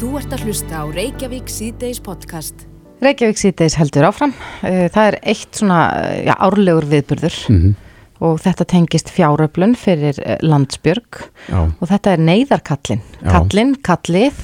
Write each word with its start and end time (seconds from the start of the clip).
Þú 0.00 0.14
ert 0.16 0.32
að 0.32 0.46
hlusta 0.48 0.80
á 0.80 0.84
Reykjavík 0.96 1.50
síðdeis 1.52 1.98
podcast. 2.00 2.62
Reykjavík 3.04 3.36
síðdeis 3.40 3.76
heldur 3.76 4.06
áfram. 4.08 4.32
Eh, 4.64 4.86
Það 4.92 5.08
er 5.10 5.16
eitt 5.28 5.58
svona 5.60 5.80
já, 6.24 6.32
árlegur 6.40 6.86
viðburður 6.88 7.36
og 8.20 8.40
þetta 8.40 8.64
tengist 8.68 9.12
fjáröflun 9.12 9.74
fyrir 9.76 10.16
eh, 10.24 10.38
landsbjörg 10.44 11.20
Já. 11.48 11.60
og 11.68 11.84
þetta 11.88 12.14
er 12.16 12.24
neyðarkallin. 12.30 13.02
Kallin, 13.24 13.74
kallið, 13.84 14.40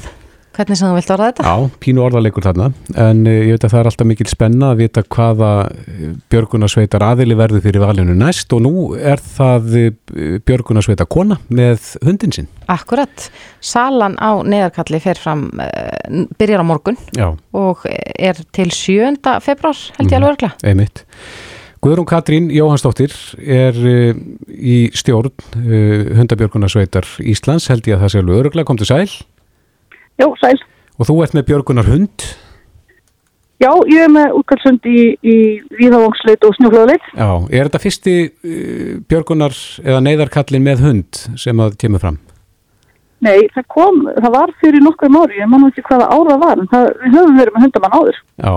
hvernig 0.57 0.79
sem 0.79 0.88
þú 0.88 0.97
vilt 0.97 1.11
orða 1.15 1.29
þetta? 1.31 1.47
Já, 1.47 1.71
pínu 1.85 2.03
orðarleikur 2.07 2.47
þarna 2.47 2.69
en 3.06 3.23
uh, 3.27 3.33
ég 3.35 3.56
veit 3.56 3.67
að 3.67 3.73
það 3.75 3.81
er 3.81 3.91
alltaf 3.91 4.09
mikil 4.11 4.29
spenna 4.31 4.71
að 4.73 4.83
vita 4.83 5.03
hvaða 5.17 5.51
björgunarsveitar 6.33 7.05
aðili 7.06 7.38
verður 7.38 7.65
fyrir 7.67 7.85
valinu 7.85 8.17
næst 8.19 8.55
og 8.56 8.63
nú 8.65 8.74
er 8.97 9.23
það 9.23 9.77
uh, 9.81 9.88
björgunarsveita 10.49 11.09
kona 11.11 11.38
með 11.49 11.91
hundin 12.06 12.35
sinn. 12.35 12.49
Akkurat. 12.73 13.29
Salan 13.65 14.17
á 14.19 14.41
neyðarkalli 14.47 15.01
fer 15.03 15.21
fram, 15.21 15.49
byrjar 16.38 16.62
á 16.62 16.66
morgun 16.66 16.98
Já, 17.16 17.28
og 17.56 17.84
er 17.86 18.41
til 18.55 18.70
7. 18.73 19.16
februar 19.45 19.78
held 19.98 20.11
ég 20.11 20.19
alveg 20.19 20.34
örgla. 20.34 20.52
einmitt. 20.64 21.05
Guðrún 21.84 22.09
Katrín 22.09 22.48
Jóhannsdóttir 22.50 23.12
er 23.38 23.77
í 23.77 24.77
stjórn 24.97 25.30
hundabjörgunarsveitar 26.16 27.06
Íslands 27.23 27.69
held 27.70 27.86
ég 27.86 27.98
að 27.98 28.06
það 28.06 28.12
sé 28.14 28.23
alveg 28.23 28.41
öruglega, 28.41 28.69
kom 28.70 28.80
til 28.80 28.88
sæl 28.88 29.06
Já, 30.16 30.29
sæl. 30.41 30.59
og 30.97 31.09
þú 31.09 31.16
ert 31.25 31.37
með 31.37 31.48
björgunarhund. 31.51 32.27
Já, 33.56 33.70
ég 33.88 34.02
er 34.05 34.11
með 34.12 34.34
útkallsund 34.37 34.84
í, 34.84 35.02
í 35.25 35.37
Víðavangsleit 35.79 36.45
og 36.45 36.55
Snjóflöðuleit. 36.59 37.05
Já, 37.16 37.29
er 37.48 37.69
þetta 37.69 37.80
fyrsti 37.80 38.16
uh, 38.29 38.91
björgunar 39.09 39.56
eða 39.84 40.01
neyðarkallin 40.05 40.65
með 40.65 40.83
hund 40.84 41.20
sem 41.41 41.62
að 41.65 41.79
kemur 41.80 42.02
fram? 42.02 42.19
Nei, 43.25 43.47
það 43.55 43.69
kom, 43.73 44.02
það 44.12 44.34
var 44.34 44.52
fyrir 44.61 44.84
nokkrum 44.84 45.16
ári, 45.23 45.39
ég 45.41 45.48
man 45.48 45.65
nú 45.65 45.70
ekki 45.73 45.87
hvaða 45.87 46.11
ára 46.12 46.34
það 46.34 46.42
var, 46.45 46.61
en 46.61 46.69
það, 46.75 46.91
við 47.01 47.17
höfum 47.17 47.39
verið 47.41 47.55
með 47.55 47.64
hundamann 47.64 47.97
áður. 47.97 48.20
Já, 48.37 48.56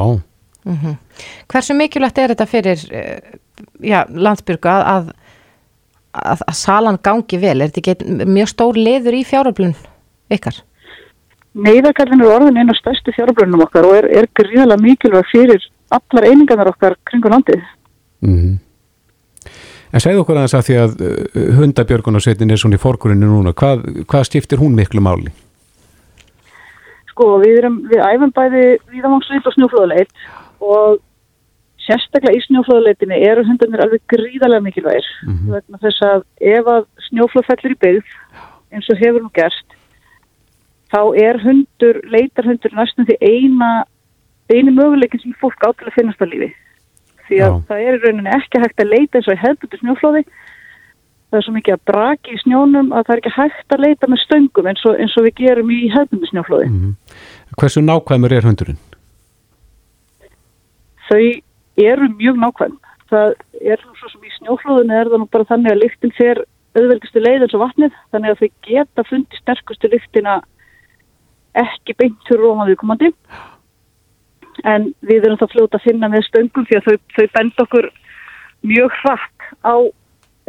Hversu 1.50 1.74
mikilvægt 1.74 2.20
er 2.20 2.34
þetta 2.34 2.48
fyrir 2.50 2.82
uh, 2.92 3.38
já, 3.82 4.02
landsbjörgu 4.12 4.70
að, 4.70 4.84
að, 4.92 5.14
að, 6.20 6.44
að 6.44 6.58
salan 6.60 7.00
gangi 7.04 7.40
vel? 7.42 7.56
Er 7.56 7.72
þetta 7.72 7.94
ekki 7.96 8.28
mjög 8.28 8.52
stór 8.52 8.80
leður 8.80 9.18
í 9.18 9.24
fjáröflun 9.28 9.78
ykkar? 10.36 10.60
Neyðarkallin 11.66 12.24
er 12.24 12.34
orðin 12.38 12.62
einu 12.62 12.74
af 12.74 12.80
stærstu 12.80 13.14
fjárblunum 13.16 13.66
okkar 13.66 13.88
og 13.90 13.98
er, 14.00 14.10
er 14.22 14.30
gríðalega 14.38 14.82
mikilvæg 14.84 15.30
fyrir 15.32 15.70
allar 15.92 16.28
einingarnar 16.30 16.72
okkar 16.74 16.98
kringu 17.10 17.32
landið. 17.34 17.62
Mm 18.24 18.58
En 19.90 20.04
segðu 20.04 20.22
okkur 20.22 20.38
aðeins 20.38 20.54
að 20.58 20.66
því 20.68 20.76
að 20.84 21.00
uh, 21.02 21.14
hundabjörgunarsveitin 21.58 22.54
er 22.54 22.62
svona 22.62 22.78
í 22.78 22.82
forkurinu 22.82 23.30
núna, 23.30 23.56
hvað, 23.58 23.86
hvað 24.10 24.28
skiptir 24.28 24.62
hún 24.62 24.76
miklu 24.78 25.02
máli? 25.02 25.32
Sko, 27.10 27.32
við 27.42 27.64
erum, 27.64 27.80
við 27.90 28.04
æfum 28.06 28.34
bæði 28.36 28.66
Víðavangsleit 28.94 29.50
og 29.50 29.56
Snjóflöðuleit 29.56 30.28
og 30.62 31.00
sérstaklega 31.88 32.38
í 32.38 32.44
Snjóflöðuleitinni 32.46 33.18
eru 33.32 33.48
hundarnir 33.48 33.82
alveg 33.88 34.06
gríðalega 34.14 34.68
mikilvægir. 34.68 35.10
Vegna 35.56 35.82
þess 35.82 36.06
að 36.06 36.24
ef 36.54 36.72
að 36.76 36.86
snjóflöð 37.08 37.50
fellur 37.50 37.74
í 37.74 37.82
byggð, 37.88 38.16
eins 38.76 38.94
og 38.94 39.02
hefur 39.02 39.26
nú 39.26 39.34
gerst, 39.34 39.79
þá 40.90 41.02
er 41.22 41.40
hundur, 41.44 42.02
leitarhundur 42.10 42.76
næstum 42.78 43.08
því 43.10 43.18
eina, 43.22 43.70
eini 44.50 44.74
möguleikin 44.74 45.22
sem 45.22 45.38
fólk 45.42 45.62
á 45.62 45.70
til 45.72 45.90
að 45.90 45.96
finnast 45.98 46.22
á 46.22 46.28
lífi. 46.30 46.50
Því 47.30 47.42
að 47.46 47.52
Já. 47.54 47.64
það 47.70 47.84
er 47.86 47.98
í 47.98 48.02
rauninni 48.04 48.36
ekki 48.38 48.64
hægt 48.64 48.82
að 48.82 48.94
leita 48.94 49.20
eins 49.20 49.30
og 49.30 49.44
hefðbutu 49.44 49.82
snjóflóði. 49.84 50.24
Það 51.30 51.40
er 51.40 51.46
svo 51.46 51.54
mikið 51.54 51.76
að 51.76 51.84
braki 51.92 52.34
í 52.34 52.40
snjónum 52.42 52.88
að 52.90 53.04
það 53.06 53.14
er 53.14 53.22
ekki 53.22 53.36
hægt 53.36 53.76
að 53.76 53.84
leita 53.86 54.10
með 54.10 54.22
stöngum 54.24 54.70
eins 54.72 54.86
og, 54.90 54.96
eins 54.98 55.18
og 55.20 55.28
við 55.28 55.36
gerum 55.44 55.74
í 55.74 55.80
hefðbutu 55.94 56.32
snjóflóði. 56.32 56.70
Hversu 57.62 57.84
nákvæmur 57.86 58.34
er 58.34 58.50
hundurinn? 58.50 58.80
Þau 61.10 61.22
eru 61.86 62.10
mjög 62.18 62.42
nákvæm. 62.42 62.78
Það 63.10 63.36
er 63.62 63.82
svo 63.86 64.10
sem 64.10 64.26
í 64.26 64.34
snjóflóðinu 64.40 64.98
er 64.98 65.12
það 65.12 65.22
nú 65.22 65.30
bara 65.30 65.50
þannig 65.52 65.76
að 65.76 65.84
lyktin 65.84 66.18
fer 66.18 66.42
auðveldustu 66.78 67.22
leið 67.22 67.46
eins 67.46 67.56
og 67.58 67.64
vatnið 67.64 67.96
þannig 68.14 68.34
að 68.34 68.42
þau 68.42 68.50
geta 68.66 69.06
fundið 69.10 69.42
sterkustu 69.44 69.90
lyktina 69.94 70.36
ekki 71.64 71.96
beint 72.00 72.20
fyrir 72.28 72.44
róma 72.46 72.68
viðkomandi 72.70 73.14
en 74.68 74.90
við 75.06 75.26
erum 75.26 75.40
það 75.40 75.54
fljóta 75.56 75.80
að 75.80 75.88
finna 75.88 76.10
með 76.12 76.28
stöngum 76.28 76.68
því 76.68 76.80
að 76.80 76.88
þau, 76.88 76.98
þau 77.16 77.26
benda 77.38 77.66
okkur 77.66 77.90
mjög 78.68 78.96
hratt 79.02 79.50
á 79.64 79.76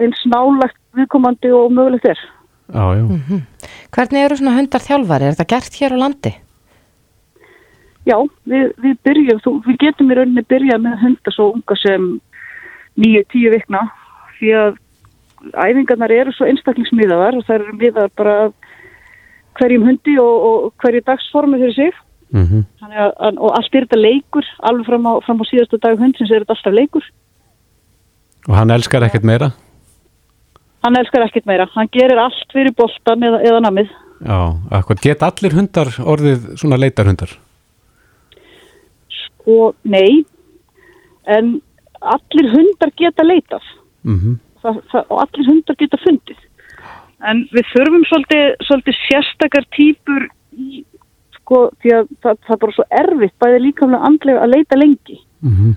eins 0.00 0.22
nálagt 0.26 0.78
viðkomandi 0.98 1.52
og 1.54 1.72
mögulegt 1.74 2.08
er. 2.10 2.20
Já, 2.70 2.84
já. 2.98 3.40
Hvernig 3.94 4.24
eru 4.24 4.38
svona 4.38 4.56
hundar 4.56 4.82
þjálfari? 4.84 5.26
Er 5.26 5.36
þetta 5.36 5.50
gert 5.54 5.78
hér 5.80 5.94
á 5.94 6.02
landi? 6.02 6.32
Já, 8.08 8.16
við, 8.48 8.70
við 8.80 9.00
byrjum, 9.06 9.40
þú, 9.44 9.54
við 9.66 9.80
getum 9.84 10.10
í 10.10 10.16
rauninni 10.16 10.44
byrjað 10.48 10.84
með 10.86 11.02
hunda 11.04 11.34
svo 11.34 11.50
unga 11.54 11.76
sem 11.78 12.06
nýju, 13.00 13.24
tíu 13.32 13.52
vikna 13.52 13.84
því 14.38 14.54
að 14.56 14.78
æfingarnar 15.50 16.12
eru 16.14 16.32
svo 16.36 16.48
einstaklingsmiðaðar 16.48 17.38
og 17.38 17.46
það 17.46 17.58
eru 17.58 17.76
miðaðar 17.80 18.14
bara 18.18 18.36
hverjum 19.58 19.86
hundi 19.88 20.18
og, 20.22 20.46
og 20.50 20.70
hverju 20.82 21.02
dagsformi 21.06 21.60
fyrir 21.62 21.76
sig. 21.78 21.98
Mm 22.30 22.62
Þannig 22.78 23.00
að, 23.02 23.38
og 23.38 23.56
allt 23.58 23.74
er 23.74 23.86
þetta 23.86 23.98
leikur 23.98 24.46
alveg 24.70 24.86
fram 24.86 25.08
á, 25.10 25.12
fram 25.26 25.42
á 25.42 25.44
síðastu 25.48 25.80
dag 25.82 25.98
hundsins 25.98 26.30
er 26.30 26.44
þetta 26.44 26.54
alltaf 26.56 26.76
leikur. 26.76 27.08
Og 28.48 28.54
hann 28.56 28.70
elskar 28.70 29.04
ekkert 29.06 29.26
meira? 29.26 29.50
hann 30.80 30.96
elskar 30.96 31.26
ekkert 31.26 31.48
meira, 31.48 31.66
hann 31.74 31.90
gerir 31.92 32.16
allt 32.16 32.54
fyrir 32.54 32.72
boltan 32.76 33.24
eða, 33.26 33.42
eða 33.44 33.62
namið. 33.66 33.90
Já, 34.24 34.38
akkur. 34.78 35.00
Get 35.04 35.24
allir 35.24 35.56
hundar 35.56 35.92
orðið 36.00 36.52
svona 36.60 36.80
leitarhundar? 36.80 37.36
og 39.50 39.74
nei. 39.88 40.22
En 41.26 41.56
allir 42.00 42.48
hundar 42.52 42.92
geta 42.96 43.26
leitað. 43.26 43.66
Mm 44.06 44.38
það, 44.60 44.80
það, 44.92 45.04
og 45.08 45.20
allir 45.24 45.48
hundar 45.48 45.76
geta 45.80 45.98
fundið 46.02 46.40
en 47.28 47.42
við 47.52 47.68
þurfum 47.74 48.06
svolítið, 48.08 48.46
svolítið 48.66 48.98
sérstakar 49.04 49.66
típur 49.76 50.26
í 50.56 50.84
sko, 51.36 51.66
því 51.82 51.94
að 51.98 52.08
það, 52.22 52.40
það 52.46 52.54
er 52.54 52.62
bara 52.64 52.76
svo 52.76 52.86
erfitt 53.02 53.36
bæði 53.42 53.60
líkamlega 53.66 54.10
andlega 54.10 54.44
að 54.44 54.54
leita 54.54 54.78
lengi 54.78 55.18
-hmm. 55.18 55.74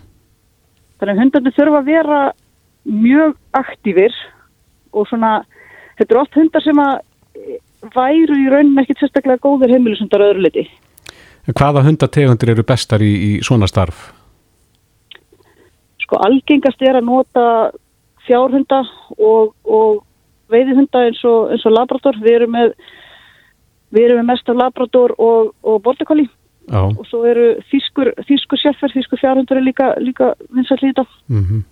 þannig 1.00 1.14
að 1.14 1.22
hundarnir 1.24 1.58
þurfa 1.58 1.81
að 1.81 1.92
vera 1.92 2.22
mjög 2.84 3.36
aktífir 3.52 4.16
og 4.94 5.08
svona, 5.08 5.44
þetta 5.98 6.14
eru 6.14 6.22
oft 6.22 6.36
hundar 6.36 6.64
sem 6.64 6.80
að 6.80 6.96
eh, 7.36 7.60
væru 7.96 8.40
í 8.40 8.50
rauninni 8.50 8.81
ekkit 8.81 9.00
sérstaklega 9.00 9.44
góður 9.44 9.74
heimilisundar 9.74 10.22
öðru 10.22 10.48
liti 10.48 10.68
Hvaða 11.44 11.84
hundategundir 11.84 12.54
eru 12.54 12.64
bestar 12.64 13.02
í, 13.04 13.12
í 13.12 13.31
svona 13.44 13.68
starf? 13.68 14.14
sko 16.04 16.20
algengast 16.22 16.81
er 16.81 17.00
að 17.00 17.08
nota 17.08 17.46
fjárhunda 18.28 18.84
og, 19.18 19.54
og 19.66 20.04
veiðihunda 20.53 21.08
eins 21.09 21.24
og, 21.28 21.52
eins 21.53 21.66
og 21.68 21.75
labrador 21.75 22.19
við 22.22 22.40
erum 22.40 22.56
með 22.56 22.72
við 23.94 24.08
erum 24.08 24.24
með 24.24 24.31
mest 24.31 24.50
af 24.50 24.58
labrador 24.62 25.14
og, 25.18 25.53
og 25.62 25.84
Já, 26.64 26.80
og 26.80 27.03
svo 27.09 27.25
eru 27.28 27.58
þýskur, 27.68 28.14
þýskur 28.24 28.59
sjeffer, 28.62 28.92
þýskur 28.96 29.19
fjárhundur 29.19 29.59
er 29.59 29.66
líka, 29.66 29.90
líka 30.00 30.34
vinsall 30.56 30.80
líta 30.80 31.03
mm 31.28 31.63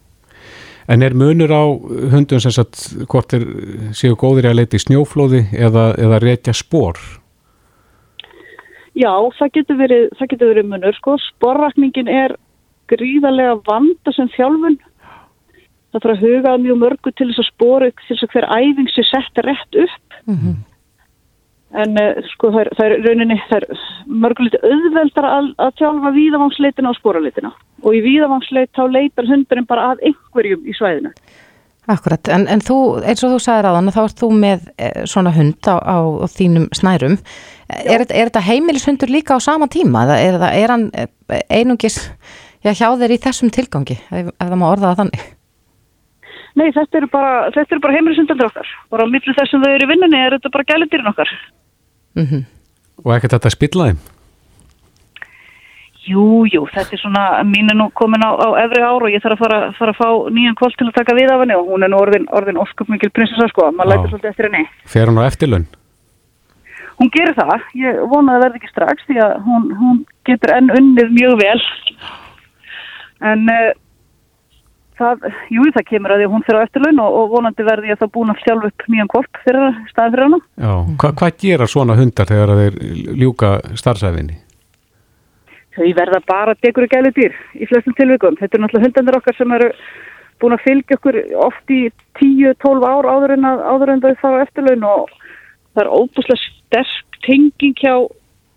En 0.88 1.02
er 1.02 1.14
munur 1.14 1.52
á 1.54 1.64
hundum 2.12 2.40
sem 2.42 2.52
sagt 2.52 3.06
hvort 3.08 3.34
er 3.38 3.46
séu 3.94 4.18
góðir 4.18 4.50
að 4.50 4.58
leita 4.60 4.76
í 4.76 4.84
snjóflóði 4.84 5.46
eða, 5.54 5.94
eða 5.96 6.20
rekja 6.20 6.54
spór? 6.58 6.98
Já, 8.98 9.14
það 9.38 9.54
getur 9.54 9.78
verið, 9.80 10.08
það 10.20 10.32
getur 10.34 10.52
verið 10.52 10.70
munur, 10.72 10.98
sko. 10.98 11.16
Sporrakningin 11.30 12.10
er 12.12 12.36
gríðarlega 12.92 13.62
vanda 13.68 14.14
sem 14.18 14.28
þjálfun. 14.36 14.80
Það 15.92 16.04
þarf 16.04 16.14
að 16.14 16.26
huga 16.26 16.52
að 16.52 16.66
mjög 16.66 16.82
mörgu 16.82 17.12
til 17.12 17.28
þess 17.30 17.44
að 17.44 17.50
spora, 17.52 17.90
til 17.92 18.10
þess 18.10 18.26
að 18.28 18.36
hver 18.36 18.50
æfing 18.58 18.92
sé 18.92 19.04
sett 19.10 19.42
rétt 19.46 19.80
upp. 19.86 20.20
En 21.72 21.96
uh, 21.96 22.18
sko 22.34 22.52
það 22.52 22.62
er, 22.62 22.70
það 22.78 22.86
er 22.86 23.06
rauninni, 23.06 23.38
það 23.48 23.62
er 23.62 23.84
mörgulegt 24.24 24.58
auðveldar 24.60 25.28
að, 25.28 25.46
að 25.64 25.78
þjálfa 25.80 26.12
víðavangsleitina 26.18 26.92
og 26.92 26.98
sporaleitina. 27.00 27.54
Og 27.84 27.96
í 27.96 28.02
víðavangsleit 28.04 28.74
þá 28.76 28.84
leitar 28.92 29.30
hundurinn 29.30 29.70
bara 29.70 29.94
að 29.94 30.04
einhverjum 30.10 30.68
í 30.68 30.76
svæðinu. 30.76 31.14
Akkurat, 31.90 32.28
en, 32.30 32.46
en 32.52 32.62
þú, 32.62 32.78
eins 33.02 33.24
og 33.26 33.34
þú 33.34 33.40
sagðir 33.42 33.72
á 33.72 33.76
þann, 33.78 33.94
þá 33.96 34.02
ert 34.04 34.20
þú 34.20 34.30
með 34.38 34.68
eh, 34.78 35.02
svona 35.10 35.32
hund 35.34 35.66
á, 35.66 35.76
á, 35.82 35.98
á 35.98 36.26
þínum 36.30 36.68
snærum. 36.78 37.18
Er, 37.72 38.04
er 38.04 38.30
þetta 38.30 38.44
heimilishundur 38.46 39.10
líka 39.10 39.40
á 39.40 39.40
sama 39.42 39.68
tíma? 39.72 40.04
Eða 40.14 40.52
er, 40.52 40.62
er 40.62 40.74
hann 40.76 40.90
eh, 40.94 41.10
einungis 41.50 41.98
já, 42.62 42.70
hjá 42.70 42.92
þeir 43.00 43.16
í 43.16 43.22
þessum 43.24 43.50
tilgangi, 43.56 43.98
ef, 44.12 44.30
ef 44.30 44.44
það 44.46 44.60
má 44.62 44.68
orða 44.70 44.92
það 44.92 45.02
þannig? 45.02 45.26
Nei, 46.60 46.70
þetta 46.76 47.00
eru 47.00 47.10
bara, 47.12 47.36
þetta 47.56 47.76
eru 47.76 47.84
bara 47.84 47.98
heimilisundandur 47.98 48.50
okkar. 48.50 48.72
Bara 48.92 49.06
á 49.08 49.12
milli 49.12 49.36
þess 49.38 49.54
sem 49.54 49.62
þau 49.64 49.70
eru 49.72 49.88
í 49.88 49.92
vinnunni 49.92 50.20
er 50.20 50.36
þetta 50.38 50.56
bara 50.56 50.70
gælindýrin 50.72 51.14
okkar. 51.14 51.36
Mm 52.20 52.42
Og 53.02 53.14
ekkert 53.16 53.34
þetta 53.34 53.50
að 53.50 53.56
spilla 53.56 53.86
þeim? 53.88 54.02
Jú, 56.06 56.26
jú, 56.46 56.66
þetta 56.70 56.94
er 56.94 57.02
svona, 57.02 57.24
mín 57.48 57.72
er 57.72 57.78
nú 57.78 57.88
komin 57.98 58.22
á, 58.22 58.30
á 58.30 58.50
efri 58.62 58.82
ár 58.84 59.02
og 59.02 59.10
ég 59.10 59.24
þarf 59.24 59.40
að 59.40 59.42
fara, 59.42 59.60
fara 59.78 59.94
að 59.96 60.02
fá 60.02 60.30
nýjan 60.34 60.58
kvöld 60.60 60.78
til 60.78 60.90
að 60.90 60.98
taka 61.00 61.16
við 61.18 61.34
af 61.34 61.42
henni 61.42 61.58
og 61.58 61.70
hún 61.72 61.86
er 61.86 61.90
nú 61.90 61.98
orðin, 61.98 62.28
orðin 62.30 62.62
óskup 62.62 62.90
mikil 62.94 63.10
prinsessa 63.10 63.48
sko, 63.50 63.72
maður 63.74 63.90
Já. 63.90 63.94
lætur 63.96 64.12
svolítið 64.12 64.32
eftir 64.34 64.50
henni. 64.50 64.64
Fer 64.86 65.10
hann 65.10 65.22
á 65.22 65.26
eftirlaun? 65.26 65.66
hún 67.02 67.10
gerir 67.14 67.34
það, 67.34 67.64
ég 67.82 68.02
vona 68.12 68.36
að 68.36 68.44
verði 68.46 68.60
ekki 68.62 68.72
strax 68.72 69.06
því 69.08 69.22
að 69.26 69.38
hún, 69.48 69.70
hún 69.80 70.02
getur 70.28 70.54
enn 70.54 70.70
unnið 70.76 71.14
mjög 71.16 71.38
vel 71.40 71.62
en 73.32 73.48
uh, 73.50 73.72
það, 75.02 75.26
jú 75.56 75.66
það 75.76 75.88
kemur 75.90 76.14
að 76.14 76.22
því 76.22 76.28
að 76.28 76.36
hún 76.36 76.46
fyrir 76.48 76.62
á 76.62 76.66
eftirlaun 76.68 77.02
og, 77.04 77.18
og 77.22 77.34
vonandi 77.36 77.66
verði 77.68 77.92
ég 77.92 77.98
að 77.98 78.04
það 78.04 78.14
búin 78.18 78.34
að 78.34 78.44
sjálf 78.46 78.70
upp 78.70 78.86
nýjan 78.94 79.12
kvolp 79.12 79.42
fyrir 79.46 79.82
staði 79.90 80.14
fyrir 80.16 80.28
hana 80.28 80.40
Já, 80.42 80.74
hva, 81.02 81.12
hvað 81.22 81.42
gera 81.44 81.68
svona 81.74 81.98
hundar 82.00 82.32
þegar 82.32 82.56
þeir 82.62 82.80
ljúka 83.24 83.52
starfsæfinni? 83.82 84.40
Þau 85.72 85.92
verða 85.96 86.20
bara 86.28 86.56
degur 86.60 86.88
og 86.88 86.92
gæli 86.92 87.12
dýr 87.16 87.36
í 87.56 87.68
flestum 87.70 87.96
tilvikum. 87.96 88.36
Þetta 88.40 88.58
er 88.58 88.64
náttúrulega 88.64 88.90
hundandir 88.90 89.18
okkar 89.22 89.38
sem 89.38 89.54
eru 89.56 89.70
búin 90.42 90.56
að 90.58 90.66
fylgja 90.66 90.98
okkur 90.98 91.20
oft 91.46 91.72
í 91.72 91.82
10-12 92.20 92.88
ár 92.88 93.08
áður 93.08 93.36
en, 93.38 93.48
að, 93.48 93.62
áður 93.72 93.94
en 93.94 94.04
þau 94.04 94.12
fara 94.20 94.42
á 94.42 94.44
eftirlaun 94.46 94.88
og 94.90 95.14
það 95.72 95.84
er 95.84 95.92
óbúslega 95.96 96.42
sterk 96.42 97.20
tenging 97.26 97.78
hjá, 97.80 97.94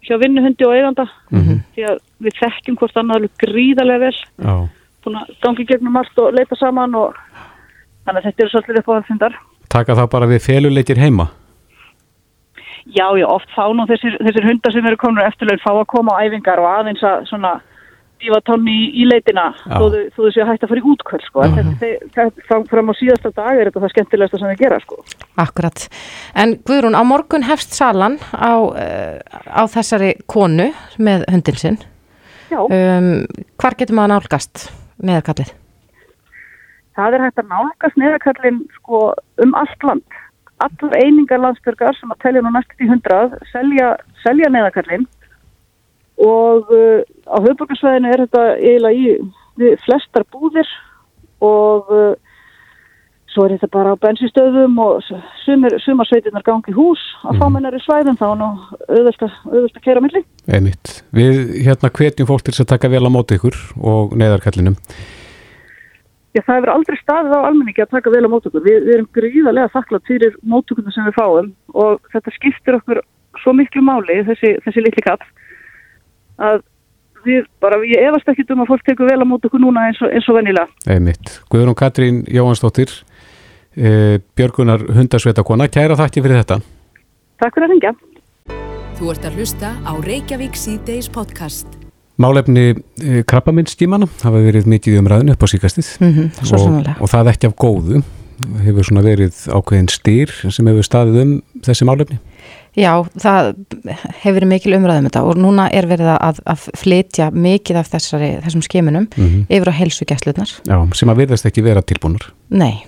hjá 0.07 0.17
vinnuhundi 0.23 0.67
og 0.67 0.75
eiganda 0.75 1.07
mm 1.31 1.41
-hmm. 1.41 1.61
því 1.75 1.87
að 1.91 2.01
við 2.25 2.39
þekkjum 2.41 2.79
hvort 2.81 2.97
annað 2.97 3.29
gríðarlega 3.45 4.05
vel 4.07 4.17
Já, 4.17 4.55
búin 5.05 5.19
að 5.21 5.33
gangi 5.45 5.67
gegnum 5.69 5.97
allt 6.01 6.19
og 6.19 6.35
leita 6.37 6.57
saman 6.61 6.95
og 6.95 7.15
þannig 8.05 8.21
að 8.21 8.27
þetta 8.31 8.43
eru 8.47 8.53
svolítið 8.55 8.79
upp 8.83 8.89
á 8.89 8.95
það 8.99 9.09
fundar. 9.11 9.39
taka 9.75 9.95
það 9.99 10.11
bara 10.17 10.27
við 10.31 10.43
feluleikir 10.47 10.99
heima? 11.03 11.29
Já, 12.85 13.07
já, 13.17 13.25
oft 13.33 13.49
fá 13.57 13.65
nú 13.73 13.87
þessir, 13.89 14.19
þessir 14.21 14.45
hundar 14.45 14.73
sem 14.75 14.85
eru 14.87 14.99
konur 15.01 15.25
eftirlaun 15.25 15.63
fá 15.63 15.71
að 15.73 15.87
koma 15.89 16.19
á 16.21 16.23
æfingar 16.27 16.61
og 16.61 16.67
aðeins 16.69 17.01
að 17.07 17.23
svona 17.31 17.55
dífa 18.21 18.39
tonni 18.45 18.73
í, 18.73 18.85
í 19.03 19.07
leitina 19.09 19.47
þó 19.65 19.87
þau- 20.17 20.29
séu 20.33 20.45
hægt 20.49 20.63
að 20.67 20.69
fara 20.71 20.83
í 20.83 20.85
útkvöld 20.93 21.25
sko. 21.25 21.47
Fram, 22.47 22.67
fram 22.69 22.93
á 22.93 22.95
síðasta 23.01 23.33
dag 23.37 23.57
er 23.57 23.71
þetta 23.71 23.83
það 23.87 23.93
skemmtilegasta 23.95 24.39
sem 24.43 24.53
þau 24.53 24.61
gera 24.61 24.79
sko. 24.85 25.01
Akkurat. 25.41 25.87
En 26.37 26.55
Guðrún, 26.69 26.97
á 26.97 27.03
morgun 27.09 27.45
hefst 27.49 27.73
salan 27.77 28.19
á, 28.37 28.53
uh, 28.53 29.19
á 29.49 29.63
þessari 29.65 30.13
konu 30.29 30.69
með 31.01 31.25
hundin 31.33 31.57
sinn. 31.65 31.81
Já, 32.53 32.61
Um, 32.69 33.25
hvar 33.59 33.75
getur 33.81 33.97
maður 33.97 34.13
nálgast 34.15 34.69
neðarkallið? 35.03 35.55
það 36.95 37.17
er 37.17 37.25
hægt 37.27 37.43
að 37.43 37.51
nálgast 37.51 37.99
neðakallin 37.99 38.61
sko, 38.79 39.01
um 39.43 39.55
allt 39.59 39.87
land. 39.87 40.19
Allar 40.63 40.97
einingar 41.01 41.43
landsbyrgar 41.43 41.97
sem 41.99 42.13
að 42.15 42.21
telja 42.23 42.43
nú 42.45 42.53
næstu 42.55 42.87
í 42.87 42.89
hundrað 42.89 43.35
selja, 43.51 43.95
selja 44.23 44.51
neðakallin 44.55 45.07
og 46.23 46.71
uh, 46.71 47.03
á 47.27 47.37
höfbrukarsvæðinu 47.43 48.13
er 48.13 48.23
þetta 48.23 48.45
eiginlega 48.61 48.95
í 49.67 49.73
flestar 49.83 50.27
búðir 50.31 50.69
og 51.43 51.91
uh, 51.91 52.15
svo 53.35 53.47
er 53.47 53.57
þetta 53.57 53.71
bara 53.75 53.95
á 53.95 54.03
bensinstöðum 54.03 54.79
og 54.83 55.03
sumir, 55.43 55.75
sumar 55.83 56.09
sveitirnar 56.09 56.45
gangi 56.47 56.75
hús 56.77 57.03
á 57.27 57.35
fámennari 57.41 57.81
svæðum 57.83 58.19
þá 58.21 58.27
er 58.31 58.39
nú 58.41 58.51
auðvelt 58.87 59.27
að, 59.27 59.37
að 59.51 59.99
á 59.99 60.05
milli. 60.07 60.25
Einmitt. 60.47 60.95
Við 61.15 61.43
hérna 61.67 61.91
hvetjum 61.91 62.31
fólk 62.31 62.47
til 62.47 62.55
þess 62.55 62.65
að 62.65 62.73
taka 62.77 62.93
vel 62.95 63.05
á 63.05 63.11
móti 63.11 63.39
ykkur 63.39 63.59
og 63.83 64.15
neðarkallinum. 64.19 64.79
Já, 66.35 66.41
það 66.43 66.57
hefur 66.57 66.73
aldrei 66.73 66.97
staðið 66.99 67.35
á 67.39 67.47
almenningi 67.47 67.83
að 67.85 67.93
taka 67.95 68.11
vel 68.11 68.25
á 68.27 68.31
mótökur. 68.33 68.63
Við, 68.65 68.79
við 68.89 68.95
erum 68.97 69.11
gríðarlega 69.15 69.71
þakklátt 69.71 70.09
fyrir 70.09 70.39
mótökurna 70.43 70.95
sem 70.95 71.07
við 71.07 71.19
fáum 71.19 71.51
og 71.79 72.01
þetta 72.11 72.33
skiptir 72.35 72.79
okkur 72.81 73.01
svo 73.43 73.55
miklu 73.55 73.83
máli, 73.87 74.17
þessi, 74.27 74.57
þessi 74.65 74.83
litli 74.83 75.05
kall, 75.07 75.21
að 76.43 76.65
við 77.25 77.47
bara, 77.63 77.79
ég 77.87 78.03
efast 78.09 78.29
ekki 78.31 78.47
um 78.53 78.65
að 78.65 78.73
fólk 78.73 78.85
tekur 78.89 79.11
vel 79.11 79.23
á 79.23 79.27
mótökur 79.31 79.63
núna 79.63 79.87
eins 79.89 80.01
og, 80.03 80.11
eins 80.11 80.27
og 80.29 80.39
venjulega. 80.39 80.67
Einmitt. 80.91 81.39
Guðrún 81.53 81.79
Katrín 81.79 82.23
Jóhansdóttir, 82.27 82.91
Björgunar 83.75 84.85
hundarsveitakona, 84.95 85.69
kæra 85.73 85.99
þakki 85.99 86.23
fyrir 86.25 86.43
þetta. 86.43 86.61
Takk 87.43 87.57
fyrir 87.57 87.69
að 87.69 87.73
ringja. 87.75 87.95
Þú 88.95 89.09
ert 89.11 89.25
að 89.27 89.41
hlusta 89.41 89.73
á 89.83 89.93
Reykjavík 89.99 90.55
C-Days 90.59 91.09
podcast. 91.11 91.67
Málefni 92.23 92.69
e, 92.71 93.23
krabbaminstímana 93.27 94.07
hafa 94.23 94.43
verið 94.45 94.69
mikið 94.71 94.95
í 94.95 95.01
umræðinu 95.01 95.35
upp 95.35 95.43
á 95.43 95.49
síkastið 95.51 95.89
Mm 95.99 96.29
svo 96.47 96.61
og, 96.69 96.93
og 97.03 97.11
það 97.11 97.31
ekki 97.33 97.51
af 97.51 97.57
góðu 97.59 98.05
hefur 98.65 98.87
svona 98.87 99.03
verið 99.05 99.35
ákveðin 99.51 99.91
stýr 99.91 100.31
sem 100.53 100.71
hefur 100.71 100.87
staðið 100.87 101.21
um 101.23 101.35
þessi 101.65 101.87
málefni. 101.87 102.21
Já, 102.75 102.91
það 103.23 103.51
hefur 104.23 104.39
verið 104.39 104.51
mikil 104.51 104.75
umræðum 104.79 105.07
þetta 105.07 105.23
og 105.27 105.39
núna 105.39 105.69
er 105.75 105.87
verið 105.91 106.11
að, 106.15 106.41
að 106.51 106.65
flytja 106.79 107.29
mikið 107.35 107.79
af 107.83 107.93
þessari, 107.93 108.33
þessum 108.47 108.65
skimunum 108.67 109.07
Mm 109.15 109.47
yfir 109.55 109.71
á 109.71 109.79
heilsugæslutnar. 109.79 110.57
Já, 110.67 110.77
sem 110.99 111.11
að 111.11 111.23
virðast 111.23 111.47
ekki 111.51 111.63
vera 111.67 111.83
tilbúnar. 111.87 112.27
Nei, 112.51 112.83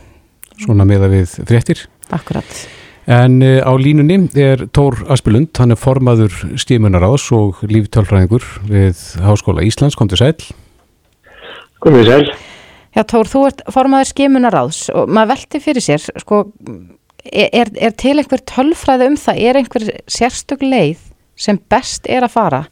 Svona 0.63 0.87
meða 0.89 1.11
við 1.13 1.37
fréttir. 1.49 1.87
akkurat. 2.11 2.59
En 3.07 3.39
uh, 3.43 3.63
á 3.63 3.73
línunni 3.79 4.19
er 4.35 4.67
Tór 4.75 4.99
Aspilund, 5.15 5.53
hann 5.61 5.71
er 5.71 5.79
formaður 5.79 6.35
stímunaráðs 6.59 7.29
og 7.37 7.61
líftölfræðingur 7.71 8.47
við 8.67 9.03
Háskóla 9.23 9.63
Íslands, 9.63 9.95
kom 9.95 10.11
til 10.11 10.19
sæl. 10.19 10.35
Komið 11.85 12.11
sæl. 12.11 12.25
Já, 12.97 13.03
Tór, 13.05 13.29
þú 13.31 13.45
ert 13.51 13.63
formaður 13.71 14.11
skimunaráðs 14.11 14.87
og 14.97 15.13
maður 15.13 15.35
velti 15.35 15.61
fyrir 15.63 15.85
sér, 15.85 16.07
sko, 16.23 16.47
er, 17.29 17.71
er 17.77 17.95
til 17.95 18.17
einhver 18.17 18.43
tölfræði 18.49 19.11
um 19.13 19.21
það, 19.21 19.43
er 19.45 19.61
einhver 19.61 19.87
sérstök 20.11 20.65
leið 20.65 21.05
sem 21.37 21.61
best 21.71 22.09
er 22.09 22.25
að 22.25 22.35
fara 22.35 22.63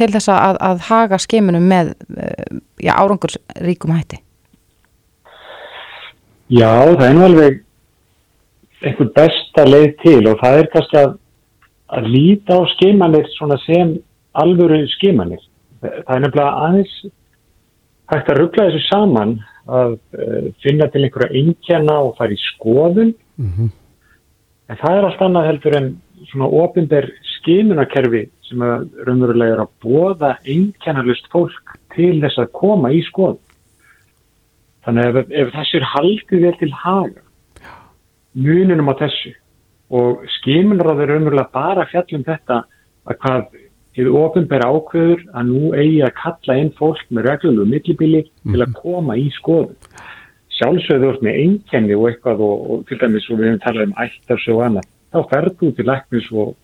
til 0.00 0.10
þess 0.12 0.32
að, 0.32 0.58
að 0.64 0.82
haga 0.88 1.18
skimunum 1.20 1.68
með 1.68 1.92
eh, 2.16 2.58
já, 2.80 2.94
árangur 2.96 3.36
ríkum 3.60 3.94
hætti? 3.94 4.20
Já, 6.50 6.70
það 6.98 7.06
er 7.06 7.14
nú 7.14 7.24
alveg 7.28 7.58
einhver 8.80 9.10
besta 9.14 9.64
leið 9.68 9.90
til 10.00 10.20
og 10.26 10.40
það 10.40 10.56
er 10.58 10.68
kannski 10.72 10.98
að, 10.98 11.12
að 11.94 12.08
líta 12.10 12.56
á 12.58 12.62
skimanir 12.72 13.28
svona 13.36 13.58
sem 13.62 13.92
alvöru 14.40 14.80
skimanir. 14.96 15.42
Það 15.80 16.14
er 16.16 16.24
nefnilega 16.24 16.64
aðeins 16.66 16.94
hægt 18.10 18.32
að 18.32 18.40
ruggla 18.40 18.66
þessu 18.66 18.80
saman 18.88 19.36
að 19.70 19.94
uh, 20.18 20.48
finna 20.64 20.88
til 20.90 21.04
einhverja 21.06 21.38
einkjana 21.38 21.98
og 22.02 22.16
fara 22.18 22.34
í 22.34 22.40
skoðun 22.42 23.12
en 24.70 24.80
það 24.80 24.96
er 24.96 25.06
allt 25.06 25.22
annað 25.26 25.48
heldur 25.50 25.76
en 25.78 25.88
svona 26.32 26.48
ofinber 26.64 27.06
skimunarkerfi 27.36 28.24
sem 28.48 28.64
raunverulega 29.06 29.54
er 29.54 29.62
að 29.62 29.70
bóða 29.84 30.32
einkjannalust 30.42 31.30
fólk 31.30 31.76
til 31.94 32.16
þess 32.24 32.42
að 32.42 32.52
koma 32.58 32.90
í 32.90 33.04
skoðun. 33.06 33.38
Þannig 34.86 35.08
ef, 35.10 35.32
ef 35.42 35.52
þessu 35.54 35.80
er 35.80 35.88
haldið 35.94 36.44
vel 36.46 36.56
til 36.60 36.70
haga, 36.82 37.24
muninum 38.32 38.92
á 38.92 38.94
þessu 39.00 39.34
og 39.90 40.22
skimunráð 40.38 41.02
er 41.04 41.12
raunverulega 41.14 41.52
bara 41.52 41.84
að 41.84 41.90
fjalla 41.92 42.18
um 42.18 42.28
þetta 42.28 42.60
að 43.10 43.18
hvað 43.24 43.58
hefur 43.98 44.16
ofinbæra 44.20 44.70
ákveður 44.70 45.24
að 45.34 45.50
nú 45.50 45.72
eigi 45.74 45.98
að 46.06 46.16
kalla 46.20 46.56
inn 46.62 46.72
fólk 46.78 47.02
með 47.10 47.26
reglulegu 47.26 47.66
millibili 47.66 48.22
til 48.46 48.62
að 48.62 48.76
koma 48.78 49.18
í 49.18 49.26
skoðun. 49.34 49.76
Sjálfsögðu 50.60 51.06
þú 51.06 51.10
ert 51.10 51.24
með 51.26 51.38
einkenni 51.42 51.96
og 51.96 52.06
eitthvað 52.10 52.42
og, 52.46 52.64
og 52.70 52.86
til 52.88 52.98
dæmis 53.00 53.28
og 53.30 53.40
við 53.40 53.48
hefum 53.48 53.62
talað 53.64 53.88
um 53.88 53.94
ættarsög 54.04 54.56
og 54.56 54.64
annað, 54.68 54.88
þá 55.10 55.20
ferðu 55.32 55.70
til 55.76 55.88
læknis 55.88 56.30
og, 56.30 56.54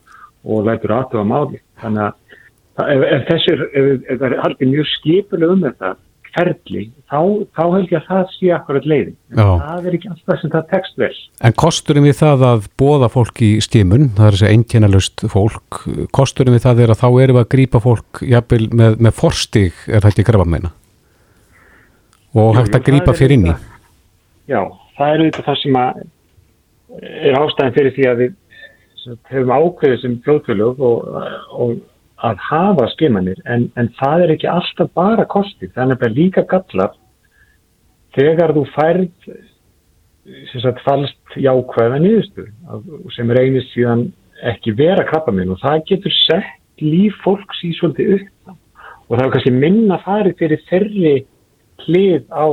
og 0.47 0.67
lætur 0.69 0.97
aðtöfa 0.97 1.27
máli. 1.27 1.63
Þannig 1.83 2.05
að 2.07 2.93
ef, 2.95 3.07
ef 3.17 3.29
þessi 3.31 3.55
er, 3.55 3.65
ef, 3.67 3.87
það 4.13 4.27
er 4.29 4.43
haldið 4.45 4.73
mjög 4.75 4.91
skipuleg 4.93 5.55
um 5.57 5.65
þetta 5.67 5.95
ferli, 6.37 6.83
þá, 7.11 7.19
þá 7.57 7.63
held 7.75 7.93
ég 7.93 7.99
að 8.03 8.09
það 8.11 8.33
sé 8.37 8.51
akkurat 8.57 8.87
leiðin. 8.93 9.15
En 9.33 9.41
Já. 9.41 9.47
það 9.65 9.87
er 9.91 9.97
ekki 9.99 10.11
alltaf 10.13 10.41
sem 10.43 10.53
það 10.53 10.67
tekst 10.75 10.99
vel. 11.01 11.11
En 11.49 11.57
kosturinn 11.65 12.07
við 12.07 12.17
það 12.21 12.45
að 12.51 12.67
bóða 12.83 13.09
fólk 13.17 13.43
í 13.47 13.51
stímun, 13.65 14.09
það 14.19 14.27
er 14.31 14.37
þessi 14.37 14.51
einkennalust 14.53 15.27
fólk, 15.33 15.81
kosturinn 16.17 16.57
við 16.59 16.65
það 16.69 16.83
er 16.87 16.95
að 16.95 17.01
þá 17.03 17.09
erum 17.25 17.39
við 17.39 17.45
að 17.45 17.53
grípa 17.57 17.83
fólk 17.85 18.23
jafnvel 18.29 18.69
með, 18.83 18.99
með 19.09 19.17
forstig 19.17 19.81
er 19.89 20.05
þetta 20.07 20.23
í 20.23 20.29
grafa 20.31 20.49
meina 20.57 20.73
og 22.37 22.51
Jú, 22.53 22.59
hægt 22.61 22.75
að 22.77 22.85
það 22.91 23.09
er 23.09 23.17
fyrir 23.17 23.37
inn 23.39 23.47
í. 23.47 23.53
auðvitað- 23.55 23.73
Já, 24.47 24.61
það 24.99 25.13
er 25.15 25.23
auðvitað 25.23 25.47
það 25.49 25.61
sem 25.63 25.79
að 25.81 26.03
er 27.27 27.39
ástæðan 27.41 27.75
fyrir 27.77 27.95
því 27.97 28.05
að 28.11 28.21
við 28.23 28.35
hefum 29.31 29.53
ákveðið 29.57 30.01
sem 30.03 30.17
fljóðfélög 30.27 30.81
og, 30.81 31.09
og 31.57 31.77
að 32.25 32.39
hafa 32.49 32.87
skimanir 32.95 33.41
en, 33.45 33.69
en 33.77 33.91
það 34.01 34.23
er 34.25 34.33
ekki 34.37 34.49
alltaf 34.49 34.93
bara 34.97 35.27
kostið, 35.29 35.73
það 35.75 35.83
er 35.83 35.91
nefnilega 35.93 36.17
líka 36.21 36.47
gallar 36.49 36.95
þegar 38.17 38.55
þú 38.57 38.65
færð 38.73 39.11
sem 40.51 40.63
sagt 40.65 40.81
falst 40.87 41.37
jákvæða 41.37 41.99
að- 42.01 43.13
sem 43.15 43.31
einnig 43.31 43.67
síðan 43.73 44.13
ekki 44.43 44.73
vera 44.77 45.05
krabba 45.05 45.33
minn 45.33 45.53
og 45.53 45.61
það 45.61 45.85
getur 45.91 46.13
sett 46.27 46.81
líf 46.81 47.15
fólks 47.25 47.63
í 47.65 47.73
svolítið 47.77 48.15
upp 48.17 48.57
og 49.09 49.19
það 49.19 49.27
er 49.27 49.31
kannski 49.37 49.53
minna 49.53 49.99
farið 50.05 50.39
fyrir 50.41 50.65
þeirri 50.71 51.15
hlið 51.87 52.25
á, 52.33 52.47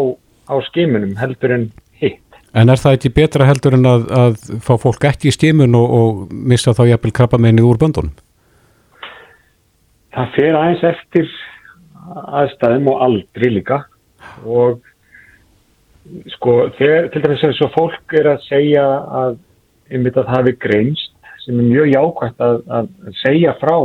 á 0.47 0.55
skimunum 0.69 1.15
heldur 1.17 1.51
en 1.55 1.65
hitt. 1.99 2.19
En 2.53 2.69
er 2.69 2.77
það 2.77 2.99
ekki 2.99 3.13
betra 3.15 3.47
heldur 3.47 3.73
en 3.73 3.87
að, 3.89 4.05
að 4.11 4.37
fá 4.61 4.75
fólk 4.77 5.07
ekki 5.09 5.31
í 5.31 5.35
stímun 5.35 5.75
og, 5.75 5.95
og 5.97 6.31
missa 6.31 6.75
þá 6.75 6.85
jafnvel 6.91 7.15
krabba 7.15 7.39
meinið 7.41 7.71
úr 7.71 7.81
böndunum? 7.81 8.13
Það 10.13 10.33
fer 10.35 10.57
aðeins 10.57 10.83
eftir 10.91 11.29
aðstæðum 12.39 12.89
og 12.93 13.03
aldri 13.07 13.49
líka. 13.55 13.79
Og 14.45 14.81
sko 16.35 16.55
þegar 16.77 17.09
til 17.13 17.23
dæmis 17.23 17.43
eins 17.47 17.61
og 17.63 17.73
fólk 17.73 18.15
er 18.19 18.33
að 18.33 18.45
segja 18.47 18.83
að 19.23 19.37
einmitt 19.93 20.17
að 20.17 20.27
það 20.27 20.37
hafi 20.37 20.55
greinst 20.65 21.11
sem 21.43 21.59
er 21.59 21.67
mjög 21.67 21.91
jákvæmt 21.91 22.43
að, 22.43 22.59
að 22.77 22.89
segja 23.19 23.53
frá 23.59 23.75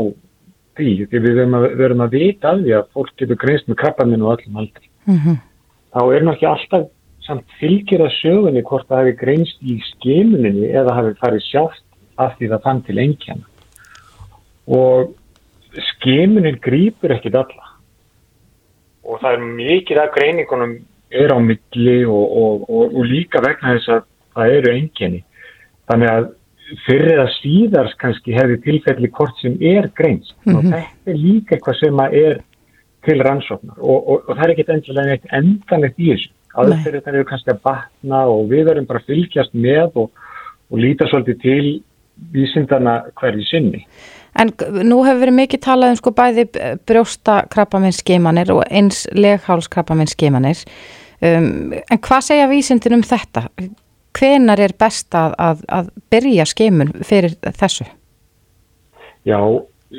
því 0.78 0.92
því 1.10 1.22
við 1.24 1.38
verum 1.40 1.56
að, 1.58 1.66
verum 1.80 2.04
að 2.04 2.14
vita 2.14 2.52
að 2.52 2.64
því 2.64 2.74
að 2.78 2.90
fólk 2.94 3.12
getur 3.18 3.40
greinst 3.42 3.70
með 3.70 3.80
krabbamin 3.82 4.24
og 4.24 4.34
öllum 4.36 4.60
aldri. 4.62 4.90
Mhm. 5.08 5.38
þá 5.94 6.00
er 6.14 6.24
náttúrulega 6.26 6.54
alltaf 6.54 6.88
samt 7.24 7.54
fylgir 7.60 8.02
að 8.04 8.16
sögunni 8.18 8.62
hvort 8.64 8.88
það 8.88 9.00
hefði 9.02 9.14
greinst 9.22 9.62
í 9.64 9.78
skimuninni 9.92 10.68
eða 10.68 10.96
hafi 10.98 11.14
farið 11.22 11.46
sjálft 11.48 11.84
af 12.20 12.36
því 12.38 12.50
það 12.52 12.64
fann 12.66 12.82
til 12.86 12.98
engjarna 12.98 13.46
og 14.78 15.14
skimunin 15.92 16.58
grýpur 16.64 17.14
ekkit 17.16 17.36
alla. 17.38 17.72
Og 19.08 19.20
það 19.22 19.36
er 19.36 19.46
mikið 19.58 20.00
af 20.02 20.14
greiningunum 20.16 20.74
er 21.10 21.32
á 21.32 21.38
milli 21.40 22.00
og, 22.04 22.24
og, 22.42 22.66
og, 22.68 22.96
og 22.96 23.08
líka 23.08 23.40
vegna 23.44 23.76
þess 23.76 23.94
að 23.94 24.02
það 24.36 24.54
eru 24.58 24.74
enginni 24.74 25.22
þannig 25.88 26.10
að 26.12 26.26
fyrir 26.84 27.14
eða 27.14 27.28
síðars 27.38 27.94
kannski 28.00 28.34
hefði 28.36 28.58
tilfelli 28.66 29.08
hvort 29.16 29.38
sem 29.40 29.54
er 29.64 29.88
greinst. 29.96 30.34
Og 30.52 30.66
þetta 30.66 31.12
er 31.12 31.16
líka 31.16 31.56
eitthvað 31.56 31.78
sem 31.80 32.02
að 32.04 32.16
er 32.20 32.40
til 33.06 33.22
rannsóknar. 33.24 33.78
Og, 33.80 34.26
það 34.28 34.42
er 34.44 34.52
ekkit 34.52 34.72
endilega 34.74 35.14
neitt 35.14 35.30
endanlegt 35.38 36.02
í 36.02 36.10
þessu. 36.12 36.32
Aðferðir 36.58 36.98
þetta 36.98 37.14
eru 37.14 37.28
kannski 37.28 37.52
að 37.54 37.62
batna 37.64 38.22
og 38.28 38.48
við 38.52 38.68
verðum 38.68 38.88
bara 38.88 39.00
að 39.00 39.10
fylgjast 39.12 39.56
með 39.56 39.98
og, 40.02 40.24
og 40.68 40.82
líta 40.82 41.08
svolítið 41.08 41.40
til 41.44 41.64
vísindana 42.34 42.98
hverju 43.16 43.44
sinni 43.46 43.84
En 44.38 44.52
nú 44.86 45.00
hefur 45.02 45.24
verið 45.24 45.34
mikið 45.34 45.62
talað 45.64 45.92
um 45.92 45.98
sko 45.98 46.12
bæði 46.14 46.44
brjósta 46.86 47.40
krabbamennskimanir 47.50 48.52
og 48.54 48.62
eins 48.70 49.04
leghálskrabbamennskimanir. 49.18 50.62
Um, 51.18 51.74
en 51.74 51.98
hvað 52.06 52.26
segja 52.28 52.50
vísindin 52.50 52.94
um 53.00 53.02
þetta? 53.02 53.48
Hvenar 54.18 54.60
er 54.62 54.74
best 54.78 55.14
að, 55.18 55.34
að, 55.42 55.64
að 55.74 55.90
byrja 56.12 56.46
skimun 56.46 56.92
fyrir 57.06 57.34
þessu? 57.58 57.86
Já, 59.26 59.40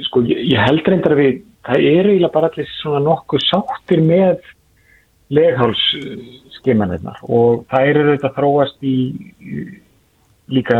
sko, 0.07 0.23
ég, 0.27 0.39
ég 0.53 0.63
held 0.63 0.87
reyndar 0.87 1.15
við, 1.19 1.41
það 1.67 1.77
eru 1.91 2.13
eiginlega 2.13 2.33
bara 2.33 2.49
allir 2.49 2.71
svona 2.77 3.03
nokkuð 3.03 3.41
sáttir 3.45 4.01
með 4.05 4.39
leghálsskimanirnar 5.35 7.19
og 7.27 7.65
það 7.69 7.91
eru 7.91 8.07
þetta 8.13 8.35
þróast 8.39 8.79
í, 8.87 8.97
líka 10.49 10.77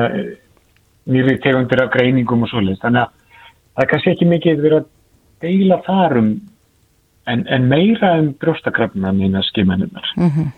nýri 1.09 1.35
tegundir 1.43 1.83
af 1.83 1.91
greiningum 1.93 2.43
og 2.45 2.51
svoleiðis. 2.51 2.81
Þannig 2.81 3.03
að 3.03 3.11
það 3.79 3.85
er 3.85 3.91
kannski 3.93 4.11
ekki 4.11 4.25
mikið 4.27 4.63
verið 4.65 4.79
að 4.81 4.87
deila 5.45 5.77
þar 5.85 6.17
um 6.19 6.31
en, 7.31 7.45
en 7.47 7.67
meira 7.71 8.15
um 8.19 8.33
brjóstakrafna 8.41 9.13
mína 9.15 9.43
skimanirnar. 9.47 10.09
Mm 10.19 10.49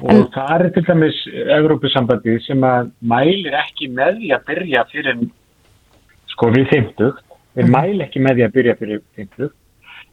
Og 0.00 0.10
En- 0.10 0.26
það 0.32 0.60
er 0.64 0.70
til 0.72 0.82
dæmis 0.84 1.16
Evrópusambandið 1.56 2.38
sem 2.46 2.60
að 2.64 2.90
mælir 3.00 3.54
ekki 3.56 3.88
með 3.92 4.18
því 4.20 4.30
að 4.36 4.44
byrja 4.48 4.84
fyrir 4.92 5.22
sko 6.32 6.48
við 6.52 6.66
50 6.72 7.12
þeir 7.56 7.70
mæli 7.72 8.04
ekki 8.04 8.20
með 8.24 8.38
því 8.38 8.44
að 8.46 8.54
byrja 8.56 8.74
fyrir 8.80 9.00
50 9.16 9.50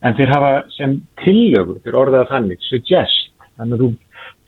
en 0.03 0.18
þeir 0.20 0.34
hafa 0.36 0.51
sem 0.75 0.96
tillögu 1.24 1.77
þeir 1.84 2.00
orðaða 2.00 2.30
þannig, 2.32 2.60
suggest 2.68 3.32
þannig 3.58 3.75
að 3.75 3.84
þú, 3.84 3.89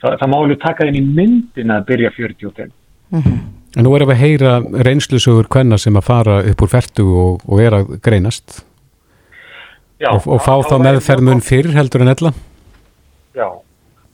það, 0.04 0.18
það 0.20 0.34
málu 0.36 0.58
taka 0.64 0.88
þinn 0.88 1.00
í 1.00 1.06
myndin 1.20 1.76
að 1.76 1.86
byrja 1.92 2.12
45 2.16 2.72
En 3.76 3.84
nú 3.84 3.92
erum 3.96 4.08
við 4.10 4.16
að 4.16 4.24
heyra 4.24 4.54
reynslusögur 4.88 5.50
hvenna 5.52 5.78
sem 5.82 5.96
að 6.00 6.08
fara 6.08 6.40
upp 6.48 6.64
úr 6.64 6.72
fertu 6.72 7.06
og, 7.20 7.46
og 7.50 7.62
er 7.62 7.76
að 7.76 7.96
greinast 8.06 8.62
Já, 10.00 10.12
og, 10.12 10.28
og 10.28 10.42
fá 10.44 10.54
þá 10.64 10.76
væri 10.76 10.86
meðferð 10.88 11.24
mjög 11.24 11.30
mun 11.30 11.44
fyrr 11.44 11.72
heldur 11.76 12.04
en 12.04 12.12
ella. 12.12 12.32
Já, 13.36 13.48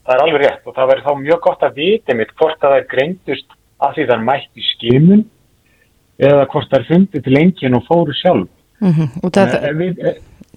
það 0.06 0.14
er 0.14 0.24
alveg 0.24 0.42
rétt 0.44 0.66
og 0.66 0.76
það 0.76 0.90
verður 0.92 1.06
þá 1.06 1.22
mjög 1.22 1.40
gott 1.46 1.64
að 1.66 1.78
vita 1.78 2.16
mitt 2.18 2.34
hvort 2.38 2.58
að 2.58 2.68
það 2.68 2.78
er 2.78 2.88
greindust 2.94 3.56
að 3.82 3.94
því 3.96 4.06
það 4.08 4.16
er 4.16 4.26
mætt 4.28 4.58
í 4.58 4.66
skimun 4.68 5.24
eða 6.22 6.48
hvort 6.52 6.70
það 6.70 6.78
er 6.78 6.88
fundið 6.90 7.26
til 7.26 7.38
engin 7.40 7.78
og 7.78 7.86
fóru 7.88 8.14
sjálf 8.18 8.50
-hmm. 8.82 9.08
Út 9.22 9.36
af, 9.36 9.54
ef 9.54 9.76
við, 9.76 10.00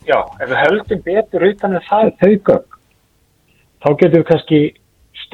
já, 0.06 0.20
ef 0.42 0.50
við 0.50 0.58
höldum 0.64 1.02
betur 1.06 1.48
utan 1.50 1.78
að 1.78 1.88
það 1.90 2.12
þau 2.22 2.34
gögn 2.50 2.66
þá 3.82 3.90
getum 4.00 4.20
við 4.20 4.28
kannski 4.30 4.60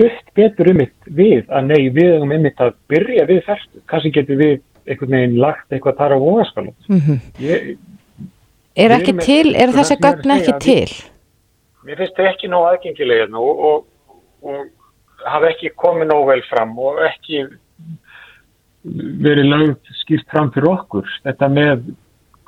stutt 0.01 0.33
betur 0.37 0.71
um 0.73 0.81
mitt 0.81 1.13
við 1.21 1.45
að 1.49 1.69
nei, 1.69 1.89
við 1.93 2.11
hefum 2.15 2.35
einmitt 2.35 2.61
að 2.61 2.75
byrja 2.91 3.25
við 3.29 3.41
færtu, 3.45 3.81
kannski 3.91 4.11
getum 4.17 4.41
við 4.41 4.59
einhvern 4.89 5.15
veginn 5.17 5.39
lagt 5.41 5.71
eitthvað 5.71 5.97
þar 6.01 6.15
á 6.17 6.23
vogaskalum 6.25 6.75
mm 6.89 7.23
ég, 7.45 7.71
er 8.75 8.95
ekki 8.97 9.11
erum 9.11 9.21
með- 9.21 9.25
til, 9.25 9.53
þessi 9.53 9.73
það 9.77 9.91
er 9.91 9.97
að 9.97 10.05
gögn 10.07 10.35
ekki 10.37 10.59
til? 10.65 10.91
mér 11.85 11.97
finnst 12.01 12.17
þau 12.17 12.27
ekki 12.29 12.51
nóg 12.51 12.67
aðgengilega 12.71 13.25
hérna 13.25 13.41
og, 13.41 13.65
og, 13.69 14.17
og 14.41 15.27
hafa 15.27 15.51
ekki 15.51 15.73
komið 15.77 16.11
nóg 16.11 16.27
vel 16.29 16.41
fram 16.49 16.73
og 16.81 17.01
ekki 17.05 17.45
verið 19.21 19.49
lögð 19.49 19.91
skýrt 20.01 20.29
fram 20.33 20.49
fyrir 20.53 20.71
okkur. 20.71 21.09
Þetta 21.25 21.49
með 21.53 21.83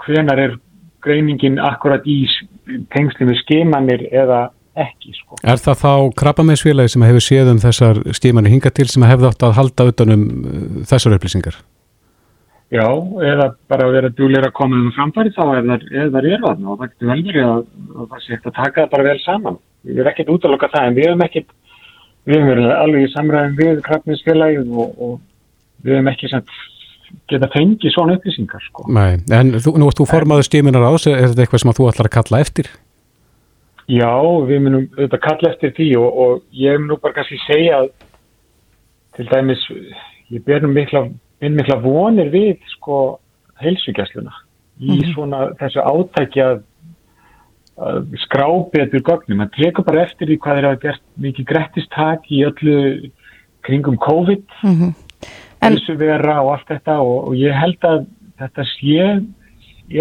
hvenar 0.02 0.42
er 0.42 0.56
greiningin 1.04 1.60
akkurat 1.62 2.06
í 2.10 2.24
tengsli 2.94 3.28
með 3.28 3.42
skimanir 3.44 4.08
eða 4.10 4.48
ekki 4.80 5.14
sko. 5.14 5.38
Er 5.44 5.60
það 5.62 5.80
þá 5.84 5.94
krabbameinsfélagi 6.22 6.94
sem 6.94 7.06
hefur 7.06 7.24
séð 7.24 7.52
um 7.54 7.62
þessar 7.62 8.02
stímanir 8.18 8.56
hinga 8.56 8.72
til 8.74 8.88
sem 8.90 9.06
hefði 9.06 9.30
átt 9.30 9.46
að 9.46 9.56
halda 9.60 9.88
utanum 9.92 10.26
uh, 10.26 10.68
þessar 10.90 11.18
upplýsingar? 11.18 11.60
Já, 12.74 12.88
eða 13.22 13.52
bara 13.70 13.86
að 13.86 13.96
vera 14.00 14.10
djúlega 14.18 14.50
að 14.50 14.56
koma 14.58 14.80
um 14.82 14.94
framfæri 14.96 15.34
þá 15.36 15.44
ef 15.44 15.68
það, 15.68 15.84
það 16.16 16.28
er 16.32 16.40
þarna 16.42 16.72
og 16.72 16.80
það 16.80 16.88
getur 16.88 17.12
vel 17.12 17.26
verið 17.28 17.50
að, 17.50 17.60
að 17.94 18.08
það 18.14 18.24
sé 18.24 18.34
eftir 18.34 18.50
að 18.50 18.58
taka 18.58 18.80
það 18.80 18.94
bara 18.96 19.08
vel 19.10 19.20
saman. 19.22 19.60
Við 19.84 20.00
erum 20.00 20.12
ekkert 20.14 20.32
út 20.34 20.48
að 20.48 20.54
loka 20.56 20.70
það 20.74 20.88
en 20.88 20.98
við 20.98 21.10
erum 21.10 21.26
ekkert, 21.28 21.54
við 22.26 22.38
erum 22.38 22.50
verið 22.50 22.74
alveg 22.80 23.06
í 23.06 23.12
samræðum 23.14 23.60
við 23.60 23.82
krabbmeinsfélagið 23.90 24.74
og, 24.74 24.96
og 25.06 25.14
við 25.86 25.98
erum 26.00 26.10
ekki 26.14 26.32
sem 26.32 26.48
geta 27.30 27.50
fengið 27.54 27.94
svona 27.94 28.18
upplýsingar 28.18 28.66
sko. 28.66 28.88
Nei, 28.90 29.22
en 29.38 29.54
þú, 29.62 29.76
nú 29.78 29.92
ert 29.92 30.02
þú 30.02 30.10
formaður 30.10 30.48
stíminar 30.48 30.88
ás, 30.90 31.06
er 31.12 31.28
þetta 31.28 31.46
eitthvað 31.46 31.64
sem 31.64 31.76
þú 31.78 31.90
ætlar 31.92 32.10
að 32.10 32.16
kalla 32.18 32.42
eftir? 32.42 32.72
Já, 33.92 34.14
við 34.48 34.62
munum 34.64 34.86
auðvitað 34.96 35.22
kalla 35.26 35.50
eftir 35.52 35.74
því 35.76 35.88
og, 36.00 36.20
og 36.24 36.44
ég 36.56 36.80
mun 36.80 36.94
nú 36.94 37.00
bara 37.04 37.18
kannski 37.18 37.40
segja 37.44 37.82
að 37.82 37.90
til 39.18 39.28
dæmis, 39.30 39.64
ég 40.34 40.44
ber 40.46 40.64
nú 40.64 40.72
mikla, 40.74 41.04
mikla 41.44 41.78
vonir 41.84 42.32
við 42.34 42.64
sko 42.78 43.20
heilsugjastluna 43.62 44.34
í 44.82 45.02
svona 45.12 45.52
þessu 45.60 45.84
átæki 45.84 46.42
að, 46.42 46.64
að 47.78 48.16
skrá 48.24 48.48
betur 48.74 49.04
gögnum. 49.06 49.44
Man 49.44 49.52
tekur 49.54 49.86
bara 49.86 50.08
eftir 50.08 50.32
því 50.32 50.40
hvað 50.42 50.62
er 50.62 50.70
að 50.72 50.80
gert 50.88 51.04
mikið 51.22 51.50
grettistak 51.52 52.26
í 52.34 52.42
öllu 52.48 52.78
kringum 53.64 54.00
COVID, 54.02 54.48
Mm 54.64 54.94
En- 55.64 55.72
heilsuvera 55.72 56.42
og 56.44 56.58
allt 56.58 56.68
þetta 56.68 56.98
og, 57.00 57.30
og 57.30 57.36
ég 57.40 57.56
held 57.56 57.86
að 57.88 58.02
þetta 58.42 58.66
sé 58.74 59.06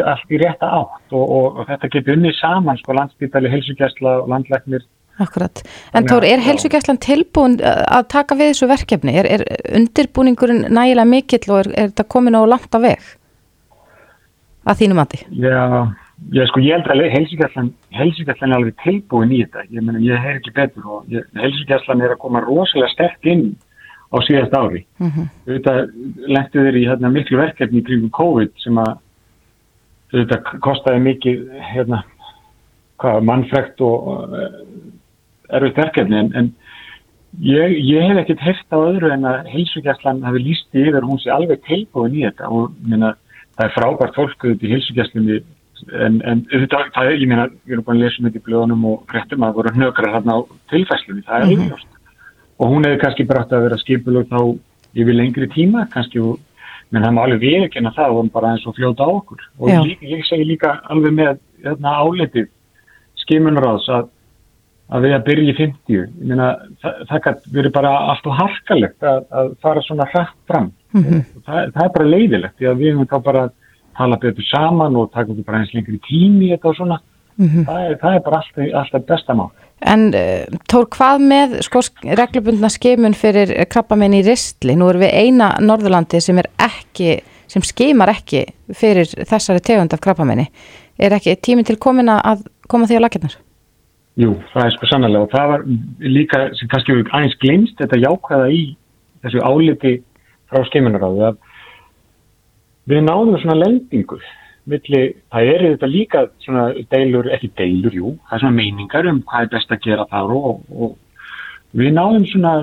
allt 0.01 0.33
í 0.33 0.41
rétta 0.41 0.71
átt 0.81 1.15
og, 1.15 1.23
og, 1.23 1.61
og 1.61 1.69
þetta 1.69 1.93
getur 1.93 2.17
unnið 2.17 2.37
saman 2.39 2.81
sko 2.81 2.97
landsbytali, 2.97 3.53
heilsugjastla 3.53 4.19
og 4.23 4.33
landlæknir 4.33 4.89
Akkurat. 5.21 5.61
En 5.93 6.07
Tór, 6.09 6.25
er 6.25 6.41
já. 6.41 6.45
helsugæslan 6.49 6.99
tilbúin 6.99 7.59
uh, 7.61 7.83
að 7.99 8.07
taka 8.09 8.37
við 8.39 8.53
þessu 8.53 8.69
verkefni? 8.71 9.13
Er, 9.21 9.27
er 9.29 9.43
undirbúningurinn 9.77 10.71
nægilega 10.73 11.05
mikill 11.09 11.51
og 11.53 11.59
er, 11.61 11.69
er 11.77 11.91
þetta 11.91 12.07
komin 12.15 12.39
á 12.39 12.43
langt 12.49 12.75
af 12.75 12.83
veg? 12.87 13.11
Að 14.65 14.81
þínu 14.81 14.97
mati? 14.97 15.21
Já, 15.37 15.93
já 16.33 16.47
sko 16.49 16.63
ég 16.65 16.79
held 16.79 16.89
að 16.89 17.05
heilsugjastlan 17.99 18.55
er 18.55 18.57
alveg 18.57 18.79
tilbúin 18.85 19.35
í 19.37 19.43
þetta 19.45 19.67
ég 19.69 19.85
meina 19.85 20.01
ég 20.01 20.25
heyr 20.25 20.41
ekki 20.41 20.55
betur 20.57 20.89
og 20.89 21.15
heilsugjastlan 21.37 22.01
er 22.01 22.17
að 22.17 22.23
koma 22.25 22.45
rosalega 22.47 22.95
sterk 22.95 23.29
inn 23.29 23.51
á 24.13 24.17
síðast 24.25 24.55
ári 24.57 24.87
Mm 25.03 25.29
auðvitað 25.43 25.81
lentu 26.31 26.63
þeir 26.63 26.77
í 26.79 26.87
hérna, 26.87 27.11
miklu 27.11 27.39
verkefni 27.41 27.83
í 27.83 27.85
kringum 27.85 28.13
COVID 28.15 28.53
sem 28.63 28.79
að 28.79 28.93
auðvitað 30.13 30.59
kostaði 30.65 31.05
mikið 31.07 31.45
hérna, 31.73 32.03
hvað, 33.03 33.23
mannfrekt 33.29 33.81
og 33.85 34.11
uh, 34.29 34.51
erfitt 35.53 35.81
verkefni 35.81 36.19
en, 36.21 36.31
en 36.39 36.51
ég, 37.41 37.79
ég 37.81 38.07
hef 38.11 38.21
ekkert 38.23 38.45
heyrt 38.47 38.77
á 38.77 38.79
öðru 38.79 39.11
en 39.15 39.25
að 39.29 39.49
heilsugjastlan 39.55 40.23
hafi 40.27 40.45
líst 40.45 40.77
yfir 40.77 41.07
hún 41.09 41.21
sé 41.23 41.33
alveg 41.33 41.65
tilbúin 41.69 42.15
í 42.19 42.27
þetta 42.27 42.51
og 42.53 42.77
minna, 42.85 43.15
það 43.57 43.67
er 43.67 43.75
frábært 43.79 44.19
fólk 44.21 44.45
auðvitað 44.45 44.69
í 44.69 44.73
heilsugjastlunni 44.77 45.41
en, 45.93 46.21
en 46.23 46.45
auðvitað, 46.53 46.93
það 46.95 47.09
er, 47.11 47.17
ég 47.25 47.33
meina, 47.33 47.49
við 47.65 47.75
erum 47.75 47.87
búin 47.89 47.99
að 47.99 48.05
lesa 48.05 48.21
um 48.21 48.29
þetta 48.29 48.39
í 48.43 48.47
blöðunum 48.47 48.85
og 48.93 49.01
fréttum 49.11 49.43
að 49.43 49.49
það 49.51 49.59
voru 49.59 49.75
hnökrar 49.79 50.15
hérna 50.15 50.37
á 50.37 50.41
tilfæslunni, 50.71 51.25
það 51.27 51.41
er 51.41 51.49
Mhm. 51.49 51.65
auðvitað 51.73 51.89
og 52.63 52.69
hún 52.71 52.85
hefði 52.87 53.01
kannski 53.03 53.25
brátt 53.27 53.53
að 53.53 53.65
vera 53.67 53.81
skipulög 53.81 54.29
þá 54.31 54.41
yfir 54.95 55.17
lengri 55.17 55.49
tíma 55.51 55.89
kannski 55.91 56.21
og 56.23 56.39
menn 56.93 57.07
það 57.07 57.15
má 57.17 57.21
alveg 57.25 57.43
viðkynna 57.43 57.93
það 57.97 58.19
og 58.19 58.33
bara 58.35 58.55
eins 58.55 58.67
og 58.69 58.77
fljóta 58.77 59.07
á 59.07 59.11
okkur. 59.11 59.45
Og 59.59 59.71
líka, 59.87 60.09
ég 60.09 60.27
segi 60.29 60.49
líka 60.49 60.75
alveg 60.93 61.15
með 61.17 61.39
hérna, 61.65 61.95
áletið 62.03 62.51
skimunráðs 63.23 63.89
að, 63.93 64.11
að 64.93 65.07
við 65.07 65.17
að 65.17 65.25
byrja 65.29 65.53
í 65.53 65.57
50 65.61 65.97
ég 65.97 66.13
meina 66.21 66.51
það, 66.83 67.01
það 67.09 67.25
kann 67.27 67.41
verið 67.57 67.75
bara 67.79 67.93
allt 68.13 68.29
og 68.29 68.39
harkalegt 68.41 69.09
að, 69.09 69.25
að 69.41 69.51
fara 69.65 69.85
svona 69.87 70.09
hrætt 70.13 70.39
fram. 70.51 70.71
Mhm. 70.93 71.23
og 71.37 71.47
það, 71.47 71.73
það 71.73 71.85
er 71.87 71.95
bara 71.97 72.13
leiðilegt 72.13 72.59
því 72.59 72.69
að 72.69 72.81
við 72.83 72.93
höfum 72.93 73.11
þá 73.13 73.19
bara 73.31 73.49
tala 73.97 74.19
betur 74.21 74.45
saman 74.49 74.97
og 74.97 75.11
taka 75.13 75.33
okkur 75.33 75.47
bara 75.49 75.63
eins 75.63 75.73
lengri 75.73 75.99
tími 76.09 76.53
þetta 76.53 76.69
og 76.69 76.77
svona. 76.77 77.01
Mhm. 77.41 77.65
það, 77.65 77.85
er, 77.87 77.99
það 78.03 78.15
er 78.15 78.25
bara 78.27 78.43
alltaf, 78.43 78.73
alltaf 78.83 79.07
besta 79.09 79.37
mál 79.39 79.51
En 79.89 80.09
uh, 80.15 80.61
Tór, 80.71 80.87
hvað 80.95 81.23
með 81.27 81.55
sko, 81.67 81.81
sk- 81.83 82.13
reglubundna 82.19 82.69
skimun 82.71 83.17
fyrir 83.19 83.51
krabbamenn 83.73 84.15
í 84.15 84.23
ristli? 84.27 84.77
Nú 84.79 84.89
erum 84.93 85.03
við 85.03 85.15
eina 85.19 85.53
Norðurlandi 85.61 86.21
sem 86.23 86.39
ekki 86.43 87.17
sem 87.53 87.65
skimar 87.67 88.09
ekki 88.15 88.45
fyrir 88.73 89.11
þessari 89.29 89.61
tegund 89.61 89.93
af 89.93 90.01
krabbamenni 90.01 90.47
er 91.03 91.13
ekki 91.17 91.35
tíminn 91.45 91.67
til 91.69 91.77
komin 91.83 92.09
að 92.13 92.47
koma 92.71 92.87
því 92.89 92.97
á 92.97 93.05
lakirnar? 93.05 93.35
Jú, 94.21 94.31
það 94.53 94.65
er 94.69 94.75
sko 94.77 94.89
sannlega 94.89 95.25
og 95.27 95.31
það 95.33 95.51
var 95.51 95.63
líka 96.05 96.41
sem 96.57 96.69
kannski 96.73 96.97
við 96.99 97.11
aðeins 97.17 97.37
glemst 97.43 97.79
þetta 97.81 98.01
jákvæða 98.01 98.49
í 98.53 98.63
þessu 99.25 99.43
áliti 99.45 99.93
frá 100.53 100.65
skeimunaráðu 100.69 101.27
að 101.31 101.39
við 102.93 103.05
náðum 103.07 103.39
svona 103.43 103.59
lendingu 103.63 104.19
milli, 104.71 105.03
það 105.33 105.51
er 105.53 105.65
þetta 105.67 105.91
líka 105.91 106.25
svona 106.45 106.69
deilur, 106.93 107.29
ekki 107.35 107.51
deilur, 107.59 107.97
jú 107.97 108.15
það 108.29 108.37
er 108.37 108.45
svona 108.45 108.59
meiningar 108.59 109.09
um 109.11 109.21
hvað 109.27 109.47
er 109.47 109.53
best 109.57 109.75
að 109.75 109.85
gera 109.87 110.07
þar 110.11 110.35
og, 110.39 110.65
og 110.71 110.97
við 111.79 111.95
náðum 111.97 112.27
svona 112.31 112.55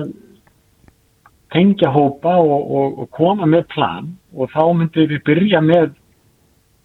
tengja 1.52 1.90
hópa 1.90 2.36
og, 2.40 2.60
og, 2.70 3.00
og 3.02 3.10
koma 3.16 3.48
með 3.50 3.66
plan 3.74 4.12
og 4.32 4.52
þá 4.54 4.62
myndum 4.78 5.10
við 5.10 5.24
byrja 5.26 5.62
með 5.64 5.96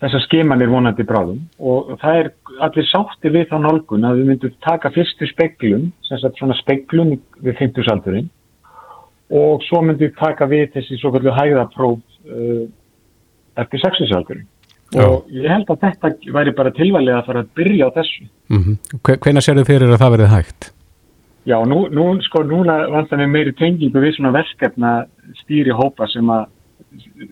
þessar 0.04 0.24
skemanir 0.26 0.72
vonandi 0.72 1.06
bráðum 1.08 1.44
og 1.60 1.94
það 2.02 2.22
er 2.22 2.32
allir 2.66 2.88
sáttir 2.90 3.34
við 3.36 3.48
þá 3.52 3.60
nálgun 3.64 4.08
að 4.08 4.20
við 4.20 4.32
myndum 4.32 4.56
taka 4.66 4.92
fyrstu 4.96 5.30
sagt 5.30 6.40
svona 6.40 6.58
speklum 6.60 7.16
við 7.40 7.62
50 7.62 7.88
saldurinn 7.88 8.28
og 9.32 9.64
svo 9.70 9.82
myndum 9.82 10.10
við 10.10 10.18
taka 10.20 10.50
við 10.52 10.68
þessi 10.76 11.00
svo 11.00 11.14
kallu 11.16 11.34
hægðapróf 11.38 12.02
uh, 12.28 12.66
eftir 13.62 13.86
60 13.86 14.12
saldurinn 14.12 14.50
og 14.94 15.28
ég 15.34 15.50
held 15.50 15.70
að 15.74 15.82
þetta 15.82 16.34
væri 16.36 16.54
bara 16.56 16.74
tilvæglega 16.76 17.20
að 17.20 17.28
fara 17.30 17.44
að 17.44 17.52
byrja 17.58 17.90
á 17.90 17.96
þessu. 17.98 18.28
Mm 18.50 18.64
-hmm. 18.64 19.20
Hvena 19.26 19.42
sér 19.42 19.60
þau 19.60 19.66
fyrir 19.66 19.94
að 19.94 20.02
það 20.02 20.16
verið 20.16 20.34
hægt? 20.36 20.72
Já, 21.46 21.62
nú, 21.66 21.86
nú 21.94 22.22
sko, 22.26 22.44
núna 22.44 22.88
vantar 22.90 23.20
við 23.22 23.30
meiri 23.30 23.54
tengingu 23.54 24.02
við 24.02 24.16
svona 24.16 24.32
verkefna 24.34 25.06
stýri 25.44 25.72
hópa 25.72 26.08
sem 26.10 26.30
að 26.30 26.48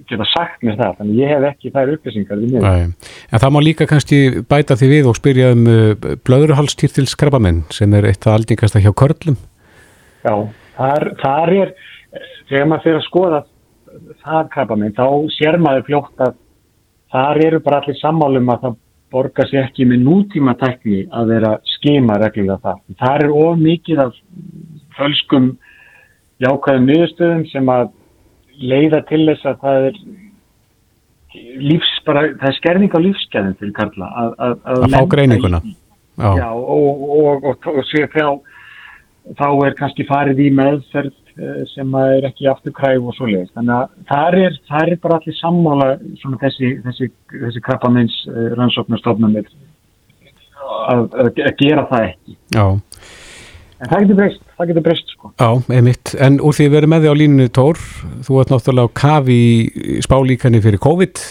geta 0.10 0.25
sagt 0.27 0.62
mér 0.62 0.75
það, 0.77 0.98
þannig 1.00 1.22
ég 1.22 1.31
hef 1.31 1.45
ekki 1.48 1.72
þær 1.74 1.93
upplýsingar 1.95 2.41
við 2.41 2.53
mér. 2.53 2.67
En 3.31 3.41
það 3.41 3.53
má 3.55 3.60
líka 3.63 3.88
kannski 3.89 4.19
bæta 4.50 4.77
því 4.77 4.89
við 4.91 5.10
og 5.10 5.17
spyrja 5.17 5.53
um 5.55 5.63
uh, 5.65 5.95
blöðruhalstýrtilskrabamenn 6.27 7.63
sem 7.74 7.93
er 7.93 8.05
eitt 8.12 8.27
af 8.27 8.38
aldingasta 8.38 8.83
hjá 8.83 8.91
körlum. 8.93 9.39
Já, 10.24 10.36
þar, 10.77 11.07
þar 11.24 11.53
er, 11.55 11.74
þegar 12.51 12.69
maður 12.69 12.83
fyrir 12.83 13.00
að 13.00 13.07
skoða 13.07 13.41
það 14.24 14.50
krabamenn, 14.53 14.95
þá 14.98 15.07
sér 15.38 15.60
maður 15.62 15.88
fljótt 15.89 16.25
að 16.27 16.38
þar 17.13 17.43
eru 17.46 17.62
bara 17.63 17.82
allir 17.82 18.00
sammálum 18.00 18.50
að 18.53 18.65
það 18.65 18.79
borgar 19.13 19.50
sér 19.50 19.67
ekki 19.67 19.86
með 19.86 20.05
nútíma 20.08 20.55
tækni 20.58 21.03
að 21.13 21.36
vera 21.36 21.51
skema 21.75 22.17
reglulega 22.17 22.60
það. 22.63 22.79
Það 23.01 23.25
er 23.25 23.34
of 23.43 23.60
mikið 23.62 24.01
af 24.08 24.15
fölskum 24.98 25.51
jákvæðum 26.43 26.89
niðurstöðum 26.89 27.43
sem 27.51 27.70
að 27.70 27.91
leiða 28.63 29.01
til 29.10 29.24
þess 29.29 29.50
að 29.50 29.62
það 29.63 29.88
er 29.89 30.00
lífs 31.34 31.93
bara, 32.05 32.25
það 32.39 32.50
er 32.50 32.58
skerning 32.58 32.93
á 32.93 33.00
lífsgæðin 33.01 33.55
fyrir 33.60 33.75
Karla 33.77 34.10
að, 34.22 34.34
að, 34.46 34.58
að, 34.70 34.84
fá 34.93 35.08
greininguna 35.13 35.62
já, 35.63 36.29
já 36.38 36.50
og, 36.53 37.05
og, 37.17 37.48
og, 37.50 37.70
og 37.74 37.88
sér 37.89 38.10
þá 38.13 38.25
þá 39.39 39.47
er 39.67 39.75
kannski 39.79 40.05
farið 40.09 40.41
í 40.45 40.49
meðferð 40.57 41.13
eh, 41.39 41.63
sem 41.73 41.97
er 41.99 42.29
ekki 42.29 42.49
afturkræf 42.51 43.03
og 43.03 43.17
svo 43.17 43.29
leiðist 43.29 43.55
þannig 43.57 43.75
að 43.77 43.97
það 44.11 44.39
er, 44.43 44.57
það 44.69 44.93
er 44.93 45.01
bara 45.05 45.19
allir 45.19 45.39
sammála 45.39 45.89
svona 46.21 46.41
þessi, 46.43 46.71
þessi, 46.87 47.11
þessi 47.33 47.65
krabbamins 47.67 48.17
eh, 48.31 48.49
rannsóknarstofnumir 48.59 49.51
að 50.93 51.29
gera 51.59 51.85
það 51.89 52.09
ekki 52.11 52.39
Já 52.55 52.65
En 53.83 53.89
það 53.91 54.03
getur 54.05 54.15
breyst, 54.15 54.43
það 54.55 54.69
getur 54.69 54.83
breyst 54.85 55.09
sko. 55.11 55.29
Já, 55.35 55.49
einmitt. 55.75 56.11
En 56.23 56.37
úr 56.39 56.55
því 56.55 56.67
að 56.69 56.75
vera 56.77 56.89
með 56.93 57.03
því 57.03 57.11
á 57.11 57.19
línunni 57.19 57.51
Tór, 57.51 57.79
þú 58.23 58.37
ert 58.39 58.53
náttúrulega 58.53 58.87
á 58.87 58.97
kafi 59.01 59.39
í 59.67 59.97
spálíkanni 60.05 60.61
fyrir 60.63 60.79
COVID. 60.83 61.23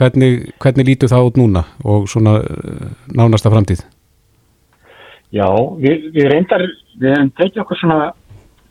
Hvernig, 0.00 0.48
hvernig 0.62 0.88
lítur 0.88 1.12
það 1.12 1.28
út 1.28 1.38
núna 1.38 1.62
og 1.86 2.08
svona 2.10 2.38
uh, 2.42 2.88
nánasta 3.14 3.52
framtíð? 3.52 3.84
Já, 5.32 5.46
við, 5.80 6.10
við 6.12 6.26
reyndar, 6.28 6.64
við 7.00 7.14
hefum 7.14 7.30
tekið 7.38 7.62
okkur 7.64 7.80
svona, 7.80 8.00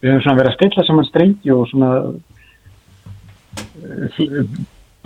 við 0.02 0.12
hefum 0.12 0.24
svona 0.26 0.40
verið 0.40 0.52
að 0.52 0.58
stilla 0.60 0.86
saman 0.86 1.08
strengi 1.10 1.54
og 1.56 1.64
svona 1.72 1.92
uh, 3.82 4.20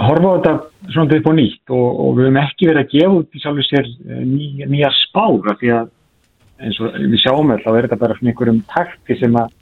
horfa 0.06 0.28
á 0.28 0.36
þetta 0.36 0.54
svona 0.91 1.20
upp 1.20 1.30
og 1.32 1.38
nýtt 1.38 1.76
og, 1.76 1.86
og 2.06 2.10
við 2.18 2.28
hefum 2.28 2.41
ekki 2.44 2.70
verið 2.72 2.82
að 2.84 2.94
gefa 2.96 3.20
út 3.20 3.30
í 3.38 3.44
sjálfu 3.44 3.68
sér 3.70 3.86
uh, 3.88 4.24
ný, 4.28 4.50
nýja 4.68 4.91
spára 5.00 5.56
því 5.62 5.72
að 5.78 5.94
eins 6.65 6.80
og 6.80 6.96
við 6.96 7.20
sjáum 7.24 7.52
alltaf 7.52 7.72
þá 7.72 7.78
er 7.78 7.88
þetta 7.88 8.02
bara 8.02 8.18
svona 8.18 8.32
einhverjum 8.32 8.62
takti 8.72 9.18
sem 9.20 9.39
að 9.39 9.56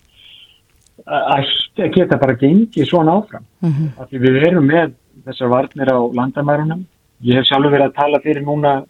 ætti 1.03 1.83
að 1.83 1.93
geta 1.95 2.19
bara 2.21 2.37
gengið 2.37 2.89
svona 2.89 3.15
áfram 3.17 3.45
mm 3.63 3.71
-hmm. 3.71 4.19
við 4.21 4.43
erum 4.47 4.65
með 4.69 4.93
þessar 5.25 5.49
varnir 5.49 5.89
á 5.89 5.97
landamærunum 6.19 6.85
ég 7.21 7.35
hef 7.37 7.47
sjálfur 7.49 7.71
verið 7.71 7.87
að 7.89 7.97
tala 7.97 8.19
fyrir 8.19 8.43
núna 8.45 8.83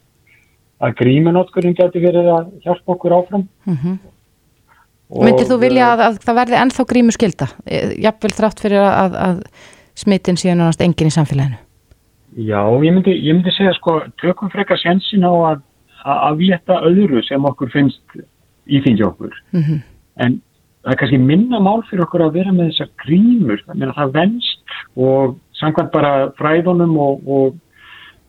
að 0.81 0.95
gríminótkurinn 1.01 1.75
geti 1.77 2.01
verið 2.03 2.31
að 2.33 2.49
hjálpa 2.63 2.95
okkur 2.95 3.17
áfram. 3.17 3.47
Mm 3.65 3.77
-hmm. 3.77 3.99
Myndir 5.23 5.45
þú 5.45 5.59
vilja 5.59 5.91
að, 5.93 5.99
að 5.99 6.17
það 6.25 6.35
verði 6.35 6.57
ennþá 6.57 6.85
grímu 6.89 7.11
skilda 7.11 7.47
jafnvel 8.01 8.31
þrátt 8.33 8.59
fyrir 8.59 8.81
að, 8.81 9.13
að 9.27 9.43
smittin 9.93 10.37
séu 10.37 10.55
náttúrulega 10.55 10.87
engin 10.87 11.11
í 11.11 11.13
samfélaginu? 11.13 11.57
Já, 12.33 12.61
ég 12.81 12.93
myndi, 12.93 13.13
ég 13.13 13.35
myndi 13.35 13.51
segja 13.51 13.73
sko 13.73 14.01
tökum 14.17 14.49
frekar 14.49 14.79
sensin 14.81 15.21
á 15.21 15.33
að 15.53 15.61
að 16.03 16.23
aflétta 16.29 16.79
öðru 16.87 17.21
sem 17.23 17.45
okkur 17.47 17.71
finnst 17.71 18.17
íþingja 18.67 19.07
okkur. 19.11 19.33
Mm 19.53 19.61
-hmm. 19.61 19.79
en 20.15 20.41
það 20.83 20.91
er 20.91 20.99
kannski 20.99 21.17
minna 21.17 21.59
mál 21.59 21.83
fyrir 21.89 22.03
okkur 22.03 22.25
að 22.25 22.35
vera 22.39 22.51
með 22.51 22.71
þessar 22.71 22.89
grímur. 23.05 23.63
Þannig 23.67 23.87
að 23.89 23.95
það 23.95 24.13
venst 24.19 24.77
og 24.95 25.37
samkvæmt 25.59 25.91
bara 25.91 26.31
fræðunum 26.37 26.97
og, 26.97 27.27
og 27.27 27.55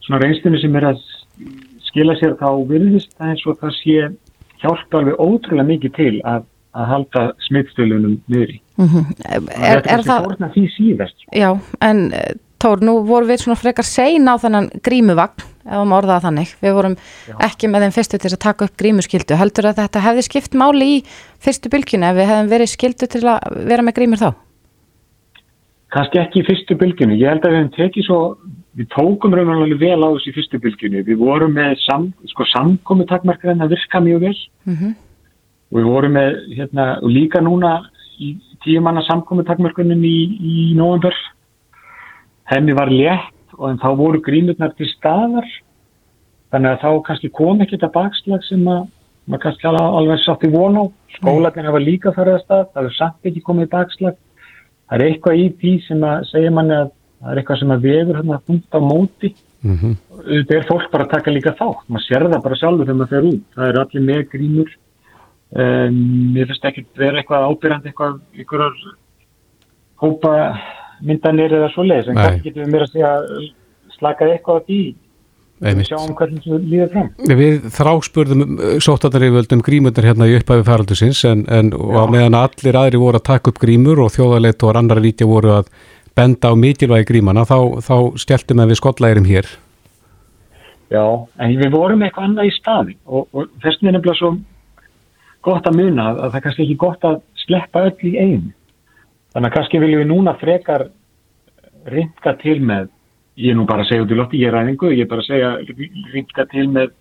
svona 0.06 0.22
reynstinu 0.22 0.58
sem 0.58 0.76
er 0.76 0.84
að 0.92 0.98
skila 1.94 2.18
sér 2.18 2.34
þá 2.40 2.48
virðist 2.68 3.14
það 3.14 3.30
eins 3.32 3.46
og 3.46 3.60
það 3.62 3.78
sé 3.78 4.10
hjálpa 4.64 5.00
alveg 5.00 5.22
ótrúlega 5.22 5.68
mikið 5.70 5.96
til 5.96 6.14
að, 6.26 6.46
að 6.74 6.90
halda 6.90 7.26
smittstöluunum 7.46 8.18
niður 8.26 8.56
í 8.56 8.58
mm 8.80 8.88
-hmm. 8.90 9.04
er, 9.30 9.78
er, 9.78 9.84
er 9.96 10.02
það 10.02 10.50
því 10.56 10.64
síðast 10.74 11.16
sko. 11.22 11.30
Já, 11.38 11.50
en 11.80 12.10
Tór, 12.64 12.80
nú 12.80 12.94
vorum 13.04 13.28
við 13.28 13.42
svona 13.42 13.58
frekar 13.60 13.84
sein 13.84 14.24
á 14.24 14.40
þennan 14.40 14.70
grímuvagn, 14.80 15.42
ef 15.68 15.82
við 15.82 15.90
orðaða 15.98 16.22
þannig. 16.24 16.52
Við 16.64 16.72
vorum 16.78 16.94
Já. 17.28 17.34
ekki 17.44 17.68
með 17.68 17.84
þeim 17.84 17.94
fyrstu 17.98 18.20
til 18.22 18.30
að 18.30 18.40
taka 18.40 18.64
upp 18.64 18.78
grímuskildu. 18.80 19.36
Heldur 19.36 19.68
að 19.68 19.82
þetta 19.82 20.04
hefði 20.06 20.24
skipt 20.24 20.56
máli 20.56 20.86
í 20.94 21.02
fyrstu 21.44 21.68
bylgjunu 21.74 22.08
ef 22.08 22.16
við 22.16 22.30
hefðum 22.30 22.48
verið 22.54 22.70
skildu 22.72 23.08
til 23.12 23.22
að 23.34 23.58
vera 23.68 23.84
með 23.84 23.96
grímur 23.98 24.22
þá? 24.22 24.30
Kanski 25.92 26.22
ekki 26.22 26.40
í 26.40 26.46
fyrstu 26.48 26.78
bylgjunu. 26.80 27.18
Ég 27.20 27.34
held 27.34 27.44
að 27.44 27.52
við 27.52 27.60
hefum 27.60 27.74
tekið 27.76 28.08
svo, 28.08 28.20
við 28.78 28.88
tókum 28.94 29.34
raunverulega 29.34 29.78
vel 29.80 30.02
á 30.02 30.08
þessu 30.14 30.30
í 30.30 30.36
fyrstu 30.36 30.60
bylgjunu. 30.62 31.02
Við 31.06 31.20
vorum 31.20 31.54
með 31.54 31.76
sam, 31.84 32.08
sko, 32.32 32.46
samkomi 32.50 33.06
takmarkaðin 33.10 33.62
að 33.64 33.76
virka 33.76 34.00
mjög 34.02 34.26
vel. 34.26 34.38
Mm 34.66 34.76
-hmm. 34.76 34.94
og 35.70 35.78
við 35.78 35.86
vorum 35.90 36.12
með, 36.12 36.30
hérna, 36.56 36.86
og 37.02 37.10
líka 37.10 37.40
núna 37.40 37.72
í 38.18 38.36
tíumanna 38.64 39.02
samkomi 39.02 39.44
takmarkaðin 39.44 40.04
í, 40.04 40.18
í 40.40 40.74
november 40.74 41.14
henni 42.50 42.74
var 42.76 42.90
létt 42.90 43.54
og 43.58 43.70
en 43.70 43.78
þá 43.78 43.88
voru 43.96 44.20
grínurnar 44.20 44.74
til 44.76 44.88
staðar. 44.98 45.46
Þannig 46.52 46.70
að 46.70 46.82
þá 46.82 46.90
kannski 47.06 47.30
kom 47.30 47.62
ekki 47.62 47.76
þetta 47.76 47.94
bakslag 47.94 48.44
sem 48.44 48.66
að 48.68 48.86
maður 49.26 49.42
kannski 49.42 49.70
alveg 49.70 50.20
satt 50.22 50.44
í 50.44 50.50
von 50.52 50.76
á. 50.76 50.84
Skólatin 51.16 51.66
hafa 51.66 51.80
líka 51.82 52.12
farið 52.12 52.34
að 52.34 52.44
stað 52.44 52.66
það 52.74 52.84
er 52.84 52.98
samt 52.98 53.30
ekki 53.30 53.46
komið 53.46 53.70
bakslag. 53.72 54.18
Það 54.88 54.98
er 54.98 55.06
eitthvað 55.06 55.40
í 55.40 55.46
því 55.60 55.72
sem 55.86 56.04
að 56.04 56.26
segja 56.30 56.52
manni 56.54 56.76
að 56.76 56.92
það 57.24 57.32
er 57.32 57.40
eitthvað 57.40 57.60
sem 57.60 57.74
að 57.74 57.84
vefur 57.88 58.18
hérna 58.20 58.38
að 58.38 58.48
funda 58.50 58.78
á 58.78 58.80
móti. 58.84 59.34
Mm 59.64 59.76
-hmm. 59.80 59.92
þetta 60.28 60.54
er 60.54 60.66
fólk 60.68 60.90
bara 60.92 61.04
að 61.04 61.12
taka 61.14 61.32
líka 61.32 61.56
þá 61.56 61.68
maður 61.88 62.04
sér 62.04 62.26
það 62.28 62.42
bara 62.44 62.58
sjálfur 62.60 62.84
þegar 62.84 62.98
maður 63.00 63.12
fer 63.14 63.28
út. 63.30 63.44
Það 63.54 63.68
er 63.68 63.78
allir 63.80 64.02
með 64.04 64.26
grínur 64.34 64.74
um, 65.54 66.36
ég 66.36 66.50
finnst 66.50 66.66
ekki 66.68 66.84
vera 66.98 67.22
eitthvað 67.22 67.46
ábyrjandi 67.48 67.88
eitthvað 67.88 68.18
ykkurar 68.44 68.74
hópa 70.02 70.34
myndanir 71.00 71.56
eða 71.56 71.70
svo 71.72 71.86
leiðis 71.86 72.10
en 72.10 72.20
kannski 72.20 72.50
getum 72.50 72.66
við 72.66 72.74
mér 72.74 72.84
að 72.84 72.92
segja 72.92 73.14
slakað 73.96 74.34
eitthvað 74.34 74.60
á 74.60 74.66
því. 74.68 74.82
Við 75.64 75.84
sjáum 75.86 76.14
hvernig 76.18 76.44
það 76.44 76.64
líður 76.68 76.88
fram. 76.92 77.08
Við 77.40 77.66
þráspurðum 77.72 78.40
uh, 78.58 78.76
sóttatariföldum 78.84 79.62
grímundar 79.64 80.04
hérna 80.04 80.28
í 80.28 80.36
upphæfi 80.36 80.66
færaldusins 80.66 81.22
en, 81.30 81.44
en 81.48 81.70
á 81.72 82.04
meðan 82.10 82.36
allir 82.36 82.76
aðri 82.76 83.00
voru 83.00 83.20
að 83.20 83.28
taka 83.30 83.52
upp 83.52 83.60
grímur 83.62 84.02
og 84.04 84.12
þjóðarleitt 84.12 84.66
og 84.66 84.76
annar 84.76 85.00
lítja 85.00 85.28
voru 85.30 85.54
að 85.62 85.70
benda 86.16 86.50
á 86.50 86.54
mikilvægi 86.54 87.08
grímana 87.10 87.44
þá, 87.48 87.82
þá 87.82 87.96
steltum 88.22 88.62
við 88.64 88.80
skollægirum 88.80 89.28
hér. 89.28 89.48
Já, 90.92 91.04
en 91.40 91.54
við 91.58 91.72
vorum 91.72 92.02
eitthvað 92.04 92.28
annað 92.28 92.50
í 92.50 92.52
staði 92.54 92.96
og, 93.04 93.26
og 93.32 93.48
þess 93.62 93.80
vegna 93.80 93.90
er 93.90 93.96
nefnilega 93.96 94.20
svo 94.20 94.34
gott 95.44 95.66
að 95.68 95.78
muna 95.80 96.10
að 96.12 96.20
það 96.26 96.36
er 96.38 96.44
kannski 96.44 96.64
ekki 96.64 96.76
gott 96.80 97.06
að 97.08 97.16
sleppa 97.44 97.86
öll 97.88 98.10
í 98.10 98.12
einu. 98.18 98.52
Þannig 99.34 99.48
að 99.48 99.54
kannski 99.56 99.80
viljum 99.82 100.02
við 100.04 100.10
núna 100.12 100.36
frekar 100.40 100.86
ringa 101.90 102.34
til 102.40 102.60
með, 102.64 102.92
ég 103.40 103.52
er 103.52 103.58
nú 103.58 103.66
bara 103.68 103.84
að 103.84 103.90
segja 103.90 104.04
út 104.04 104.12
í 104.14 104.18
lotti, 104.18 104.40
ég 104.40 104.52
er 104.52 104.56
ræðingu, 104.58 104.92
ég 104.94 105.04
er 105.04 105.10
bara 105.10 105.24
að 105.24 105.30
segja 105.32 105.50
ringa 106.14 106.46
til 106.52 106.68
með 106.72 106.94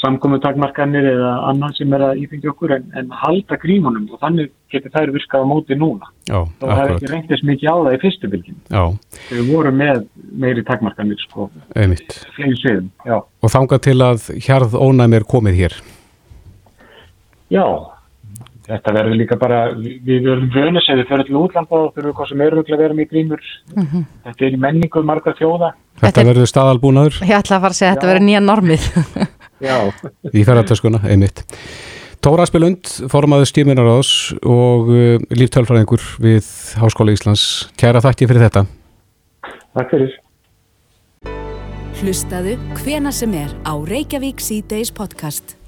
samkomutakmarkanir 0.00 1.06
eða 1.12 1.32
annan 1.50 1.74
sem 1.76 1.92
er 1.96 2.04
að 2.06 2.22
ífengja 2.24 2.52
okkur 2.54 2.74
en, 2.78 2.86
en 2.96 3.12
halda 3.22 3.58
grímunum 3.60 4.08
og 4.10 4.20
þannig 4.22 4.50
getur 4.72 4.92
þær 4.94 5.12
virkað 5.14 5.44
á 5.44 5.50
móti 5.50 5.76
núna. 5.78 6.08
Já, 6.30 6.38
og 6.40 6.64
það 6.64 6.82
er 6.82 6.94
ekki 6.94 7.10
reyndist 7.12 7.46
mikið 7.48 7.68
á 7.68 7.76
það 7.76 7.96
í 7.96 8.00
fyrstu 8.04 8.32
bylginu. 8.32 8.60
Já. 8.70 8.84
Við 9.30 9.52
vorum 9.52 9.80
með 9.80 10.02
meiri 10.44 10.64
takmarkanir 10.66 11.20
sko. 11.26 11.50
Einmitt. 11.76 12.16
Flegin 12.36 12.58
sviðum, 12.62 12.90
já. 13.06 13.16
Og 13.20 13.54
þangað 13.54 13.84
til 13.88 13.96
að 14.06 14.28
hjarð 14.46 14.76
ónæmi 14.80 15.20
er 15.20 15.28
komið 15.28 15.64
hér? 15.64 15.80
Já, 17.50 17.66
þetta 18.70 18.94
verður 18.96 19.18
líka 19.20 19.38
bara, 19.40 19.60
við 19.74 20.24
verðum 20.28 20.48
vönis 20.54 20.88
eða 20.88 21.02
við 21.02 21.10
fyrir 21.10 21.28
til 21.28 21.38
útlanda 21.40 21.80
og 21.80 21.92
þurfum 21.96 22.16
hvað 22.18 22.30
sem 22.30 22.46
að 22.46 22.82
vera 22.84 22.94
með 22.94 23.10
grímur. 23.10 23.44
Mm 23.74 23.86
-hmm. 23.86 24.06
Þetta 24.24 24.46
er 24.46 24.56
í 24.56 24.62
menningu 24.66 25.02
marga 25.02 25.34
þjóða. 25.38 25.74
Þetta, 26.00 26.06
þetta 26.06 26.26
verður 26.30 26.50
staðalbúnaður? 26.54 27.20
Ég 27.26 27.36
ætla 27.36 27.56
að 27.56 27.64
fara 27.66 27.74
að 27.74 27.80
segja 27.80 27.90
að 27.90 27.96
þetta 27.96 28.10
verður 28.12 28.26
nýja 28.28 28.40
normið. 28.40 28.90
í 29.60 30.44
ferðartöskuna, 30.44 31.02
einmitt 31.08 31.44
Tóra 32.20 32.44
Aspelund, 32.44 32.88
formaður 33.12 33.48
stíminarás 33.48 34.10
og 34.44 34.90
uh, 34.92 35.14
líftölfræðingur 35.32 36.04
við 36.20 36.48
Háskóla 36.80 37.14
Íslands 37.16 37.44
kæra 37.80 38.02
þakki 38.04 38.28
fyrir 38.30 38.46
þetta 38.48 38.66
Takk 39.76 39.94
fyrir 39.94 40.18
Hlustaðu 42.00 42.56
hvena 42.80 43.12
sem 43.12 43.32
er 43.36 43.52
á 43.64 43.76
Reykjavík 43.76 44.40
C-Days 44.40 44.92
podcast 44.96 45.59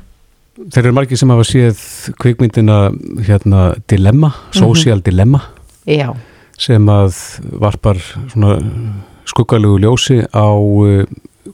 Þeir 0.70 0.85
eru 0.85 0.94
margir 0.94 1.18
sem 1.18 1.33
hafa 1.33 1.44
séð 1.46 1.81
kvikmyndina 2.22 2.79
hérna 3.27 3.72
Dilemma, 3.90 4.33
Social 4.53 4.98
mm 4.98 5.01
-hmm. 5.01 5.05
Dilemma 5.05 5.40
Já. 5.87 6.14
sem 6.59 6.87
að 6.87 7.40
varpar 7.61 7.96
skuggalugu 9.25 9.79
ljósi 9.79 10.22
á 10.31 10.48
uh, 10.55 11.05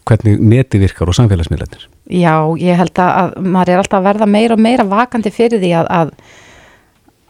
hvernig 0.05 0.41
neti 0.41 0.79
virkar 0.79 1.09
og 1.09 1.15
samfélagsmiðlarnir 1.15 1.89
Já, 2.09 2.57
ég 2.57 2.77
held 2.77 2.99
að 2.99 3.37
maður 3.45 3.69
er 3.73 3.79
alltaf 3.79 3.99
að 4.01 4.07
verða 4.09 4.27
meira 4.27 4.55
og 4.55 4.61
meira 4.61 4.85
vakandi 4.85 5.31
fyrir 5.31 5.61
því 5.61 5.73
að, 5.77 5.89
að, 5.91 6.13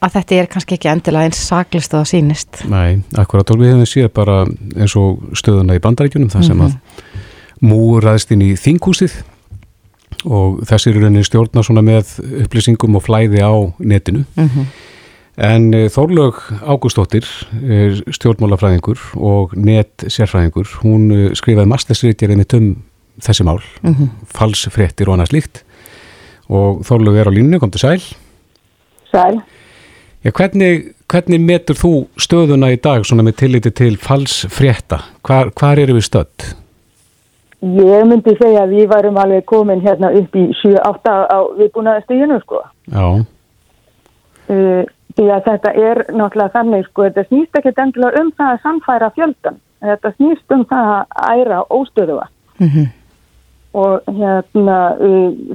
að 0.01 0.13
þetta 0.13 0.35
er 0.35 0.47
kannski 0.47 0.75
ekki 0.75 0.89
endilega 0.89 1.25
eins 1.25 1.41
saklist 1.49 1.95
og 1.95 2.05
það 2.05 2.11
sínist. 2.13 2.61
Nei, 2.71 3.03
akkurat 3.19 3.51
og 3.51 3.59
við 3.59 3.73
hefum 3.73 3.87
séð 3.91 4.13
bara 4.15 4.47
eins 4.77 4.95
og 4.97 5.19
stöðuna 5.35 5.75
í 5.75 5.83
bandarækjunum 5.83 6.31
þar 6.31 6.47
sem 6.47 6.57
mm 6.57 6.67
-hmm. 6.67 6.77
að 7.59 7.67
mú 7.67 7.99
ræðist 7.99 8.31
inn 8.31 8.43
í 8.43 8.55
þinghúsið 8.55 9.19
og 10.25 10.63
þessir 10.67 10.95
eru 10.95 11.05
rauninni 11.05 11.27
stjórna 11.27 11.63
svona 11.63 11.83
með 11.87 12.17
upplýsingum 12.45 12.97
og 12.99 13.05
flæði 13.07 13.43
á 13.45 13.55
netinu. 13.79 14.25
Mm 14.37 14.49
-hmm. 14.49 14.65
En 15.39 15.75
eh, 15.75 15.89
Þórlaug 15.89 16.35
Ágústóttir 16.67 17.25
stjórnmálafræðingur 18.11 18.99
og 19.15 19.55
net 19.57 20.05
sérfræðingur, 20.07 20.67
hún 20.83 21.11
eh, 21.15 21.35
skrifaði 21.35 21.67
mastersritjarinn 21.67 22.43
í 22.43 22.45
töm 22.45 22.83
þessi 23.23 23.45
mál, 23.45 23.63
mm 23.83 23.95
-hmm. 23.95 24.09
falsfrettir 24.27 25.09
og 25.09 25.15
annað 25.15 25.31
slíkt 25.31 25.63
og 26.49 26.83
Þorlug 26.87 27.17
er 27.17 27.29
á 27.29 27.33
línu, 27.33 27.59
kom 27.59 27.71
til 27.71 27.81
sæl 27.81 28.03
Sæl 29.13 29.43
Já, 30.25 30.33
hvernig, 30.35 30.95
hvernig 31.07 31.41
metur 31.41 31.77
þú 31.79 31.93
stöðuna 32.19 32.73
í 32.75 32.81
dag 32.83 33.05
svona 33.07 33.23
með 33.23 33.37
tilliti 33.37 33.71
til 33.71 33.97
falsfretta? 33.97 34.99
Hvar, 35.23 35.53
hvar 35.55 35.79
eru 35.79 35.95
við 35.95 36.09
stödd? 36.09 36.47
Ég 37.59 38.05
myndi 38.07 38.37
segja 38.39 38.63
að 38.63 38.75
við 38.77 38.91
varum 38.93 39.17
alveg 39.19 39.47
komin 39.51 39.81
hérna 39.83 40.13
upp 40.15 40.37
í 40.39 40.45
7-8 40.61 41.15
á 41.27 41.39
viðbúnaða 41.59 42.05
stíðinu 42.05 42.39
sko. 42.45 42.63
Já. 42.93 43.07
Uh, 44.49 44.85
Því 45.19 45.25
að 45.35 45.47
þetta 45.49 45.71
er 45.75 45.99
náttúrulega 46.15 46.55
þannig 46.55 46.85
sko, 46.87 47.09
þetta 47.09 47.25
snýst 47.27 47.57
ekki 47.59 47.73
endilega 47.83 48.21
um 48.23 48.29
það 48.39 48.53
að 48.53 48.61
samfæra 48.63 49.09
fjöldan, 49.17 49.57
þetta 49.83 50.13
snýst 50.15 50.55
um 50.55 50.63
það 50.71 50.91
að 50.95 51.41
æra 51.41 51.63
óstöðuða 51.75 52.29
mm 52.61 52.69
-hmm 52.69 52.87
og 53.73 54.01
hérna 54.07 54.77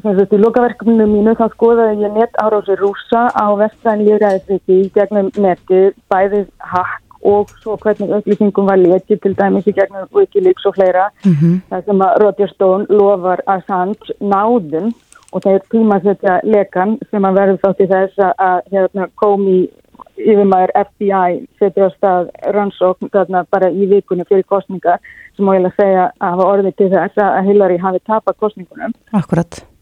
sem 0.03 0.17
sagt 0.17 0.35
í 0.35 0.39
lokaverkefninu 0.41 1.07
mínu 1.09 1.33
þá 1.39 1.47
skoðaði 1.55 2.05
ég 2.05 2.13
net 2.13 2.37
árási 2.37 2.75
rúsa 2.77 3.25
á 3.33 3.45
vestræn 3.57 4.03
líðræðisviti 4.05 4.77
í 4.83 4.91
gegnum 4.93 5.31
neti 5.41 5.81
bæðið 6.13 6.45
hakk 6.73 7.02
og 7.23 7.49
svo 7.61 7.77
hvernig 7.83 8.11
upplýsingum 8.17 8.67
var 8.67 8.81
letið 8.81 9.21
til 9.23 9.35
dæmis 9.39 9.67
í 9.67 9.75
gegnum 9.77 10.09
Wikileaks 10.15 10.65
og 10.65 10.75
fleira 10.75 11.09
mm 11.25 11.31
-hmm. 11.31 11.55
það 11.69 11.85
sem 11.85 12.01
að 12.07 12.17
Roger 12.23 12.49
Stone 12.55 12.85
lofar 12.89 13.39
Assange 13.47 14.17
náðum 14.19 14.93
og 15.31 15.41
það 15.43 15.53
er 15.53 15.63
tímasetja 15.71 16.39
lekan 16.43 16.97
sem 17.11 17.25
að 17.25 17.37
verður 17.39 17.61
þátt 17.63 17.83
í 17.83 17.87
þess 17.93 18.15
að 18.37 18.59
hérna 18.71 19.07
komi 19.15 19.69
yfirmæður 20.17 20.73
FBI 20.87 21.33
setja 21.59 21.89
á 21.89 21.95
stað 21.97 22.29
rannsókn 22.55 23.09
bara 23.51 23.69
í 23.69 23.89
vikunni 23.89 24.25
fyrir 24.29 24.43
kostningar 24.43 24.99
sem 25.35 25.45
má 25.45 25.55
ég 25.57 25.65
að 25.65 25.77
segja 25.81 26.07
að 26.19 26.29
hafa 26.29 26.49
orðið 26.53 26.75
til 26.77 26.89
þess 26.93 27.17
að 27.17 27.45
Hillary 27.47 27.77
hafi 27.77 27.99
tapat 28.05 28.37
kostningunum. 28.37 28.93
Akkurat. 29.11 29.72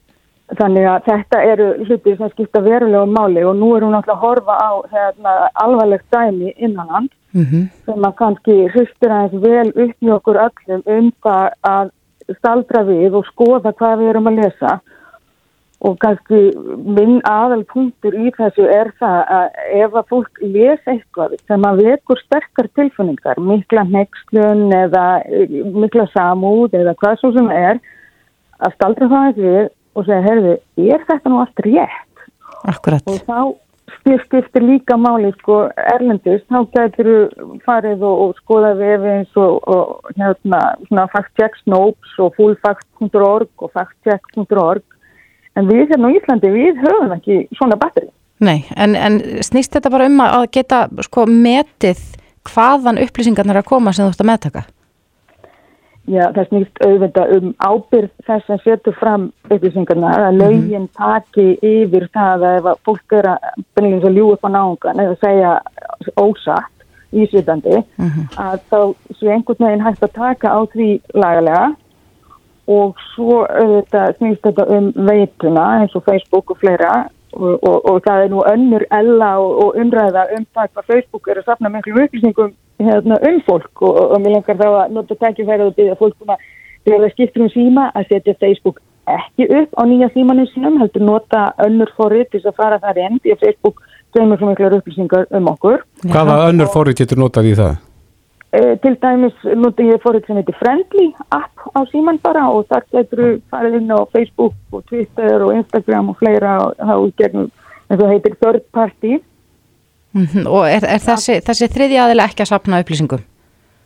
Þannig 0.60 0.86
að 0.92 1.06
þetta 1.06 1.42
eru 1.48 1.66
hluti 1.86 2.14
sem 2.18 2.32
skipta 2.34 2.60
verulega 2.66 3.06
máli 3.08 3.44
og 3.48 3.56
nú 3.56 3.70
er 3.78 3.86
hún 3.86 3.96
alltaf 3.96 4.18
að 4.18 4.24
horfa 4.26 4.56
á 4.60 4.72
hérna, 4.92 5.36
alvarlegt 5.64 6.12
dæmi 6.12 6.54
innanland 6.58 7.10
mm 7.34 7.46
-hmm. 7.46 7.64
sem 7.86 8.02
að 8.04 8.16
kannski 8.16 8.56
hristir 8.74 9.12
aðeins 9.12 9.44
vel 9.44 9.70
upp 9.84 9.98
í 10.02 10.10
okkur 10.18 10.42
öllum 10.48 10.82
um 10.86 11.12
það 11.24 11.50
að 11.64 11.92
staldra 12.38 12.84
við 12.84 13.16
og 13.16 13.26
skoða 13.26 13.72
hvað 13.74 14.00
við 14.00 14.10
erum 14.10 14.28
að 14.28 14.40
lesa 14.42 14.80
og 15.82 15.98
kannski 16.00 16.40
minn 16.98 17.22
aðal 17.26 17.64
punktur 17.66 18.14
í 18.14 18.30
þessu 18.36 18.68
er 18.70 18.92
það 19.02 19.20
að 19.38 19.48
ef 19.82 19.96
að 19.98 20.10
fólk 20.14 20.42
lesa 20.42 20.94
eitthvað 20.94 21.36
sem 21.48 21.66
að 21.66 21.82
vekur 21.86 22.22
sterkar 22.22 22.70
tilfunningar, 22.78 23.40
mikla 23.40 23.84
nextlun 23.90 24.68
eða 24.78 25.06
mikla 25.74 26.06
samúð 26.14 26.78
eða 26.78 26.94
hvað 27.02 27.18
svo 27.20 27.34
sem 27.38 27.50
er 27.50 27.82
að 28.62 28.76
staldra 28.76 29.10
það 29.16 29.40
við 29.42 29.70
og 29.96 30.08
segja, 30.08 30.22
herðu, 30.26 30.56
er 30.80 31.04
þetta 31.10 31.32
nú 31.32 31.42
allt 31.42 31.66
rétt? 31.66 32.26
Akkurat. 32.70 33.04
Og 33.10 33.20
þá 33.28 33.40
skiptir 34.24 34.64
líka 34.64 34.96
máli 34.98 35.32
sko 35.40 35.66
erlendist, 35.94 36.48
þá 36.50 36.64
þú 36.96 37.16
farið 37.66 38.06
og, 38.08 38.22
og 38.24 38.40
skoða 38.40 38.72
við 38.80 39.06
eins 39.12 39.36
og, 39.40 39.60
og 39.68 40.14
hérna 40.18 40.62
svona 40.88 41.08
factcheck 41.12 41.60
snopes 41.64 42.16
og 42.20 42.34
fullfact.org 42.38 43.50
og 43.66 43.74
factcheck.org 43.76 44.84
en 45.60 45.68
við 45.68 45.92
hérna 45.92 46.12
á 46.12 46.16
Íslandi, 46.16 46.52
við 46.54 46.82
höfum 46.82 47.16
ekki 47.18 47.44
svona 47.58 47.78
batteri. 47.80 48.10
Nei, 48.42 48.64
en, 48.74 48.96
en 48.96 49.20
snýst 49.46 49.76
þetta 49.76 49.92
bara 49.94 50.08
um 50.10 50.22
að 50.24 50.48
geta 50.56 50.86
sko 51.06 51.28
metið 51.30 52.00
hvaðan 52.50 53.02
upplýsingarnir 53.04 53.60
er 53.60 53.62
að 53.62 53.70
koma 53.70 53.94
sem 53.94 54.08
þú 54.08 54.16
ætti 54.16 54.26
að 54.26 54.32
meðtaka? 54.32 54.64
Já, 56.10 56.24
það 56.34 56.48
snýst 56.50 56.80
auðvitað 56.82 57.32
um 57.36 57.50
ábyrð 57.62 58.10
þess 58.26 58.50
að 58.50 58.64
setja 58.64 58.94
fram 58.98 59.28
upplýsingarna 59.52 60.14
að 60.18 60.24
mhm. 60.32 60.40
lögin 60.42 60.88
taki 60.98 61.48
yfir 61.62 62.08
það 62.16 62.46
að 62.48 62.58
ef 62.58 62.70
að 62.72 62.80
fólk 62.88 63.16
er 63.20 63.30
að 63.30 64.08
ljú 64.10 64.32
upp 64.34 64.48
á 64.48 64.50
náðungan 64.50 65.04
eða 65.04 65.20
segja 65.22 65.52
ósatt 66.18 66.88
ísvitandi 67.12 67.76
uh 67.78 67.86
mhm. 68.02 68.10
-huh. 68.10 68.50
að 68.50 68.60
þá 68.72 68.80
svo 69.20 69.30
einhvern 69.30 69.66
veginn 69.68 69.86
hægt 69.86 70.04
að 70.04 70.18
taka 70.18 70.48
á 70.50 70.60
því 70.74 70.90
lagalega 71.14 71.66
og 72.68 72.96
svo 73.14 73.46
auðvitað 73.46 74.18
snýst 74.18 74.46
þetta 74.46 74.66
um 74.78 74.92
veituna 74.96 75.66
eins 75.80 75.96
og 75.96 76.04
Facebook 76.04 76.52
og 76.52 76.58
fleira 76.58 77.10
og, 77.34 77.64
og, 77.64 77.78
og 77.90 78.02
það 78.06 78.24
er 78.24 78.30
nú 78.30 78.42
önnur 78.54 78.86
ella 78.92 79.38
og, 79.40 79.52
og 79.64 79.76
umræða 79.76 80.28
um 80.38 80.46
það 80.54 80.70
hvað 80.74 80.90
Facebook 80.92 81.28
er 81.28 81.38
að 81.38 81.46
safna 81.46 81.70
miklu 81.70 82.04
upplýsingum 82.04 82.54
hérna, 82.86 83.18
um 83.30 83.42
fólk 83.48 83.84
og 83.88 84.18
mér 84.22 84.38
lengar 84.38 84.60
þá 84.60 84.68
að 84.70 84.96
nota 84.98 85.18
tækifærið 85.24 85.68
og 85.68 85.76
byggja 85.78 86.00
fólk 86.00 86.24
um 86.26 86.34
að 86.36 86.48
það 86.88 87.12
skiptur 87.16 87.46
um 87.46 87.54
síma 87.54 87.92
að 87.96 88.08
setja 88.10 88.40
Facebook 88.42 88.82
ekki 89.12 89.48
upp 89.60 89.78
á 89.78 89.84
nýja 89.90 90.10
símanum 90.14 90.50
sínum 90.54 90.80
heldur 90.82 91.06
nota 91.06 91.52
önnur 91.66 91.90
forrið 91.98 92.28
til 92.32 92.44
að 92.46 92.58
fara 92.58 92.80
þar 92.82 93.00
inn 93.06 93.22
því 93.22 93.36
að 93.36 93.46
Facebook 93.46 93.82
geymur 94.16 94.40
svo 94.40 94.50
miklu 94.50 94.70
upplýsingar 94.78 95.30
um 95.38 95.48
okkur. 95.52 95.82
Hvaða 96.04 96.38
önnur 96.50 96.70
forrið 96.74 97.02
getur 97.02 97.22
notað 97.24 97.50
í 97.52 97.56
það? 97.60 97.80
Uh, 98.52 98.74
til 98.84 98.98
dæmis 99.00 99.46
noti 99.56 99.86
ég 99.88 100.02
fórið 100.04 100.26
sem 100.28 100.36
heitir 100.36 100.58
Friendly 100.60 101.06
app 101.32 101.70
á 101.72 101.80
síman 101.88 102.18
bara 102.20 102.50
og 102.52 102.66
þar 102.68 102.84
getur 102.92 103.22
þú 103.22 103.28
farið 103.54 103.78
inn 103.80 103.94
á 103.96 104.00
Facebook 104.12 104.58
og 104.76 104.84
Twitter 104.90 105.46
og 105.46 105.54
Instagram 105.56 106.10
og 106.12 106.18
fleira 106.20 106.58
og 106.66 106.74
þá 106.76 106.96
gegnum 107.22 107.48
eins 107.88 108.02
og 108.02 108.12
heitir 108.12 108.36
Third 108.42 108.66
Party 108.76 109.22
mm 110.14 110.26
-hmm. 110.26 110.48
Og 110.48 110.68
er, 110.70 110.84
er 110.88 111.00
þessi, 111.00 111.40
þessi 111.48 111.68
þriði 111.68 111.98
aðila 112.04 112.28
ekki 112.30 112.44
að 112.44 112.52
sapna 112.54 112.82
upplýsingum? 112.82 113.24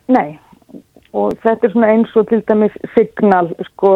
Nei 0.08 0.38
og 1.16 1.32
þetta 1.42 1.66
er 1.66 1.72
svona 1.72 1.88
eins 1.88 2.16
og 2.16 2.28
til 2.28 2.42
dæmis 2.48 2.74
signal 2.94 3.48
sko 3.70 3.90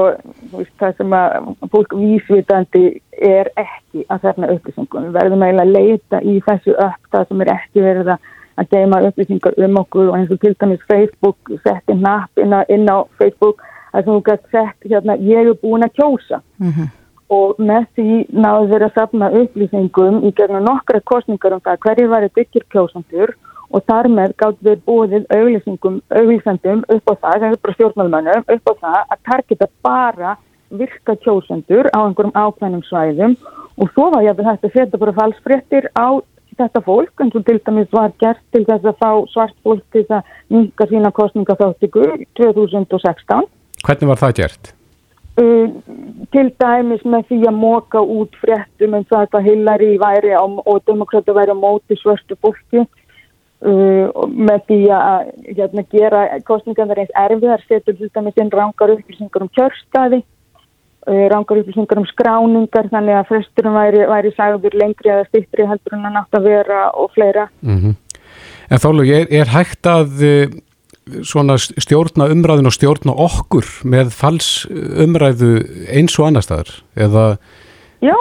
það 0.81 0.97
sem 0.97 1.13
að 1.13 1.55
fólk 1.73 1.93
vísvitandi 1.93 3.01
er 3.13 3.51
ekki 3.57 4.05
að 4.09 4.21
þarna 4.23 4.53
upplýsingum 4.55 5.05
við 5.05 5.17
verðum 5.19 5.43
eiginlega 5.43 5.67
að 5.67 5.75
leita 5.77 6.21
í 6.23 6.41
þessu 6.49 6.77
það 7.13 7.27
sem 7.29 7.41
er 7.41 7.53
ekki 7.57 7.81
verið 7.85 8.09
að 8.15 8.19
að 8.61 8.71
geima 8.75 9.01
upplýsingar 9.09 9.59
um 9.65 9.79
okkur 9.81 10.11
og 10.11 10.17
eins 10.19 10.33
og 10.33 10.41
til 10.41 10.55
dæmis 10.61 10.87
Facebook 10.89 11.53
setti 11.65 11.97
napp 11.97 12.41
inn, 12.41 12.55
inn 12.69 12.89
á 12.91 12.99
Facebook 13.19 13.63
að 13.97 14.09
þú 14.09 14.17
gætt 14.29 14.49
sett 14.55 14.89
hérna 14.91 15.17
ég 15.19 15.51
er 15.51 15.61
búin 15.63 15.87
að 15.87 15.97
kjósa 15.99 16.41
mm 16.59 16.71
-hmm. 16.71 16.89
Og 17.31 17.61
með 17.63 17.87
því 17.97 18.17
náðu 18.35 18.69
þeirra 18.73 18.89
að 18.91 18.97
sapna 18.99 19.31
upplýsingum 19.41 20.19
í 20.27 20.33
gerðinu 20.35 20.65
nokkra 20.67 21.01
kostningar 21.07 21.55
um 21.57 21.63
það 21.65 21.81
hverju 21.85 22.11
þetta 22.15 22.45
ykkur 22.45 22.67
kjósandur 22.75 23.35
og 23.71 23.85
þar 23.87 24.09
með 24.11 24.33
gátt 24.43 24.65
við 24.67 24.81
auglýsingum, 24.91 26.01
auglýsandum 26.11 26.83
upp 26.91 27.13
á 27.13 27.15
það, 27.15 27.37
sem 27.39 27.53
er 27.53 27.61
bara 27.63 27.77
stjórnmálmannum, 27.77 28.47
upp 28.57 28.67
á 28.67 28.75
það 28.83 28.99
að 29.01 29.21
targeta 29.31 29.69
bara 29.87 30.35
virka 30.71 31.17
kjósendur 31.23 31.91
á 31.95 31.99
einhverjum 32.03 32.35
ákveðnum 32.35 32.83
svæðum 32.87 33.37
og 33.79 33.95
svo 33.95 34.11
var 34.15 34.27
ég 34.27 34.35
að 34.35 34.51
þetta 34.51 34.73
setja 34.75 35.03
bara 35.03 35.17
falsfrettir 35.19 35.89
á 35.95 36.19
þetta 36.59 36.83
fólk 36.85 37.23
eins 37.23 37.39
og 37.39 37.47
til 37.47 37.61
dæmis 37.63 37.95
var 37.95 38.13
gert 38.23 38.43
til 38.55 38.67
þess 38.69 38.91
að 38.91 38.99
fá 39.01 39.11
svart 39.33 39.57
fólk 39.65 39.87
til 39.95 40.05
þess 40.05 40.19
að 40.19 40.57
minka 40.57 40.89
sína 40.91 41.15
kostningaþáttíku 41.15 42.05
2016. 42.39 43.49
Hvernig 43.87 44.13
var 44.13 44.23
það 44.27 44.37
gert? 44.43 44.75
Uh, 45.39 45.71
til 46.35 46.49
dæmis 46.59 47.05
með 47.07 47.29
því 47.29 47.37
að 47.47 47.55
móka 47.55 48.01
út 48.03 48.35
fréttum 48.43 48.97
en 48.99 49.05
það 49.07 49.37
að 49.39 49.45
Hillary 49.47 49.91
væri 50.03 50.33
á, 50.35 50.43
og 50.43 50.81
demokrata 50.91 51.35
væri 51.37 51.55
á 51.55 51.59
móti 51.59 51.95
svörstu 52.01 52.35
fólki 52.43 52.83
uh, 52.83 54.27
með 54.27 54.65
því 54.67 54.79
að 54.97 55.31
hérna, 55.47 55.85
gera 55.95 56.25
kostningarnar 56.49 56.99
eins 57.05 57.15
erfiðar 57.15 57.63
setur 57.69 57.95
til 58.01 58.11
dæmis 58.11 58.43
inn 58.43 58.51
rángar 58.51 58.97
upplýsingar 58.97 59.47
um 59.47 59.53
kjörstaði 59.55 60.19
uh, 61.07 61.27
rángar 61.33 61.63
upplýsingar 61.63 62.03
um 62.03 62.09
skráningar 62.11 62.91
þannig 62.91 63.21
að 63.21 63.29
fresturinn 63.31 63.79
væri, 63.79 64.03
væri 64.11 64.35
sagður 64.35 64.79
lengri 64.83 65.15
eða 65.15 65.29
stittri 65.31 65.69
heldur 65.71 65.95
en 65.95 66.11
að 66.11 66.17
nátt 66.19 66.41
að 66.41 66.51
vera 66.51 66.89
og 66.91 67.15
fleira 67.15 67.47
mm 67.63 67.79
-hmm. 67.79 67.95
En 68.71 68.79
þálu, 68.79 69.07
er, 69.07 69.27
er 69.31 69.49
hægt 69.51 69.87
að 69.87 70.11
svona 71.27 71.59
stjórna 71.61 72.31
umræðin 72.33 72.71
og 72.71 72.77
stjórna 72.77 73.15
okkur 73.27 73.69
með 73.85 74.13
fals 74.17 74.67
umræðu 74.71 75.59
eins 75.91 76.19
og 76.19 76.31
annar 76.31 76.47
staðar 76.47 76.75
eða 76.97 77.25
Já 78.01 78.17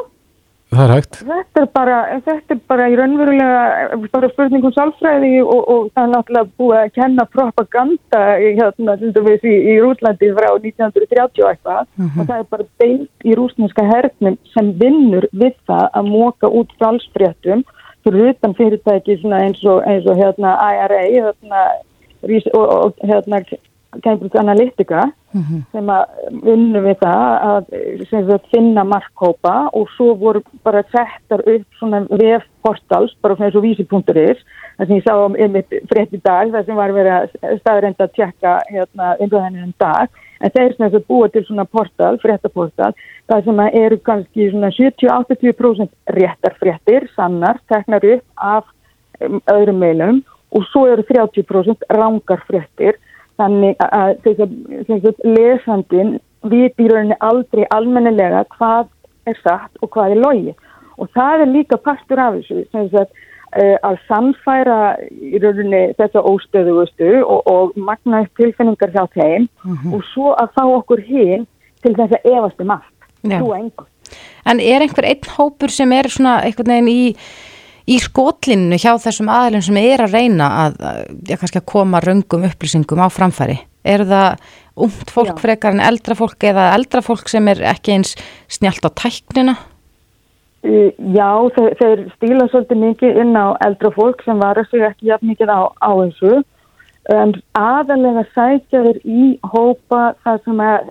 Það 0.69 0.83
er 0.83 0.91
hægt. 0.93 1.15
Þetta 1.25 1.61
er 1.63 1.69
bara, 1.73 1.95
þetta 2.27 2.53
er 2.53 2.59
bara 2.69 2.87
í 2.91 2.97
raunverulega 2.99 3.97
bara 4.13 4.27
spurningum 4.29 4.73
sálfræði 4.75 5.39
og, 5.41 5.63
og 5.65 5.87
það 5.95 6.03
er 6.03 6.11
náttúrulega 6.11 6.51
búið 6.61 6.77
að 6.77 6.91
kenna 6.99 7.25
propaganda 7.33 8.21
hérna 8.37 8.95
til 8.99 9.09
dæmis 9.15 9.47
í, 9.49 9.55
í 9.73 9.79
Rúslandi 9.81 10.29
frá 10.37 10.47
1930 10.51 11.49
eitthvað 11.49 11.81
mm 11.87 12.05
-hmm. 12.05 12.19
og 12.21 12.29
það 12.29 12.35
er 12.37 12.47
bara 12.53 12.67
beint 12.83 13.25
í 13.25 13.37
rúsneska 13.39 13.87
hernum 13.89 14.37
sem 14.53 14.71
vinnur 14.77 15.25
við 15.33 15.57
það 15.65 15.89
að 15.89 16.13
móka 16.13 16.53
út 16.61 16.77
falsfréttum 16.77 17.65
fyrir 18.05 18.29
utan 18.35 18.53
fyrirtæki 18.53 19.17
eins 19.25 19.65
og, 19.65 19.81
eins 19.89 20.05
og 20.05 20.21
hérna 20.21 20.53
IRA 20.53 21.01
hérna, 21.09 21.65
og, 22.53 22.65
og 22.69 22.93
hérna 23.03 23.43
Cambridge 24.03 24.39
Analytica 24.39 25.11
mm 25.33 25.41
-hmm. 25.41 25.61
sem 25.71 25.89
að 25.89 26.05
vinnum 26.43 26.83
við 26.83 26.97
það 27.01 27.23
að 27.51 27.63
sagt, 28.09 28.45
finna 28.53 28.83
markkópa 28.83 29.69
og 29.73 29.89
svo 29.97 30.13
voru 30.13 30.41
bara 30.63 30.83
settar 30.83 31.41
upp 31.53 31.67
svona 31.79 32.05
vefportals 32.09 33.17
bara 33.21 33.35
svona 33.35 33.45
eins 33.45 33.55
og 33.55 33.63
vísi.is 33.63 34.39
það 34.77 34.87
sem 34.87 34.97
ég 34.97 35.03
sá 35.03 35.13
um 35.25 35.35
einmitt 35.35 35.69
frétt 35.91 36.13
í 36.13 36.21
dag 36.23 36.51
það 36.51 36.65
sem 36.65 36.75
var 36.75 36.91
verið 36.91 37.13
að 37.13 37.59
staðrenda 37.59 38.03
að 38.03 38.13
tjekka 38.13 38.59
hérna 38.69 39.15
umröðanir 39.19 39.63
um 39.63 39.73
dag 39.79 40.07
en 40.41 40.51
þeir 40.55 40.75
sem 40.75 40.85
þess 40.85 40.99
að 40.99 41.07
búa 41.07 41.27
til 41.27 41.45
svona 41.45 41.65
portal, 41.65 42.17
fréttaportal 42.17 42.93
það 43.27 43.43
sem 43.43 43.59
eru 43.59 43.97
kannski 43.97 44.49
svona 44.51 44.69
70-80% 44.69 45.89
réttar 46.07 46.53
fréttir 46.61 47.09
sannar, 47.15 47.59
teknar 47.67 48.05
upp 48.05 48.23
af 48.35 48.63
um, 49.21 49.41
öðrum 49.47 49.79
meilum 49.79 50.23
og 50.55 50.65
svo 50.71 50.85
eru 50.89 51.05
30% 51.05 51.85
rángar 51.93 52.41
fréttir 52.47 52.97
þannig 53.39 53.79
að 53.79 54.15
þess 54.25 55.05
að 55.11 55.23
lesandin 55.37 56.17
við 56.49 56.83
í 56.83 56.87
rauninni 56.89 57.17
aldrei 57.19 57.65
almennilega 57.75 58.45
hvað 58.55 58.89
er 59.29 59.39
satt 59.43 59.81
og 59.83 59.91
hvað 59.93 60.15
er 60.15 60.23
logi 60.23 60.53
og 60.99 61.09
það 61.15 61.43
er 61.43 61.51
líka 61.53 61.79
partur 61.79 62.21
af 62.21 62.37
þessu 62.37 62.63
sem 62.71 62.87
að, 63.01 63.11
uh, 63.59 63.77
að 63.89 63.99
samfæra 64.07 64.79
í 65.09 65.41
rauninni 65.43 65.83
þessa 65.99 66.23
óstöðugustu 66.31 67.11
og, 67.21 67.39
og 67.47 67.77
magna 67.77 68.23
upp 68.25 68.41
tilfinningar 68.41 68.95
hjá 68.95 69.05
þeim 69.15 69.47
mm 69.47 69.75
-hmm. 69.75 69.93
og 69.95 70.03
svo 70.13 70.33
að 70.33 70.55
fá 70.57 70.63
okkur 70.65 71.03
hinn 71.05 71.47
til 71.83 71.95
þess 71.95 72.17
að 72.17 72.31
efast 72.33 72.61
um 72.61 72.71
allt, 72.75 72.97
þú 73.23 73.53
engur. 73.55 73.87
En 74.45 74.59
er 74.59 74.81
einhver 74.81 75.05
einn 75.05 75.31
hópur 75.37 75.71
sem 75.71 75.91
er 75.91 76.09
svona 76.09 76.41
einhvern 76.43 76.71
veginn 76.73 76.91
í 76.91 77.15
í 77.89 77.97
skotlinu 78.01 78.77
hjá 78.79 78.93
þessum 79.01 79.31
aðlum 79.33 79.63
sem 79.65 79.79
er 79.81 80.05
að 80.05 80.15
reyna 80.17 80.49
að, 80.65 80.79
að, 80.91 81.43
að 81.49 81.65
koma 81.69 82.01
röngum 82.03 82.45
upplýsingum 82.49 83.01
á 83.01 83.07
framfæri? 83.13 83.57
Er 83.87 84.03
það 84.05 84.37
umt 84.79 85.11
fólk 85.11 85.33
Já. 85.33 85.41
frekar 85.41 85.75
en 85.75 85.83
eldra 85.83 86.15
fólk 86.19 86.45
eða 86.45 86.69
eldra 86.75 87.01
fólk 87.03 87.31
sem 87.31 87.47
er 87.51 87.63
ekki 87.71 87.97
eins 87.97 88.15
snjált 88.51 88.85
á 88.85 88.89
tæknina? 88.91 89.57
Já, 90.59 91.31
þeir, 91.55 91.75
þeir 91.79 91.99
stíla 92.17 92.47
svolítið 92.51 92.81
mikið 92.83 93.19
inn 93.23 93.35
á 93.39 93.55
eldra 93.63 93.91
fólk 93.95 94.23
sem 94.25 94.39
var 94.41 94.59
að 94.59 94.71
segja 94.73 94.89
ekki 94.91 95.11
jafn 95.11 95.29
mikið 95.31 95.53
á, 95.55 95.61
á 95.71 95.91
þessu 96.03 96.41
en 97.09 97.31
aðalega 97.57 98.25
sækja 98.35 98.81
þeir 98.85 98.99
í 99.07 99.27
hópa 99.53 100.01
það 100.25 100.41
sem 100.45 100.59
að, 100.61 100.89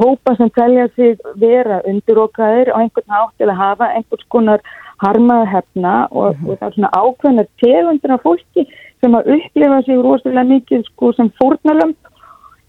hópa 0.00 0.34
sem 0.38 0.50
telja 0.56 0.86
sig 0.96 1.20
vera 1.38 1.82
undirókaðir 1.88 2.72
og 2.72 2.80
einhvern 2.82 3.14
hátt 3.14 3.36
til 3.38 3.50
að 3.50 3.60
hafa 3.60 3.90
einhvers 3.92 4.26
konar 4.32 4.64
harmaða 5.02 5.50
hefna 5.56 5.94
og, 6.10 6.34
mm 6.34 6.38
-hmm. 6.38 6.50
og 6.50 6.58
það 6.58 6.66
er 6.68 6.74
svona 6.74 6.96
ákveðna 7.02 7.44
tegundir 7.62 8.12
af 8.12 8.24
fólki 8.26 8.66
sem 9.00 9.14
að 9.18 9.28
upplifa 9.36 9.82
sig 9.82 9.96
rosalega 9.98 10.44
mikið 10.54 10.84
sko 10.84 11.12
sem 11.12 11.30
fórnalömp 11.40 11.98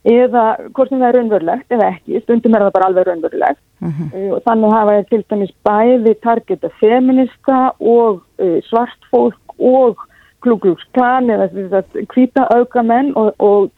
eða 0.03 0.43
hvort 0.75 0.89
sem 0.89 0.99
það 0.99 1.07
er 1.09 1.15
raunverulegt 1.17 1.71
eða 1.71 1.91
ekki, 1.93 2.21
stundum 2.21 2.55
er 2.55 2.65
það 2.65 2.73
bara 2.75 2.87
alveg 2.89 3.07
raunverulegt 3.07 3.61
mm 3.79 3.91
-hmm. 3.91 4.31
og 4.33 4.41
þannig 4.45 4.73
hafa 4.73 4.97
ég 4.99 5.09
til 5.09 5.23
dæmis 5.29 5.53
bæði 5.67 6.13
targeta 6.23 6.69
feminista 6.79 7.59
og 7.79 8.21
uh, 8.39 8.59
svart 8.69 8.99
fólk 9.11 9.45
og 9.59 9.95
klúklúksklan 10.43 11.29
eða 11.29 11.83
hvita 12.13 12.47
aukamenn 12.57 13.13
og, 13.15 13.33
og 13.39 13.71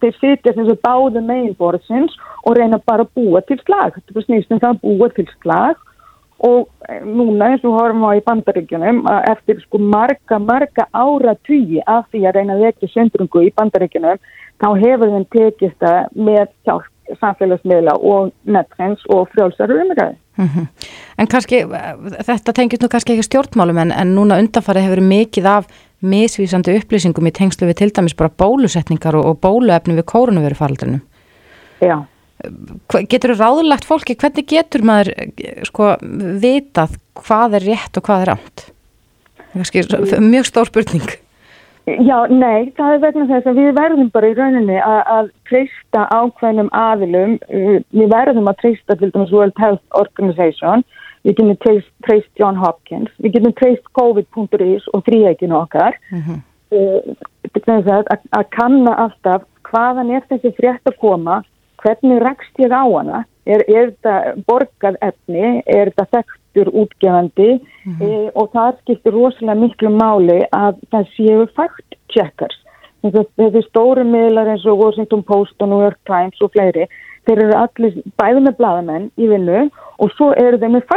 þeir 0.00 0.14
sitja 0.20 0.52
sem 0.54 0.64
svo 0.64 0.76
báðu 0.86 1.20
megin 1.20 1.56
borðsins 1.58 2.14
og 2.46 2.56
reyna 2.56 2.78
bara 2.86 3.04
að 3.04 3.12
búa 3.18 3.42
til 3.46 3.58
slag 3.64 3.94
þetta 3.94 4.24
snýst 4.24 4.52
um 4.54 4.62
það 4.62 4.72
að 4.74 4.82
búa 4.86 5.08
til 5.14 5.26
slag 5.42 5.76
og 6.44 6.66
eh, 6.88 7.00
núna 7.04 7.52
eins 7.52 7.64
og 7.64 7.78
horfum 7.78 8.04
á 8.04 8.10
í 8.16 8.24
bandaríkjunum 8.26 9.04
eftir 9.32 9.60
sko 9.64 9.80
marga, 9.80 10.38
marga 10.38 10.88
ára 10.92 11.36
tugi 11.46 11.80
af 11.86 12.10
því 12.12 12.26
að 12.26 12.36
reyna 12.40 12.58
vekja 12.60 12.90
söndrungu 12.92 13.46
í 13.46 13.54
bandaríkjunum 13.56 14.20
þá 14.60 14.68
hefur 14.82 15.14
þeim 15.14 15.26
tekist 15.32 15.80
það 15.80 16.20
með 16.28 16.46
hjálp 16.68 16.92
samfélagsmiðla 17.20 17.94
og 18.02 18.32
netrens 18.50 19.04
og 19.14 19.28
frjálsar 19.30 19.70
umræði. 19.70 20.16
Mm 20.36 20.48
-hmm. 20.48 20.66
En 21.18 21.26
kannski, 21.26 21.62
þetta 22.28 22.52
tengist 22.52 22.82
nú 22.82 22.88
kannski 22.88 23.12
ekki 23.12 23.22
stjórnmálum 23.22 23.78
en, 23.78 23.92
en 23.92 24.14
núna 24.16 24.38
undanfarið 24.42 24.82
hefur 24.82 25.00
mikið 25.00 25.46
af 25.46 25.66
misvísandi 26.02 26.76
upplýsingum 26.76 27.26
í 27.26 27.32
tengslu 27.32 27.66
við 27.66 27.74
til 27.74 27.90
dæmis 27.90 28.16
bara 28.16 28.28
bólusetningar 28.42 29.14
og, 29.14 29.24
og 29.24 29.40
bóluefni 29.40 29.94
við 29.94 30.04
kórunveru 30.04 30.54
faraldrinum. 30.54 31.00
Já 31.80 32.04
getur 33.10 33.34
þú 33.34 33.38
ráðlagt 33.40 33.86
fólki, 33.88 34.16
hvernig 34.18 34.48
getur 34.50 34.84
maður 34.86 35.12
sko 35.68 35.94
vitað 36.42 36.96
hvað 37.16 37.60
er 37.60 37.68
rétt 37.72 38.00
og 38.00 38.08
hvað 38.08 38.26
er 38.26 38.34
átt? 38.36 38.66
Mjög 39.56 40.48
stór 40.50 40.68
spurning. 40.68 41.16
Já, 41.86 42.26
nei, 42.26 42.72
það 42.74 42.96
er 42.96 43.02
vegna 43.04 43.24
þess 43.30 43.46
að 43.46 43.58
við 43.60 43.68
verðum 43.76 44.08
bara 44.10 44.28
í 44.32 44.34
rauninni 44.34 44.78
að, 44.82 45.00
að 45.06 45.28
treysta 45.46 46.00
ákveðnum 46.10 46.70
aðilum, 46.74 47.36
við 47.46 48.08
verðum 48.10 48.50
að 48.50 48.58
treysta 48.64 48.96
til 48.98 49.12
dæmis 49.14 49.30
World 49.30 49.54
Health 49.62 49.84
Organization, 49.94 50.82
við 51.22 51.36
getum 51.38 51.60
treyst, 51.62 51.92
treyst 52.02 52.42
John 52.42 52.58
Hopkins, 52.58 53.12
við 53.22 53.36
getum 53.36 53.54
treyst 53.60 53.86
COVID.is 53.94 54.88
og 54.90 55.04
þrýækinu 55.06 55.60
okkar, 55.60 55.94
mm 56.10 56.24
-hmm. 56.26 56.42
uh, 56.74 57.86
að, 57.86 58.10
að 58.34 58.50
kanna 58.58 58.96
alltaf 59.06 59.46
hvaðan 59.70 60.10
er 60.10 60.26
þessi 60.26 60.56
frétt 60.58 60.90
að 60.90 60.98
koma, 60.98 61.44
hvernig 61.86 62.20
rakst 62.22 62.60
ég 62.62 62.74
á 62.74 62.82
hana? 62.82 63.22
Er, 63.46 63.62
er 63.70 63.92
þetta 63.94 64.42
borgað 64.48 64.98
efni? 65.06 65.62
Er 65.70 65.92
þetta 65.92 66.06
þekktur 66.18 66.72
útgefandi? 66.82 67.50
Mm 67.86 67.92
-hmm. 67.92 68.02
e, 68.02 68.30
og 68.34 68.50
það 68.52 68.78
skiptir 68.82 69.14
rosalega 69.14 69.60
miklu 69.60 69.92
máli 69.94 70.40
að 70.50 70.80
það 70.90 71.10
séu 71.16 71.46
fact 71.54 71.98
checkers. 72.10 72.58
Þessi 73.06 73.62
stóru 73.68 74.02
miðlar 74.04 74.48
eins 74.50 74.66
og 74.66 74.80
Washington 74.82 75.22
Post 75.22 75.62
og 75.62 75.68
New 75.68 75.82
York 75.84 76.00
Times 76.10 76.40
og 76.42 76.50
fleiri, 76.50 76.88
þeir 77.26 77.42
eru 77.44 77.54
allir 77.54 78.00
bæði 78.18 78.40
með 78.42 78.56
bladamenn 78.58 79.10
í 79.14 79.28
vinnu 79.30 79.68
og 80.02 80.10
svo 80.16 80.32
eru 80.34 80.58
þeir 80.58 80.74
með 80.74 80.88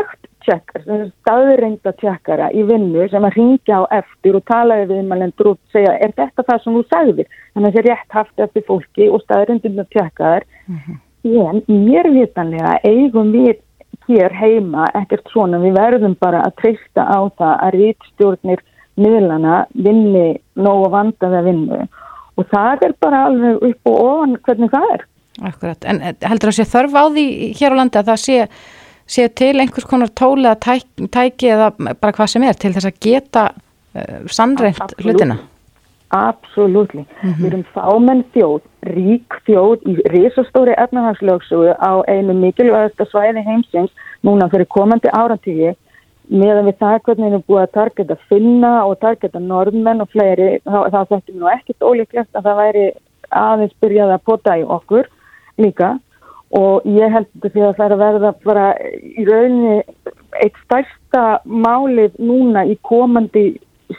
fact 0.45 0.75
checkers, 0.85 1.11
staðurreinda 1.23 1.93
tjekkara 1.99 2.49
í 2.53 2.63
vinnu 2.63 3.07
sem 3.09 3.23
að 3.23 3.35
ringja 3.35 3.81
á 3.81 3.83
eftir 3.99 4.35
og 4.35 4.45
tala 4.45 4.75
við 4.81 4.93
viðmælendur 4.95 5.51
og 5.53 5.59
segja 5.71 5.97
er 5.99 6.11
þetta 6.15 6.43
það 6.43 6.63
sem 6.63 6.73
þú 6.73 6.83
sagðir? 6.89 7.27
Þannig 7.53 7.67
að 7.67 7.73
það 7.73 7.79
er 7.79 7.89
rétt 7.89 8.17
haft 8.17 8.39
eftir 8.39 8.63
fólki 8.67 9.09
og 9.09 9.21
staðurreindina 9.23 9.85
tjekkaðar 9.89 10.43
mm 10.67 10.77
-hmm. 10.77 10.97
en 11.49 11.63
mér 11.67 12.11
vitanlega 12.13 12.79
eigum 12.83 13.31
við 13.31 13.57
hér 14.07 14.33
heima 14.33 14.87
ekkert 14.93 15.29
svona, 15.29 15.59
við 15.59 15.73
verðum 15.73 16.15
bara 16.19 16.41
að 16.41 16.55
treysta 16.61 17.01
á 17.05 17.19
það 17.37 17.55
að 17.61 17.73
rítstjórnir 17.73 18.59
miðlana 18.95 19.65
vinni 19.73 20.39
nógu 20.55 20.89
vandaða 20.89 21.41
vinnu 21.41 21.87
og 22.37 22.45
það 22.49 22.83
er 22.83 22.93
bara 22.99 23.25
alveg 23.25 23.63
upp 23.63 23.79
og 23.85 23.95
ofan 24.01 24.37
hvernig 24.43 24.71
það 24.71 24.93
er. 24.93 25.05
Akkurat, 25.39 25.85
en 25.85 26.01
heldur 26.01 26.51
það 26.51 26.57
sé 26.57 26.65
þörf 26.67 26.93
á 26.95 27.03
því 27.15 27.25
hér 27.59 27.71
á 27.71 27.79
landi 27.79 27.99
að 27.99 28.09
það 28.11 28.19
sé 28.19 28.37
sé 29.09 29.27
til 29.33 29.55
einhvers 29.57 29.87
konar 29.89 30.11
tóli 30.13 30.49
að 30.49 30.59
tæki, 30.65 31.07
tæki 31.11 31.53
eða 31.55 31.71
bara 31.77 32.15
hvað 32.15 32.33
sem 32.33 32.45
er 32.45 32.59
til 32.59 32.73
þess 32.75 32.89
að 32.89 32.99
geta 33.05 33.45
uh, 33.53 34.19
sannreint 34.29 34.95
hlutina? 35.01 35.39
Absolutely. 36.15 37.03
Við 37.21 37.51
erum 37.51 37.65
fámenn 37.75 38.23
þjóð, 38.33 38.63
rík 38.95 39.35
þjóð 39.45 39.83
í 39.91 39.93
risastóri 40.09 40.73
efnahagslögsugu 40.81 41.75
á 41.77 42.01
einu 42.09 42.33
mikilvægasta 42.33 43.05
svæði 43.11 43.43
heimsins 43.45 43.93
núna 44.25 44.49
fyrir 44.49 44.69
komandi 44.73 45.11
áratígi 45.13 45.75
meðan 46.29 46.65
við 46.69 46.79
það 46.81 46.97
hvernig 47.05 47.25
við 47.25 47.31
erum 47.31 47.45
búið 47.47 47.61
að 47.61 47.75
targeta 47.77 48.17
finna 48.29 48.73
og 48.87 48.97
targeta 49.01 49.41
norðmenn 49.41 50.03
og 50.03 50.09
fleiri, 50.13 50.49
þá, 50.65 50.89
þá 50.89 50.99
þetta 51.13 51.21
er 51.33 51.37
nú 51.37 51.53
ekkit 51.53 51.85
ólíklegt 51.85 52.37
að 52.37 52.49
það 52.49 52.59
væri 52.63 52.85
aðeins 53.29 53.79
byrjað 53.81 54.13
að 54.15 54.25
pota 54.25 54.57
í 54.57 54.65
okkur 54.77 55.09
líka 55.61 55.95
og 56.57 56.85
ég 56.89 57.11
held 57.13 57.27
þetta 57.29 57.51
fyrir 57.53 57.67
að 57.69 57.75
það 57.77 57.85
er 57.85 57.95
að 57.95 58.03
verða 58.03 58.31
bara 58.45 58.67
í 58.99 59.25
rauninni 59.27 59.75
eitt 60.41 60.61
stærsta 60.65 61.25
málið 61.45 62.15
núna 62.21 62.65
í 62.65 62.77
komandi 62.85 63.45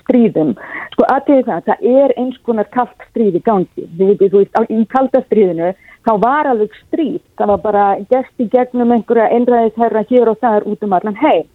stríðum. 0.00 0.54
Sko 0.94 1.06
aðtöðu 1.10 1.46
það, 1.46 1.62
það 1.68 1.86
er 2.00 2.14
eins 2.18 2.40
konar 2.46 2.68
kallt 2.74 3.06
stríð 3.10 3.38
í 3.38 3.44
gangi. 3.46 3.86
Við 3.98 4.12
veitum, 4.12 4.32
þú 4.32 4.42
veist, 4.42 4.60
í 4.70 4.84
kalda 4.90 5.22
stríðinu 5.26 5.72
þá 6.06 6.12
var 6.22 6.50
alveg 6.50 6.76
stríð. 6.86 7.20
Það 7.38 7.52
var 7.52 7.62
bara 7.64 7.86
gest 8.12 8.42
í 8.42 8.48
gegnum 8.52 8.94
einhverja 8.94 9.30
einræðisherra 9.36 10.04
hér 10.10 10.32
og 10.32 10.40
þar 10.42 10.68
út 10.70 10.86
um 10.86 10.96
allan 10.98 11.18
heim. 11.20 11.48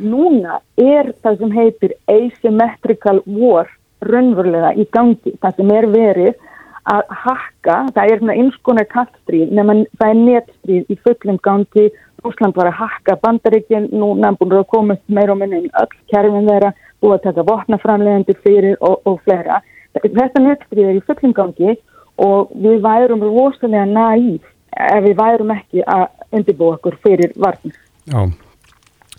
Núna 0.00 0.60
er 0.80 1.12
það 1.22 1.42
sem 1.42 1.56
heitir 1.56 1.96
asymmetrical 2.08 3.18
war 3.26 3.68
raunverulega 4.00 4.72
í 4.78 4.86
gangi. 4.94 5.34
Það 5.42 5.56
sem 5.56 5.72
er 5.74 5.88
verið 5.92 6.47
að 6.88 7.14
hakka, 7.22 7.78
það 7.94 8.10
er 8.10 8.20
svona 8.20 8.36
eins 8.40 8.58
konar 8.66 8.86
kallstríð, 8.92 9.50
nema 9.54 9.76
það 10.00 10.12
er 10.12 10.20
netstríð 10.20 10.92
í 10.92 10.98
fullum 11.04 11.40
gangi, 11.44 11.88
Úsland 12.26 12.56
var 12.58 12.66
að 12.66 12.80
hakka 12.80 13.14
bandaríkinn, 13.22 13.92
núna 13.94 14.32
búin 14.38 14.56
að 14.58 14.64
komast 14.72 15.04
meira 15.06 15.34
og 15.34 15.38
minna 15.38 15.60
inn 15.60 15.68
í 15.68 15.74
öll 15.78 15.98
kerfin 16.10 16.48
þeirra, 16.48 16.72
búið 16.98 17.14
að 17.14 17.24
taka 17.28 17.44
vopnaframlegandi 17.46 18.34
fyrir 18.42 18.74
og, 18.80 18.98
og 19.06 19.20
fleira. 19.22 19.60
Þetta 19.94 20.42
netstríð 20.42 20.90
er 20.90 20.98
í 20.98 21.04
fullum 21.06 21.34
gangi 21.36 21.76
og 22.18 22.50
við 22.58 22.82
værum 22.82 23.22
rosalega 23.22 23.86
næð 23.86 24.40
ef 24.88 25.04
við 25.06 25.16
værum 25.18 25.54
ekki 25.54 25.84
að 25.86 26.34
undirbúa 26.34 26.76
okkur 26.78 26.98
fyrir 27.04 27.34
varnir. 27.38 27.78
Já, 28.10 28.26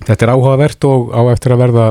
þetta 0.03 0.25
er 0.25 0.33
áhugavert 0.35 0.89
og 0.89 1.13
á 1.15 1.21
eftir 1.31 1.55
að 1.55 1.63
verða 1.63 1.87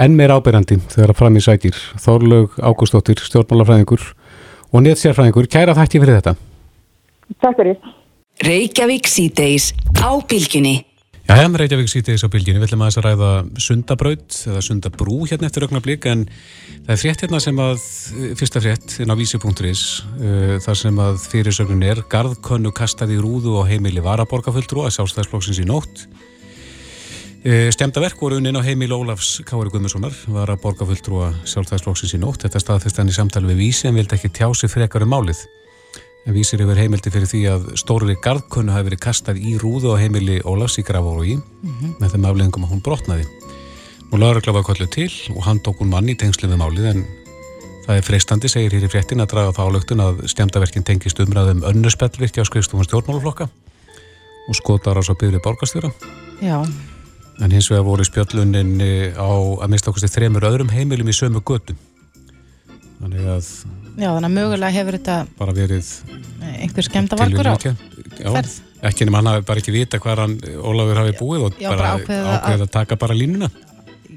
enn 0.00 0.16
meir 0.16 0.32
ábyrjandi 0.32 0.80
þegar 0.94 1.12
að 1.12 1.20
fram 1.20 1.36
í 1.36 1.44
sækir. 1.44 1.76
Þorlaug 2.00 2.56
Ágústóttir, 2.56 3.20
stjórnmálafræðingur 3.20 4.08
og 4.72 4.86
nétsérfræðingur, 4.86 5.50
kæra 5.52 5.76
þætti 5.76 6.00
fyrir 6.02 6.20
þetta. 6.20 6.36
Takk 7.42 7.60
fyrir. 7.60 7.92
Reykjavík 8.42 9.10
síðdeis 9.10 9.70
á 10.00 10.10
bylginni. 10.28 10.80
Já, 11.22 11.36
hefðum 11.38 11.54
Reykjavík 11.60 11.90
síðdeis 11.92 12.24
á 12.26 12.32
bylginu, 12.32 12.58
við 12.58 12.66
ætlum 12.66 12.80
aðeins 12.82 12.98
að 12.98 13.04
ræða 13.06 13.28
sundabraut 13.62 14.38
eða 14.50 14.62
sundabrú 14.66 15.20
hérna 15.30 15.46
eftir 15.46 15.66
augnablík 15.68 16.08
en 16.10 16.24
það 16.88 16.90
er 16.96 16.98
frétt 16.98 17.22
hérna 17.22 17.40
sem 17.44 17.60
að, 17.62 17.84
fyrsta 18.40 18.62
frétt 18.64 18.96
inn 19.04 19.12
á 19.12 19.16
vísi.is 19.20 19.84
uh, 20.18 20.56
þar 20.64 20.80
sem 20.80 20.98
að 21.04 21.22
fyrirsögnun 21.30 21.86
er 21.86 22.02
garðkönnu 22.10 22.74
kastaði 22.74 23.20
rúðu 23.22 23.54
og 23.60 23.70
heimili 23.70 24.02
varaborgarfulltrú 24.02 24.82
að 24.82 24.96
sjálfstæðsflokksins 24.96 25.62
í 25.62 25.68
nótt. 25.70 26.08
Uh, 27.42 27.72
Stemdaverk 27.74 28.20
voru 28.22 28.36
unnin 28.38 28.54
á 28.54 28.62
heimili 28.62 28.94
Ólafs 28.94 29.40
Kári 29.42 29.66
Guðmundssonar, 29.72 30.14
varaborgarfulltrú 30.30 31.24
að 31.26 31.40
sjálfstæðsflokksins 31.50 32.12
í 32.14 32.20
nótt. 32.22 32.44
Þetta 32.44 32.60
staðfist 32.62 33.00
hann 33.00 33.08
í 33.10 33.14
samtali 33.16 33.48
við 33.50 33.58
vísi 33.64 33.88
en 33.88 33.96
vildi 33.98 34.14
ekki 34.14 34.30
tjá 34.30 34.46
sig 34.54 34.70
frekar 34.70 35.02
um 35.02 35.10
málið. 35.10 35.40
En 36.22 36.36
vísir 36.36 36.62
yfir 36.62 36.78
heimildi 36.78 37.10
fyrir 37.10 37.26
því 37.26 37.40
að 37.50 37.64
stórri 37.82 38.14
garðkönnu 38.22 38.70
hafi 38.70 38.86
verið 38.92 39.02
kastað 39.02 39.40
í 39.42 39.56
rúðu 39.58 39.90
á 39.90 39.98
heimili 39.98 40.38
Ólafs 40.46 40.78
í 40.78 40.84
Grafórugi 40.86 41.40
með 41.98 42.14
þeim 42.14 42.28
afleðingum 42.30 42.68
að 42.68 42.76
hún 42.76 42.84
brotnaði. 42.86 43.26
Nú 44.12 44.22
laurugla 44.22 44.54
var 44.54 44.68
kollu 44.70 44.86
til 44.86 45.10
og 45.34 45.42
hann 45.48 45.58
tók 45.66 45.82
hún 45.82 45.90
mann 45.90 46.06
í 46.06 46.14
tengslu 46.14 46.46
við 46.46 46.62
málið 46.62 46.88
en 46.92 47.04
það 47.88 47.98
er 47.98 48.06
freistandi, 48.06 48.52
segir 48.54 48.78
hér 48.78 48.86
í 48.86 48.92
fréttin 48.94 49.26
að 49.26 49.32
draga 49.34 49.56
þá 49.58 49.62
álöktun 49.66 50.06
að 50.06 50.22
stemdaverkin 50.30 50.86
tengist 50.86 51.18
umræðum 51.18 51.66
önnurspellvirkja 51.66 52.46
á 52.46 52.50
skrifstofum 52.52 52.86
stjórnmálaflokka 52.86 53.50
og 54.46 54.62
skotar 54.62 54.94
á 54.94 55.02
svo 55.02 55.18
byggðið 55.18 55.42
borgarstjóra. 55.42 55.90
Já, 56.38 56.62
En 57.40 57.50
hins 57.50 57.70
vegar 57.70 57.84
voru 57.86 58.04
spjöllunin 58.04 58.74
eh, 58.84 59.16
á 59.16 59.24
að 59.64 59.70
mista 59.72 59.90
okkur 59.90 60.04
til 60.04 60.12
þremur 60.12 60.44
öðrum 60.50 60.70
heimilum 60.74 61.08
í 61.08 61.14
sömu 61.16 61.40
götu. 61.46 61.74
Þannig 63.02 63.24
að 63.26 63.46
já, 63.98 64.08
þannig 64.12 64.28
að 64.28 64.34
mögulega 64.36 64.74
hefur 64.76 64.96
þetta 64.98 65.16
bara 65.38 65.54
verið 65.56 65.88
einhver 66.62 66.86
skemmt 66.86 67.14
að 67.16 67.22
vargur 67.24 67.48
á. 67.50 67.54
Já, 67.58 68.28
ferð. 68.36 68.52
ekki 68.90 69.06
nema 69.08 69.18
hann 69.22 69.30
hafi 69.32 69.46
bara 69.48 69.62
ekki 69.62 69.74
vita 69.74 69.98
hvað 70.02 70.20
hann 70.22 70.36
Ólafur 70.62 71.00
hafi 71.00 71.14
búið 71.18 71.46
og 71.48 71.58
Já, 71.58 71.70
bara 71.72 71.94
ákveðið 71.96 72.28
að- 72.30 72.62
að 72.66 72.70
taka 72.76 72.98
bara 73.00 73.16
línuna 73.16 73.48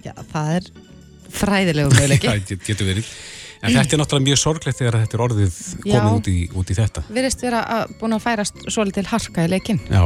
Já, 0.04 0.13
það 0.34 0.51
er 0.60 0.69
fræðilegu 1.39 1.95
möguleiki. 1.95 2.28
það 2.32 2.45
get- 2.51 2.67
getur 2.69 2.89
verið 2.91 3.10
en 3.65 3.73
þetta 3.73 3.95
er 3.97 4.01
náttúrulega 4.04 4.28
mjög 4.28 4.41
sorglegt 4.43 4.78
þegar 4.78 4.99
þetta 5.01 5.17
er 5.17 5.23
orðið 5.25 5.60
Já. 5.86 5.95
komið 5.95 6.17
út 6.19 6.28
í, 6.30 6.38
út 6.62 6.69
í 6.69 6.78
þetta 6.78 7.06
vera 7.41 7.63
að 7.80 7.95
búin 8.01 8.13
að 8.19 8.25
færast 8.28 8.62
svolítil 8.69 9.06
harka 9.10 9.47
í 9.47 9.49
leikinn. 9.56 9.82
Já, 9.89 10.04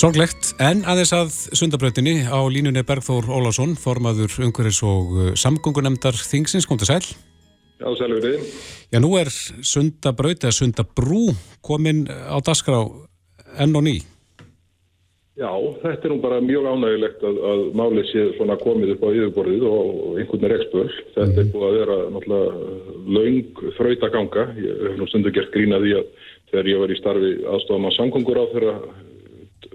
sorglegt 0.00 0.52
en 0.62 0.82
aðeins 0.88 1.12
að 1.14 1.34
sundabrautinni 1.58 2.24
á 2.24 2.40
línunni 2.48 2.80
er 2.80 2.86
Bergþór 2.88 3.28
Ólafsson 3.28 3.74
formaður 3.78 4.32
umhverfis 4.46 4.80
og 4.86 5.12
uh, 5.12 5.26
samgöngunemdar 5.38 6.16
Þingsins, 6.16 6.66
kom 6.68 6.80
til 6.80 6.88
sæl 6.88 7.04
Já, 7.82 7.88
sælverið. 7.98 8.46
Já, 8.94 8.98
nú 9.02 9.10
er 9.18 9.28
sundabraut 9.32 10.44
eða 10.44 10.54
sundabrú 10.54 11.32
komin 11.66 12.06
á 12.08 12.38
dasgrá 12.44 12.80
enn 13.60 13.76
og 13.76 13.86
ný 13.88 13.98
Já, 15.32 15.48
þetta 15.82 16.06
er 16.06 16.12
nú 16.12 16.18
bara 16.22 16.42
mjög 16.44 16.66
ánægilegt 16.68 17.22
að, 17.24 17.38
að 17.50 17.62
málið 17.80 18.08
sé 18.10 18.24
svona 18.36 18.58
komið 18.60 18.94
upp 18.94 19.06
á 19.06 19.08
yfirborðið 19.16 19.62
og, 19.64 19.86
einhvern 20.20 20.44
er 20.44 20.54
ekspöl. 20.58 20.90
Þetta 21.14 21.40
er 21.40 21.48
búið 21.54 21.64
að 21.68 21.78
vera 21.78 21.96
náttúrulega 22.12 23.06
laung 23.16 23.62
þraut 23.78 24.04
að 24.04 24.12
ganga. 24.18 24.44
Ég 24.60 24.82
hef 24.90 24.98
nú 25.00 25.08
stundu 25.08 25.32
gert 25.32 25.48
grína 25.54 25.80
því 25.80 25.94
að 26.02 26.28
þegar 26.52 26.68
ég 26.68 26.82
var 26.82 26.92
í 26.92 26.98
starfi 27.00 27.32
aðstofum 27.48 27.88
að 27.88 27.96
samgöngur 27.96 28.42
á 28.44 28.46
þeirra 28.52 28.76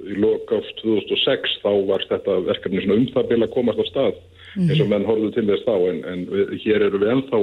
í 0.08 0.18
lok 0.22 0.52
ást 0.58 0.82
2006 0.84 1.60
þá 1.64 1.72
var 1.90 2.06
þetta 2.10 2.40
verkefni 2.48 2.84
svona 2.84 3.00
um 3.02 3.08
það 3.14 3.30
bila 3.32 3.48
að 3.48 3.56
komast 3.56 3.84
á 3.84 3.86
stað 3.92 4.18
eins 4.58 4.82
og 4.82 4.90
menn 4.90 5.06
horfðu 5.06 5.30
til 5.36 5.46
þess 5.50 5.66
þá 5.68 5.76
en, 5.92 6.00
en 6.12 6.24
við, 6.32 6.54
hér 6.64 6.86
eru 6.88 7.02
við 7.02 7.12
ennþá 7.14 7.40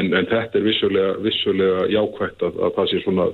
en, 0.00 0.08
en 0.18 0.28
þetta 0.30 0.58
er 0.58 0.64
vissulega, 0.66 1.12
vissulega 1.22 1.84
jákvægt 1.94 2.44
að, 2.46 2.58
að 2.66 2.74
það 2.78 2.90
sé 2.90 3.02
svona 3.04 3.26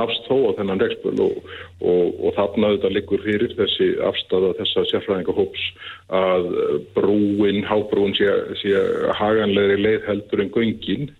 nafst 0.00 0.28
þó 0.30 0.36
á 0.48 0.50
þennan 0.58 0.82
rekspöl 0.82 1.14
og, 1.26 1.52
og, 1.82 2.12
og 2.22 2.34
þarna 2.36 2.72
þetta 2.76 2.90
liggur 2.94 3.22
fyrir 3.24 3.54
þessi 3.58 3.88
afstafa 4.06 4.52
þessa 4.60 4.84
sérfræðingahóps 4.90 5.64
að 6.12 6.48
brúin, 6.96 7.62
hábrúin 7.66 8.14
sé, 8.18 8.28
sé 8.60 8.74
haganlegri 9.18 9.78
leið 9.80 10.06
heldur 10.10 10.44
en 10.44 10.52
göngin. 10.54 11.10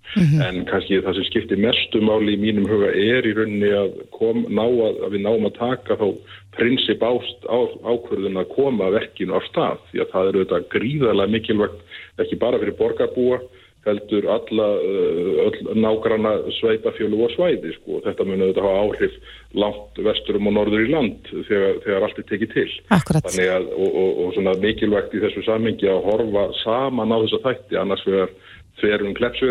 En 0.45 0.63
kannski 0.69 1.01
það 1.03 1.19
sem 1.19 1.29
skiptir 1.31 1.63
mestu 1.63 2.03
máli 2.05 2.37
í 2.37 2.43
mínum 2.43 2.69
huga 2.69 2.93
er 2.93 3.27
í 3.27 3.35
rauninni 3.37 3.73
að, 3.77 3.97
kom, 4.15 4.45
ná 4.53 4.65
að, 4.67 5.01
að 5.07 5.17
við 5.17 5.25
náum 5.27 5.49
að 5.49 5.59
taka 5.59 5.99
þá 6.01 6.07
prinsip 6.53 7.03
ást, 7.09 7.49
á, 7.49 7.59
ákvörðun 7.89 8.43
að 8.43 8.53
koma 8.53 8.91
verkinu 8.93 9.39
á 9.39 9.41
stað. 9.49 9.81
Því 9.91 10.05
að 10.05 10.13
það 10.13 10.31
eru 10.31 10.45
þetta 10.45 10.75
gríðarlega 10.77 11.35
mikilvægt 11.37 12.23
ekki 12.23 12.41
bara 12.43 12.61
fyrir 12.61 12.77
borgarbúa 12.77 13.41
heldur 13.87 14.27
alla 14.31 14.67
uh, 14.79 15.47
öll 15.47 15.79
nágranna 15.83 16.37
sveitafjölu 16.61 17.19
og 17.27 17.33
svæði 17.35 17.73
sko. 17.77 18.01
þetta 18.05 18.27
mun 18.29 18.45
auðvitað 18.45 18.69
hafa 18.69 18.83
áhrif 18.87 19.17
langt 19.59 20.03
vesturum 20.07 20.51
og 20.51 20.57
norður 20.59 20.85
í 20.85 20.91
land 20.93 21.33
þegar, 21.49 21.81
þegar 21.87 22.07
allt 22.07 22.21
er 22.23 22.29
tekið 22.31 22.55
til. 22.55 22.69
Að, 22.93 23.67
og, 23.75 23.89
og, 23.89 24.11
og 24.25 24.37
svona 24.37 24.55
mikilvægt 24.63 25.17
í 25.17 25.23
þessu 25.25 25.43
samhengi 25.49 25.91
að 25.91 26.05
horfa 26.07 26.47
saman 26.63 27.15
á 27.15 27.17
þessa 27.25 27.43
þætti. 27.49 27.81
Annars 27.83 28.07
vegar 28.07 28.37
þverum 28.81 29.19
Klepps, 29.19 29.43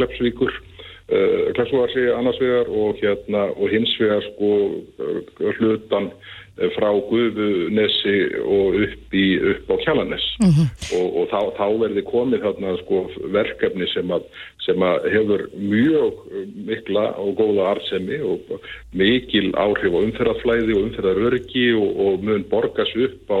Kleppsvíkur 0.00 0.56
uh, 0.56 1.52
Kleppsvíkarsi 1.58 2.08
annars 2.16 2.40
vegar 2.42 2.72
og, 2.72 2.96
hérna, 3.02 3.46
og 3.54 3.70
hins 3.70 3.92
vegar 4.00 4.24
sko 4.32 4.50
hlutan 5.60 6.10
frá 6.56 6.88
Guðunesi 7.10 8.16
og 8.40 8.78
upp, 8.80 9.12
í, 9.12 9.24
upp 9.52 9.72
á 9.72 9.76
Kjallanes 9.84 10.24
og, 10.40 11.06
og 11.06 11.26
þá, 11.28 11.40
þá 11.58 11.66
verði 11.82 12.04
komið 12.08 12.46
þarna 12.46 12.74
sko 12.80 13.02
verkefni 13.34 13.88
sem 13.92 14.12
að, 14.16 14.24
sem 14.64 14.84
að 14.88 15.08
hefur 15.12 15.44
mjög 15.60 16.22
mikla 16.68 17.06
og 17.20 17.34
góða 17.40 17.70
arðsemi 17.74 18.20
og 18.24 18.54
mikil 18.96 19.50
áhrif 19.60 19.92
á 19.92 20.00
umferðarflæði 20.00 20.78
og 20.78 20.86
umferðaröryggi 20.88 21.66
og, 21.76 21.90
og 22.06 22.24
mun 22.24 22.46
borgas 22.48 22.94
upp 22.96 23.36
á 23.36 23.40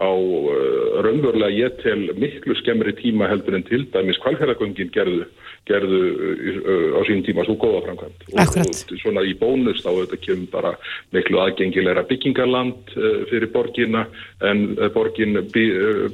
á 0.00 0.10
uh, 0.16 1.02
raunverulega 1.04 1.52
ég 1.52 1.76
tel 1.82 2.08
miklu 2.16 2.56
skemmri 2.56 2.94
tíma 2.96 3.28
heldur 3.28 3.58
en 3.58 3.64
til 3.68 3.84
dæmis 3.92 4.18
kvalfjörðagöngin 4.24 4.88
gerðu, 4.94 5.26
gerðu 5.68 6.00
uh, 6.00 6.96
á 6.96 7.00
sín 7.08 7.20
tíma 7.26 7.44
svo 7.44 7.58
góða 7.60 7.82
framkvæmt 7.84 8.24
og, 8.32 8.56
og 8.64 8.96
svona 9.02 9.24
í 9.28 9.34
bónus 9.36 9.82
þá 9.84 9.90
þetta 9.98 10.20
kemur 10.24 10.48
bara 10.54 10.72
miklu 11.12 11.42
aðgengilegra 11.44 12.06
byggingarland 12.08 12.94
uh, 12.96 13.20
fyrir 13.28 13.52
borgina 13.52 14.06
en 14.40 14.64
borgin 14.96 15.42
uh, 15.42 15.44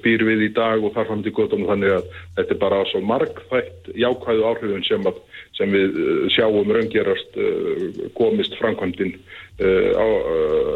býr 0.03 0.27
við 0.33 0.49
í 0.49 0.53
dag 0.59 0.83
og 0.83 0.95
þarf 0.99 1.13
fram 1.13 1.23
til 1.23 1.37
gotum 1.39 1.67
þannig 1.71 1.97
að 2.01 2.13
þetta 2.41 2.57
er 2.59 2.63
bara 2.67 2.85
svo 2.91 3.05
margþætt 3.07 3.91
jákvæðu 3.95 4.47
áhrifun 4.51 4.87
sem, 4.91 5.07
að, 5.07 5.23
sem 5.55 5.71
við 5.79 5.99
sjáum 6.35 6.75
raungerast 6.75 7.39
komist 8.19 8.59
framkvæmdin 8.59 9.15
uh, 9.15 9.91
á, 9.95 10.07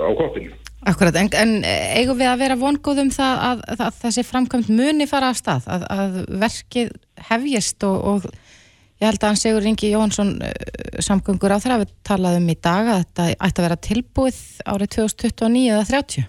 á 0.06 0.10
koppinu. 0.14 0.54
Akkurat, 0.88 1.16
en, 1.20 1.28
en 1.36 1.50
eigum 1.98 2.16
við 2.16 2.30
að 2.30 2.40
vera 2.40 2.56
vongóð 2.56 3.02
um 3.02 3.10
það 3.12 3.42
að, 3.50 3.58
að, 3.68 3.80
að 3.84 3.96
þessi 4.00 4.22
framkvæmt 4.24 4.70
muni 4.72 5.06
fara 5.10 5.28
af 5.28 5.36
stað, 5.36 5.66
að, 5.68 5.82
að 5.92 6.14
verkið 6.40 6.94
hefjist 7.28 7.84
og, 7.84 7.98
og 8.00 8.28
ég 9.02 9.04
held 9.10 9.20
að 9.20 9.28
hann 9.28 9.40
Sigur 9.42 9.68
Ingi 9.68 9.90
Jóhansson 9.92 10.30
samgöngur 11.04 11.52
á 11.52 11.60
þeirra 11.60 11.82
við 11.82 11.92
talaðum 12.08 12.48
í 12.48 12.56
dag 12.56 12.88
að 12.88 13.02
þetta 13.02 13.26
ætti 13.36 13.60
að 13.60 13.66
vera 13.66 13.80
tilbúið 13.88 14.38
árið 14.64 14.92
2029 14.96 15.66
eða 15.74 15.88
30 15.90 16.28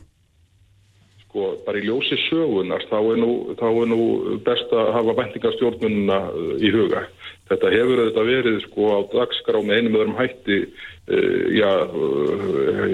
Sko, 1.32 1.46
bara 1.64 1.80
í 1.80 1.86
ljósi 1.88 2.18
sögunar 2.26 2.84
þá 2.90 2.98
er 3.00 3.22
nú, 3.22 3.32
þá 3.56 3.68
er 3.70 3.88
nú 3.88 4.02
best 4.44 4.74
að 4.76 4.90
hafa 4.98 5.16
vendingarstjórnununa 5.22 6.18
í 6.60 6.72
huga. 6.76 7.06
Þetta 7.48 7.72
hefur 7.72 8.02
þetta 8.02 8.26
verið 8.28 8.58
sko 8.66 8.90
á 8.92 9.00
dagskrá 9.14 9.62
með 9.64 9.80
einum 9.80 9.96
öðrum 10.02 10.20
hætti 10.20 10.58
uh, 10.68 11.40
já, 11.56 11.72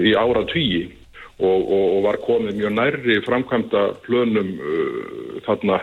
í 0.06 0.14
ára 0.14 0.44
tvíi 0.54 0.86
og, 1.38 1.58
og, 1.58 1.84
og 1.96 2.00
var 2.06 2.20
komið 2.24 2.58
mjög 2.58 2.74
nærri 2.78 3.20
framkvæmda 3.26 3.84
plönum 4.06 4.56
uh, 4.58 5.38
þarna 5.46 5.82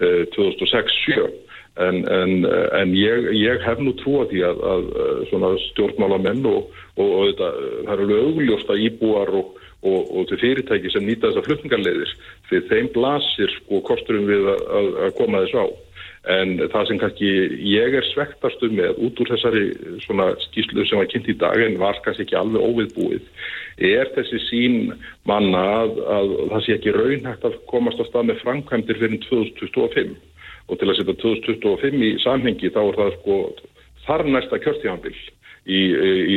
2006-07 0.00 1.28
en, 1.80 1.98
en, 2.08 2.46
en 2.76 2.92
ég, 2.96 3.26
ég 3.36 3.64
hef 3.64 3.80
nú 3.84 3.92
trú 4.00 4.20
að 4.22 4.32
því 4.32 4.44
að, 4.48 4.62
að 4.72 4.86
svona 5.30 5.50
stjórnmálamenn 5.68 6.46
og, 6.48 6.70
og 6.96 7.10
þetta, 7.30 7.50
það 7.86 7.92
eru 7.96 8.08
lögljósta 8.10 8.78
íbúar 8.80 9.34
og 9.40 10.24
til 10.28 10.40
fyrirtæki 10.40 10.92
sem 10.92 11.06
nýta 11.06 11.30
þessa 11.30 11.44
flutningarleiðis 11.46 12.16
því 12.50 12.62
þeim 12.68 12.90
blasir 12.96 13.54
sko 13.58 13.80
kosturum 13.86 14.26
við 14.28 14.50
að, 14.52 14.66
að, 14.80 14.90
að 15.06 15.14
koma 15.20 15.44
þess 15.44 15.56
á 15.56 15.64
en 16.28 16.58
það 16.68 16.86
sem 16.88 16.98
kannski 17.00 17.28
ég 17.64 17.94
er 17.96 18.04
svektastu 18.10 18.68
með 18.74 18.98
út 19.06 19.20
úr 19.22 19.30
þessari 19.32 19.62
skýslu 20.44 20.84
sem 20.84 21.00
var 21.00 21.08
kynnt 21.08 21.30
í 21.32 21.36
dag 21.40 21.62
en 21.64 21.78
var 21.80 21.96
kannski 22.04 22.26
ekki 22.26 22.36
alveg 22.36 22.60
óviðbúið 22.60 23.24
er 23.80 24.10
þessi 24.16 24.40
sín 24.50 24.76
manna 25.24 25.62
að, 25.78 25.96
að 26.04 26.34
það 26.52 26.64
sé 26.66 26.76
ekki 26.76 26.96
raunhægt 26.96 27.46
að 27.48 27.56
komast 27.72 28.02
á 28.02 28.04
stað 28.10 28.28
með 28.28 28.42
framkvæmdir 28.44 29.00
fyrir 29.00 29.22
2025 29.30 30.12
og 30.70 30.78
til 30.78 30.90
að 30.90 30.98
setja 31.00 31.16
2025 31.24 32.04
í 32.04 32.10
samhengi 32.22 32.72
þá 32.74 32.80
er 32.84 32.98
það 33.00 33.12
sko 33.16 33.38
þar 34.04 34.26
næsta 34.28 34.60
kjörtíðanbill 34.60 35.16
í, 35.16 35.80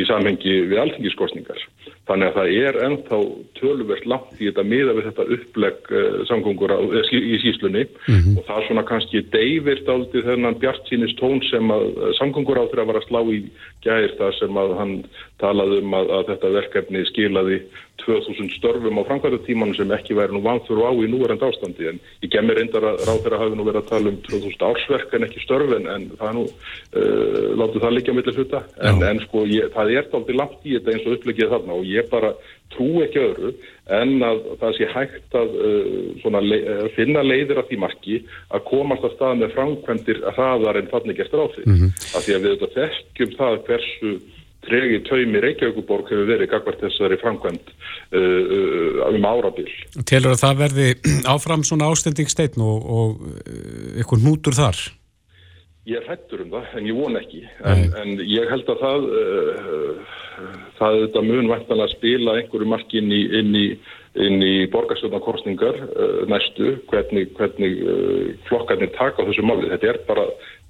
samhengi 0.08 0.56
við 0.70 0.80
alþingiskostningar. 0.80 1.60
Þannig 2.04 2.28
að 2.28 2.34
það 2.36 2.54
er 2.60 2.78
ennþá 2.84 3.18
tölverst 3.56 4.08
langt 4.12 4.40
í 4.40 4.48
þetta 4.50 4.64
miða 4.68 4.92
við 4.96 5.06
þetta 5.08 5.28
upplegg 5.36 5.92
samgöngur 6.28 6.74
á, 6.76 6.78
uh, 6.84 7.12
í 7.16 7.38
síslunni 7.40 7.86
mm 7.86 8.18
-hmm. 8.18 8.34
og 8.38 8.44
það 8.48 8.58
er 8.58 8.66
svona 8.68 8.84
kannski 8.90 9.22
deyvirt 9.32 9.88
aldrei 9.88 10.26
þennan 10.26 10.58
bjart 10.60 10.84
sínist 10.90 11.16
tón 11.16 11.40
sem 11.48 11.70
að 11.72 11.86
uh, 11.94 12.12
samgöngur 12.18 12.60
á 12.60 12.68
þeirra 12.68 12.88
var 12.90 13.00
að 13.00 13.08
slá 13.08 13.20
í 13.32 13.40
gæðir 13.84 14.16
það 14.18 14.36
sem 14.38 14.60
að 14.60 14.76
hann 14.80 14.94
talaði 15.40 15.80
um 15.80 15.96
að, 15.96 16.12
að 16.18 16.28
þetta 16.32 16.54
verkefni 16.58 17.04
skilaði 17.08 17.58
2000 18.04 18.50
störfum 18.58 18.98
á 19.00 19.02
framkvæmdatímanu 19.08 19.74
sem 19.76 19.92
ekki 19.94 20.16
væri 20.18 20.34
nú 20.34 20.42
vanþur 20.44 20.82
á 20.82 20.92
í 20.92 21.08
núverend 21.08 21.42
ástandi. 21.46 21.86
En 21.88 22.00
ég 22.24 22.30
gemmi 22.32 22.56
reyndar 22.56 22.84
að 22.84 23.04
ráð 23.06 23.20
þeirra 23.24 23.40
hafi 23.42 23.58
nú 23.58 23.66
verið 23.68 23.80
að 23.80 23.90
tala 23.92 24.10
um 24.10 24.18
2000 24.26 24.66
ársverk 24.68 25.14
en 25.14 25.26
ekki 25.28 25.44
störfin 25.44 25.86
en 25.94 26.08
það 26.18 26.28
er 26.28 26.36
nú, 26.38 26.44
uh, 26.44 27.48
láttu 27.60 27.82
það 27.84 27.96
líka 27.96 28.16
millir 28.16 28.38
hluta. 28.40 28.62
En, 28.82 29.02
en 29.10 29.22
sko 29.24 29.46
ég, 29.48 29.70
það 29.76 29.94
er 29.94 30.10
aldrei 30.18 30.36
langt 30.36 30.66
í 30.66 30.74
þetta 30.74 30.94
eins 30.94 31.06
og 31.06 31.16
upplegið 31.18 31.54
þarna 31.54 31.78
og 31.78 31.84
ég 31.86 31.93
bara 32.10 32.34
trú 32.74 33.02
ekki 33.04 33.20
öðru 33.22 33.50
en 33.94 34.14
að 34.24 34.40
það 34.60 34.76
sé 34.78 34.88
hægt 34.94 35.36
að 35.38 35.56
uh, 35.68 36.38
le 36.42 36.58
finna 36.96 37.22
leiðir 37.22 37.60
af 37.60 37.68
því 37.68 37.80
marki 37.82 38.20
að 38.50 38.64
komast 38.70 39.04
að 39.04 39.14
stað 39.16 39.42
með 39.42 39.54
framkvæmdir 39.58 40.22
að 40.24 40.38
hraðar 40.38 40.80
en 40.80 40.90
þannig 40.92 41.20
gestur 41.20 41.44
á 41.44 41.46
því 41.54 41.66
mm 41.66 41.76
-hmm. 41.76 41.90
af 42.16 42.24
því 42.24 42.34
að 42.34 42.42
við 42.42 42.54
þetta 42.54 42.74
þekkjum 42.78 43.36
það 43.38 43.60
hversu 43.68 44.14
tregi 44.64 45.00
taumi 45.04 45.40
Reykjavíkuborg 45.44 46.08
hefur 46.08 46.28
verið 46.28 46.50
gagvart 46.52 46.80
þessari 46.80 47.18
framkvæmt 47.20 47.70
uh, 47.70 48.42
uh, 48.56 49.12
um 49.12 49.26
árabil. 49.28 49.68
Telur 50.08 50.34
að 50.34 50.42
það 50.44 50.60
verði 50.64 50.88
áfram 51.34 51.64
svona 51.66 51.90
ástendingsteitn 51.92 52.64
og, 52.64 52.86
og 52.98 53.24
uh, 53.28 53.98
eitthvað 53.98 54.24
nútur 54.24 54.56
þar? 54.56 54.80
Ég 55.84 55.98
er 56.00 56.06
hættur 56.08 56.40
um 56.40 56.52
það, 56.54 56.68
en 56.78 56.86
ég 56.88 56.96
von 56.96 57.18
ekki. 57.18 57.42
En, 57.68 57.82
en 58.00 58.20
ég 58.24 58.48
held 58.48 58.70
að 58.72 58.78
það, 58.80 59.02
uh, 59.20 60.14
það 60.78 60.96
þetta 61.02 61.22
mun 61.26 61.50
vantan 61.50 61.82
að 61.84 61.92
spila 61.92 62.38
einhverju 62.40 62.68
marki 62.70 63.02
inn 63.02 63.12
í, 63.12 63.18
inn 63.40 63.58
í, 63.60 63.64
inn 64.24 64.46
í 64.46 64.54
borgarsjóðankorsningar 64.72 65.82
uh, 65.84 66.22
næstu, 66.32 66.78
hvernig, 66.88 67.34
hvernig 67.36 67.84
uh, 67.84 68.32
flokkarnir 68.48 68.94
taka 68.96 69.20
á 69.20 69.28
þessu 69.28 69.44
máli. 69.44 69.68
Þetta 69.74 69.90
er 69.92 70.00
bara 70.08 70.24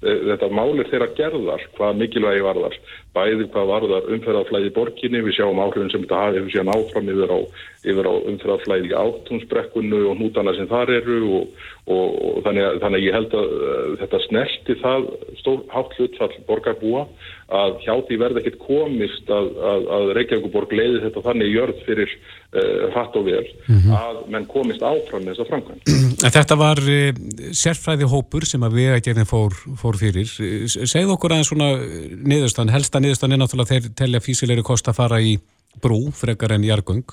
þetta 0.05 0.49
málir 0.53 0.89
þeirra 0.91 1.09
gerðar, 1.17 1.65
hvað 1.77 1.99
mikilvægi 2.01 2.43
varðar, 2.45 2.77
bæði 3.15 3.47
hvað 3.53 3.69
varðar 3.71 4.09
umferðarflæði 4.15 4.73
borginni, 4.75 5.21
við 5.25 5.37
sjáum 5.37 5.61
áhrifin 5.63 5.91
sem 5.93 6.03
þetta 6.03 6.23
hafi 6.23 6.43
síðan 6.51 6.73
áfram 6.75 7.11
yfir 7.13 7.31
á, 7.31 7.39
á 7.85 8.13
umferðarflæði 8.31 8.91
átúnsbrekkunnu 8.99 10.01
og 10.09 10.19
nútana 10.19 10.55
sem 10.57 10.67
þar 10.69 10.91
eru 10.97 11.19
og, 11.39 11.63
og, 11.85 12.17
og 12.27 12.43
þannig, 12.47 12.67
að, 12.67 12.81
þannig 12.83 12.99
að 12.99 13.05
ég 13.05 13.17
held 13.19 13.37
að 13.39 13.55
uh, 13.55 13.95
þetta 14.01 14.21
snerti 14.25 14.77
það 14.81 15.07
stór 15.41 15.63
hátt 15.73 15.97
hlutfall 15.99 16.33
borgarbúa 16.49 17.05
að 17.53 17.75
hjá 17.83 17.93
því 18.07 18.17
verði 18.17 18.41
ekkit 18.41 18.55
komist 18.63 19.29
að, 19.29 19.51
að, 19.69 19.83
að 19.95 20.07
Reykjavíkuborg 20.17 20.71
leiði 20.73 21.01
þetta 21.03 21.23
þannig 21.27 21.51
jörð 21.53 21.83
fyrir 21.85 22.13
uh, 22.15 22.87
hatt 22.95 23.17
og 23.19 23.27
vel 23.27 23.43
mm 23.45 23.77
-hmm. 23.77 23.93
að 23.99 24.21
menn 24.33 24.47
komist 24.49 24.81
áfram 24.81 25.27
með 25.27 25.35
þessa 25.35 25.49
framkvæm. 25.51 25.83
Þetta 26.25 26.57
var 26.57 26.81
uh, 26.81 27.11
sérfræði 27.53 28.09
hópur 28.09 28.49
sem 28.49 28.65
að 28.65 28.79
við 28.79 28.95
að 28.95 29.03
gerðin 29.05 29.29
fór, 29.29 29.53
fór 29.77 29.94
fyrir. 29.99 30.31
Segð 30.75 31.13
okkur 31.15 31.35
aðeins 31.35 31.51
svona 31.51 31.69
niðurstan, 31.79 32.73
helsta 32.73 33.01
niðurstan 33.03 33.35
er 33.35 33.41
náttúrulega 33.41 33.75
þeir 33.75 33.93
telja 33.97 34.23
físilegri 34.23 34.65
kost 34.65 34.89
að 34.91 34.99
fara 35.01 35.21
í 35.21 35.37
brú 35.83 36.01
frekar 36.15 36.55
en 36.55 36.67
jargung. 36.67 37.05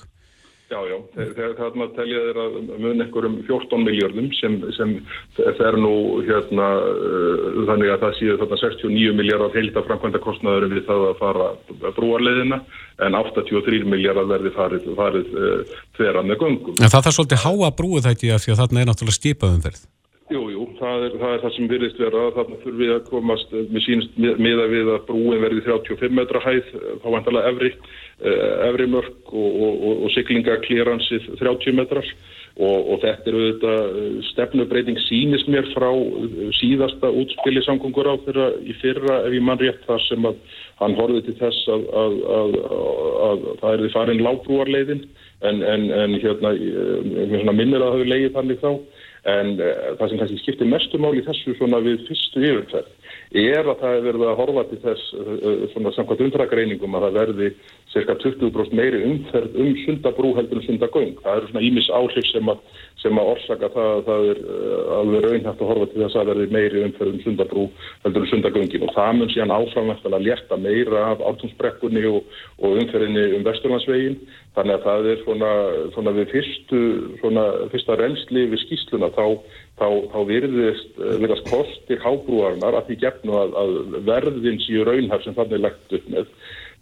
Já, 0.73 0.79
já, 0.89 0.95
þegar 1.13 1.51
þarna 1.57 1.85
telja 1.93 2.21
þeir 2.23 2.37
að 2.41 2.53
mun 2.81 3.03
einhverjum 3.03 3.35
14 3.45 3.83
miljardum 3.85 4.29
sem, 4.39 4.55
sem 4.73 4.93
fer 5.35 5.77
nú 5.77 5.91
hérna 6.25 6.69
uh, 6.79 7.59
þannig 7.67 7.91
að 7.93 8.05
það 8.05 8.15
séu 8.17 8.37
þarna 8.41 8.59
69 8.63 9.17
miljardar 9.19 9.53
heilta 9.53 9.83
framkvæmda 9.85 10.21
kostnaður 10.23 10.69
við 10.71 10.87
það 10.87 11.05
að 11.11 11.19
fara 11.19 11.49
brúarleðina 11.99 12.61
en 13.05 13.19
83 13.19 13.83
miljardar 13.91 14.29
verði 14.31 14.53
farið, 14.55 14.87
farið 14.97 15.35
uh, 15.35 15.75
þeirra 15.99 16.25
með 16.25 16.41
göngum. 16.41 16.79
En 16.79 16.93
það 16.95 17.11
er 17.11 17.17
svolítið 17.19 17.45
háa 17.45 17.73
brúið 17.77 18.07
þætti 18.09 18.33
að 18.33 18.45
því 18.45 18.55
að 18.55 18.63
þarna 18.63 18.81
er 18.81 18.89
náttúrulega 18.89 19.19
skipaðumverð. 19.19 19.85
Jú, 20.31 20.45
jú, 20.53 20.63
það 20.79 21.03
er, 21.05 21.15
það 21.19 21.33
er 21.33 21.41
það 21.43 21.53
sem 21.55 21.67
virðist 21.69 21.99
vera. 21.99 22.21
Þarna 22.37 22.59
þurfum 22.61 22.79
við 22.79 22.93
að 22.93 23.09
komast 23.09 23.51
með 23.53 23.83
sínst 23.85 24.15
miða 24.17 24.69
við 24.71 24.91
að 24.93 25.03
brúin 25.09 25.43
verði 25.43 25.65
35 25.67 26.15
metra 26.15 26.41
hæð, 26.45 26.69
þá 27.03 27.07
vantalega 27.11 27.51
efri 27.51 27.73
Eh, 28.23 28.69
efri 28.69 28.85
mörg 28.87 29.31
og, 29.35 29.55
og, 29.65 30.03
og 30.05 30.11
siglingaklýransið 30.13 31.25
30 31.41 31.75
metrar. 31.75 32.05
Og, 32.53 32.91
og 32.93 32.99
þetta 33.01 33.31
eru 33.31 33.41
þetta 33.47 33.71
eh, 33.73 34.17
stefnubreiting 34.29 34.99
sínist 35.07 35.49
mér 35.51 35.65
frá 35.73 35.89
eh, 35.89 36.43
síðasta 36.55 37.09
útspili 37.09 37.63
samkongur 37.65 38.07
á 38.07 38.15
þeirra 38.23 38.45
í 38.61 38.75
fyrra 38.79 39.17
ef 39.25 39.33
ég 39.33 39.43
mann 39.43 39.59
rétt 39.59 39.81
þar 39.89 40.05
sem 40.05 40.29
að 40.29 40.37
hann 40.79 40.95
horfið 40.99 41.25
til 41.25 41.35
þess 41.41 41.73
að, 41.73 41.87
að, 42.03 42.15
að, 42.37 42.55
að 43.27 43.43
það 43.63 43.69
er 43.73 43.83
því 43.83 43.91
farin 43.97 44.23
lágbrúarleiðin. 44.27 45.03
En, 45.43 45.59
en, 45.67 45.89
en 45.91 46.13
hérna 46.21 47.57
minnir 47.57 47.81
að 47.81 47.89
það 47.89 47.97
hefur 47.97 48.11
leið 48.13 48.29
þannig 48.37 48.61
þá 48.61 48.69
en 49.31 49.53
það 49.57 50.09
sem 50.09 50.19
kannski 50.19 50.41
skiptir 50.41 50.67
mestumál 50.67 51.13
í 51.15 51.23
þessu 51.23 51.55
svona 51.57 51.79
við 51.83 52.03
fyrstu 52.09 52.43
yfirferð 52.43 52.91
er 53.33 53.65
að 53.65 53.79
það 53.81 53.95
er 53.95 54.03
verið 54.07 54.23
að 54.29 54.39
horfa 54.39 54.63
til 54.69 54.79
þess 54.83 55.13
svona 55.73 55.91
samkvæmt 55.95 56.21
undrakgreiningum 56.27 56.97
að 56.97 57.05
það 57.07 57.15
verði 57.17 57.47
cirka 57.93 58.15
20% 58.21 58.75
meiri 58.77 58.99
umferð 59.07 59.57
um 59.61 59.71
sundabrú 59.83 60.33
heldur 60.37 60.59
um 60.59 60.65
sundagöng. 60.67 61.15
Það 61.23 61.39
eru 61.39 61.49
svona 61.49 61.65
ímis 61.65 61.89
áhrif 61.93 62.27
sem 62.29 62.51
að, 62.53 62.61
sem 63.01 63.19
að 63.21 63.31
orsaka 63.33 63.69
það 63.73 63.89
að 63.93 64.03
það 64.07 64.27
er 64.29 64.41
alveg 64.97 65.25
raunhægt 65.25 65.63
að 65.63 65.71
horfa 65.71 65.89
til 65.91 66.03
þess 66.03 66.19
að 66.19 66.29
verði 66.31 66.47
meiri 66.53 66.85
umferð 66.87 67.13
um 67.13 67.23
sundabrú 67.25 67.65
heldur 68.05 68.25
um 68.25 68.31
sundagöngin 68.33 68.85
og 68.87 68.95
það 68.97 69.11
mun 69.19 69.33
síðan 69.33 69.55
áframvægt 69.57 70.07
að 70.09 70.27
létta 70.27 70.59
meira 70.61 71.05
af 71.11 71.25
átúnsbrekkunni 71.31 72.05
og, 72.09 72.21
og 72.61 72.79
umferðinni 72.83 73.27
um 73.39 73.47
vesturlandsvegin. 73.49 74.19
Þannig 74.53 74.75
að 74.75 74.83
það 74.85 75.07
er 75.09 75.21
svona, 75.23 75.51
svona 75.95 76.11
við 76.13 76.27
fyrstu, 76.29 76.79
svona 77.23 77.43
fyrsta 77.71 77.95
reynsli 77.97 78.43
við 78.51 78.61
skýsluna 78.67 79.09
þá, 79.15 79.25
þá, 79.81 79.87
þá 80.13 80.19
virðist 80.29 80.99
verðast 80.99 81.47
kostir 81.49 82.03
hábrúarnar 82.03 82.77
að 82.77 82.91
því 82.91 82.99
gefnu 83.01 83.39
að, 83.39 83.55
að 83.63 83.73
verðin 84.11 84.61
síu 84.61 84.85
raunhægt 84.85 85.25
sem 85.25 85.37
þannig 85.39 85.63
lagt 85.63 85.97
upp 85.97 86.11
með 86.13 86.29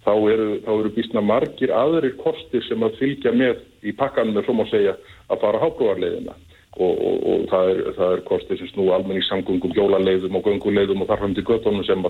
þá 0.04 0.14
eru, 0.34 0.50
eru 0.74 0.94
bísna 0.98 1.24
margir 1.24 1.72
aðrir 1.78 2.16
kostir 2.20 2.64
sem 2.68 2.84
að 2.84 2.98
fylgja 3.00 3.32
með 3.36 3.62
í 3.88 3.96
pakkanum 3.98 4.40
er 4.42 4.48
svona 4.48 4.66
að 4.68 4.74
segja 4.76 4.96
að 5.32 5.44
fara 5.44 5.62
hábúarleiðina 5.62 6.36
og, 6.76 6.96
og, 6.96 7.18
og 7.32 7.46
það 7.52 7.72
er, 7.72 7.84
er 8.08 8.24
kostir 8.28 8.60
sem 8.60 8.72
snú 8.72 8.90
almenningssamgungum, 8.96 9.74
hjólaleiðum 9.76 10.40
og 10.40 10.48
gönguleiðum 10.48 11.04
og 11.04 11.12
þarfum 11.12 11.36
til 11.38 11.46
göttunum 11.48 11.86
sem, 11.88 12.08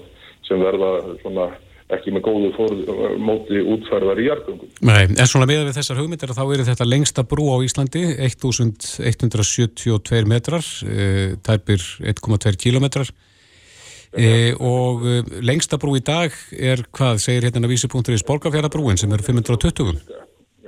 sem 0.47 0.63
verða 0.63 0.91
svona 1.21 1.51
ekki 1.97 2.09
með 2.15 2.23
góðu 2.27 2.49
fór, 2.57 2.71
móti 3.19 3.57
útferðar 3.61 4.21
í 4.21 4.27
jargöngum. 4.29 4.69
Nei, 4.87 5.03
en 5.11 5.27
svona 5.29 5.49
með 5.49 5.65
við 5.69 5.77
þessar 5.79 5.99
hugmyndir 6.01 6.35
þá 6.37 6.45
eru 6.45 6.67
þetta 6.69 6.87
lengsta 6.87 7.21
brú 7.27 7.45
á 7.51 7.57
Íslandi 7.65 8.03
1172 8.29 10.25
metrar, 10.29 10.65
eh, 10.87 11.35
tæpir 11.43 11.79
1,2 12.13 12.55
kilometrar 12.61 13.07
E, 14.11 14.51
og 14.59 15.05
e, 15.07 15.21
lengsta 15.39 15.77
brú 15.79 15.93
í 15.95 16.01
dag 16.03 16.33
er 16.51 16.83
hvað, 16.91 17.21
segir 17.23 17.45
hérna 17.47 17.69
vísipunktur 17.71 18.17
í 18.17 18.19
Spolgafjarabrúin 18.19 18.99
sem 18.99 19.11
er 19.15 19.23
520? 19.23 20.01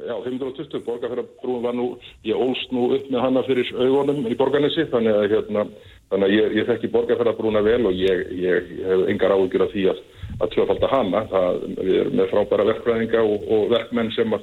Já, 0.03 0.15
520 0.24 0.84
borgarferðarbrún 0.86 1.63
var 1.63 1.76
nú, 1.76 1.89
ég 2.24 2.39
ólst 2.39 2.71
nú 2.76 2.89
upp 2.95 3.09
með 3.11 3.24
hana 3.24 3.43
fyrir 3.47 3.67
augunum 3.76 4.24
í 4.32 4.38
borgarnesi 4.39 4.88
þannig 4.91 5.19
að, 5.19 5.28
hérna, 5.36 5.65
þannig 6.11 6.30
að 6.30 6.36
ég, 6.38 6.55
ég 6.59 6.69
þekki 6.71 6.91
borgarferðarbrúna 6.95 7.63
vel 7.67 7.82
og 7.89 7.99
ég, 7.99 8.24
ég, 8.32 8.71
ég 8.80 8.89
hef 8.93 9.05
engar 9.11 9.36
áhugjur 9.36 9.65
af 9.67 9.76
því 9.76 9.86
að, 9.91 10.01
að 10.41 10.53
tvöfalda 10.55 10.89
hana. 10.91 11.23
Það, 11.31 11.63
við 11.79 11.95
erum 12.01 12.19
með 12.19 12.29
frábæra 12.34 12.67
verkfræðinga 12.71 13.23
og, 13.23 13.47
og 13.53 13.65
verkmenn 13.73 14.11
sem 14.15 14.34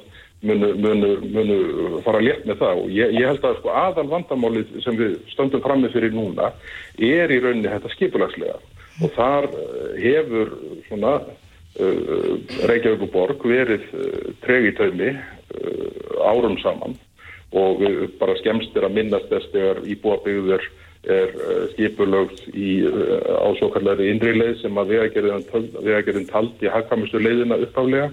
munu, 0.41 0.71
munu, 0.75 1.11
munu 1.21 2.01
fara 2.05 2.21
létt 2.23 2.47
með 2.49 2.61
það. 2.63 2.81
Og 2.83 2.95
ég 2.95 3.27
held 3.27 3.45
að 3.45 3.59
sko, 3.59 3.73
aðal 3.83 4.07
vandamálið 4.11 4.73
sem 4.85 4.97
við 4.99 5.19
stöndum 5.33 5.63
frammi 5.65 5.91
fyrir 5.93 6.15
núna 6.15 6.51
er 6.97 7.31
í 7.31 7.39
rauninni 7.43 7.71
þetta 7.71 7.93
skipulagslega. 7.95 8.57
Og 9.01 9.13
þar 9.15 9.47
eh, 9.49 9.93
hefur 10.03 10.51
svona 10.89 11.13
uh, 11.21 12.33
Reykjavík 12.69 13.07
og 13.07 13.13
Borg 13.13 13.45
verið 13.47 13.87
uh, 13.95 14.27
tregi 14.43 14.75
taumi 14.77 15.13
uh, 15.15 16.27
árum 16.27 16.59
saman. 16.61 16.97
Og 17.51 17.81
bara 18.15 18.37
skemst 18.39 18.75
er 18.79 18.85
að 18.87 18.95
minnast 18.95 19.27
þess 19.27 19.49
þegar 19.51 19.81
íbúabyggður 19.91 20.67
er 21.09 21.31
skipulögt 21.73 22.43
í 22.53 22.81
ásókallari 23.41 24.11
innrileið 24.11 24.59
sem 24.61 24.77
að 24.77 24.91
vegagerðin 24.93 26.27
taldi 26.29 26.69
hagkamistu 26.69 27.21
leiðina 27.21 27.57
uppálega. 27.65 28.11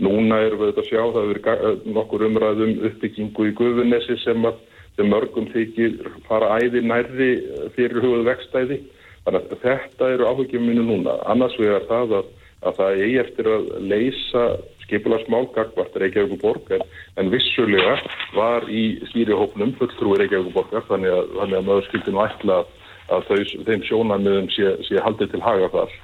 Núna 0.00 0.40
erum 0.46 0.62
við 0.62 0.70
þetta 0.70 0.82
að 0.82 0.90
sjá, 0.90 1.02
það 1.14 1.32
er 1.32 1.80
nokkur 1.92 2.24
umræðum 2.24 2.76
uppbyggingu 2.88 3.48
í 3.50 3.56
Guðunessi 3.56 4.16
sem 4.24 4.46
sem 4.96 5.08
mörgum 5.08 5.48
þykir 5.52 5.96
fara 6.28 6.58
æði 6.60 6.82
nærri 6.84 7.30
fyrir 7.76 8.02
hugað 8.04 8.26
vextæði. 8.30 8.80
Þannig 9.24 9.52
að 9.54 9.62
þetta 9.64 10.10
eru 10.14 10.28
áhugjum 10.28 10.66
mínu 10.66 10.84
núna. 10.88 11.16
Annars 11.30 11.56
vegar 11.60 11.86
það 11.88 12.14
að, 12.18 12.30
að 12.66 12.78
það 12.80 13.02
eigi 13.04 13.18
eftir 13.22 13.50
að 13.54 13.66
leysa 13.92 14.44
skipularsmál 14.90 15.48
gagvart 15.54 15.96
Reykjavík 16.02 16.42
borg 16.42 16.74
en, 16.74 16.84
en 17.16 17.30
vissulega 17.32 17.96
var 18.34 18.66
í 18.68 18.98
stýrihópnum 19.12 19.72
fulltrúi 19.78 20.18
Reykjavík 20.20 20.54
borgar 20.56 20.84
þannig 20.90 21.14
að, 21.14 21.34
að 21.46 21.56
maður 21.56 21.88
skildi 21.88 22.14
nú 22.14 22.22
ætla 22.26 22.60
að 23.10 23.26
þau, 23.28 23.38
þeim 23.66 23.84
sjónanmiðum 23.88 24.48
sé, 24.54 24.72
sé 24.86 25.02
haldið 25.02 25.34
til 25.34 25.42
haga 25.44 25.70
þar. 25.74 25.98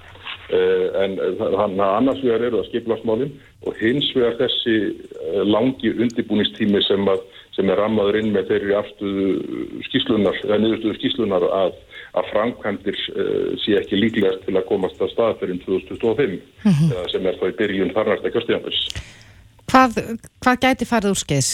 Uh, 0.46 0.86
en 1.02 1.16
þannig 1.40 1.82
að 1.82 1.96
annars 1.96 2.22
vegar 2.22 2.44
eru 2.46 2.60
það 2.60 2.68
skipularsmálinn 2.70 3.32
og 3.66 3.78
hins 3.80 4.12
vegar 4.14 4.36
þessi 4.38 4.76
uh, 4.92 5.42
langi 5.46 5.90
undibúnistími 5.90 6.82
sem, 6.86 7.02
að, 7.10 7.24
sem 7.56 7.70
er 7.72 7.80
rammaður 7.82 8.20
inn 8.20 8.30
með 8.34 8.52
þeirri 8.52 8.76
afstöðu 8.78 9.26
skíslunar, 9.88 10.38
eða 10.46 10.60
niðurstöðu 10.62 10.98
skíslunar 11.00 11.48
að 11.50 11.74
að 12.16 12.30
framkvæmdir 12.32 12.98
uh, 13.12 13.52
sé 13.62 13.76
ekki 13.80 14.00
líklegast 14.00 14.46
til 14.46 14.56
að 14.56 14.68
komast 14.70 15.00
að 15.02 15.12
stað 15.12 15.38
fyrir 15.42 15.60
2025 15.66 16.36
mm 16.64 16.72
-hmm. 16.72 17.06
sem 17.12 17.26
er 17.26 17.38
þá 17.40 17.46
í 17.50 17.56
byrjun 17.60 17.94
þarnarsta 17.96 18.32
kjörstíðanbils. 18.34 18.82
Hvað, 19.66 19.96
hvað 20.40 20.60
gæti 20.62 20.86
farið 20.86 21.12
úr 21.12 21.20
skeiðs? 21.20 21.50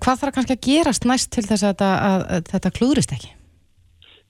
Hvað 0.00 0.20
þarf 0.20 0.34
kannski 0.34 0.56
að 0.56 0.66
gerast 0.68 1.04
næst 1.04 1.32
til 1.34 1.44
þess 1.44 1.66
að 1.66 1.82
að, 1.82 2.20
að 2.36 2.52
þetta 2.52 2.76
klúðrist 2.78 3.12
ekki? 3.12 3.35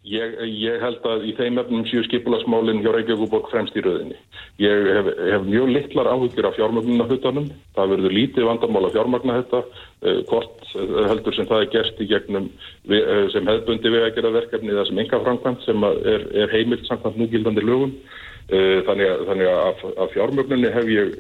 Ég, 0.07 0.35
ég 0.63 0.79
held 0.79 1.07
að 1.09 1.25
í 1.27 1.33
þeim 1.35 1.57
efnum 1.59 1.87
séu 1.91 2.05
skipulasmálinn 2.07 2.79
hjá 2.85 2.93
Reykjavík 2.95 3.49
fremst 3.51 3.75
í 3.75 3.83
rauðinni. 3.83 4.19
Ég 4.63 4.85
hef, 4.95 5.09
hef 5.33 5.47
mjög 5.49 5.73
litlar 5.73 6.11
áhugir 6.13 6.47
af 6.47 6.55
fjármögnunahuttanum. 6.55 7.49
Það 7.75 7.91
verður 7.95 8.15
lítið 8.15 8.47
vandamál 8.47 8.85
að 8.87 8.95
fjármögna 8.95 9.39
þetta. 9.41 9.63
Eh, 10.07 10.21
hvort 10.31 10.69
eh, 10.79 10.93
heldur 11.11 11.35
sem 11.35 11.49
það 11.51 11.65
er 11.65 11.73
gert 11.73 11.99
í 11.99 12.07
gegnum 12.13 12.47
eh, 12.87 13.25
sem 13.35 13.51
hefðbundi 13.51 13.93
við 13.97 14.07
að 14.07 14.15
gera 14.21 14.33
verkefni 14.37 14.73
eða 14.77 14.85
sem 14.87 15.03
enga 15.03 15.21
framkvæmt 15.25 15.67
sem 15.67 15.89
er, 15.91 16.29
er 16.45 16.55
heimilt 16.55 16.87
samkvæmt 16.87 17.19
núgildandi 17.25 17.67
lögum. 17.67 17.99
Þannig 18.47 19.09
að, 19.11 19.23
þannig 19.27 19.49
að, 19.51 19.81
að 19.99 20.13
fjármögnunni 20.13 20.69
hef 20.71 20.85
ég 20.87 21.17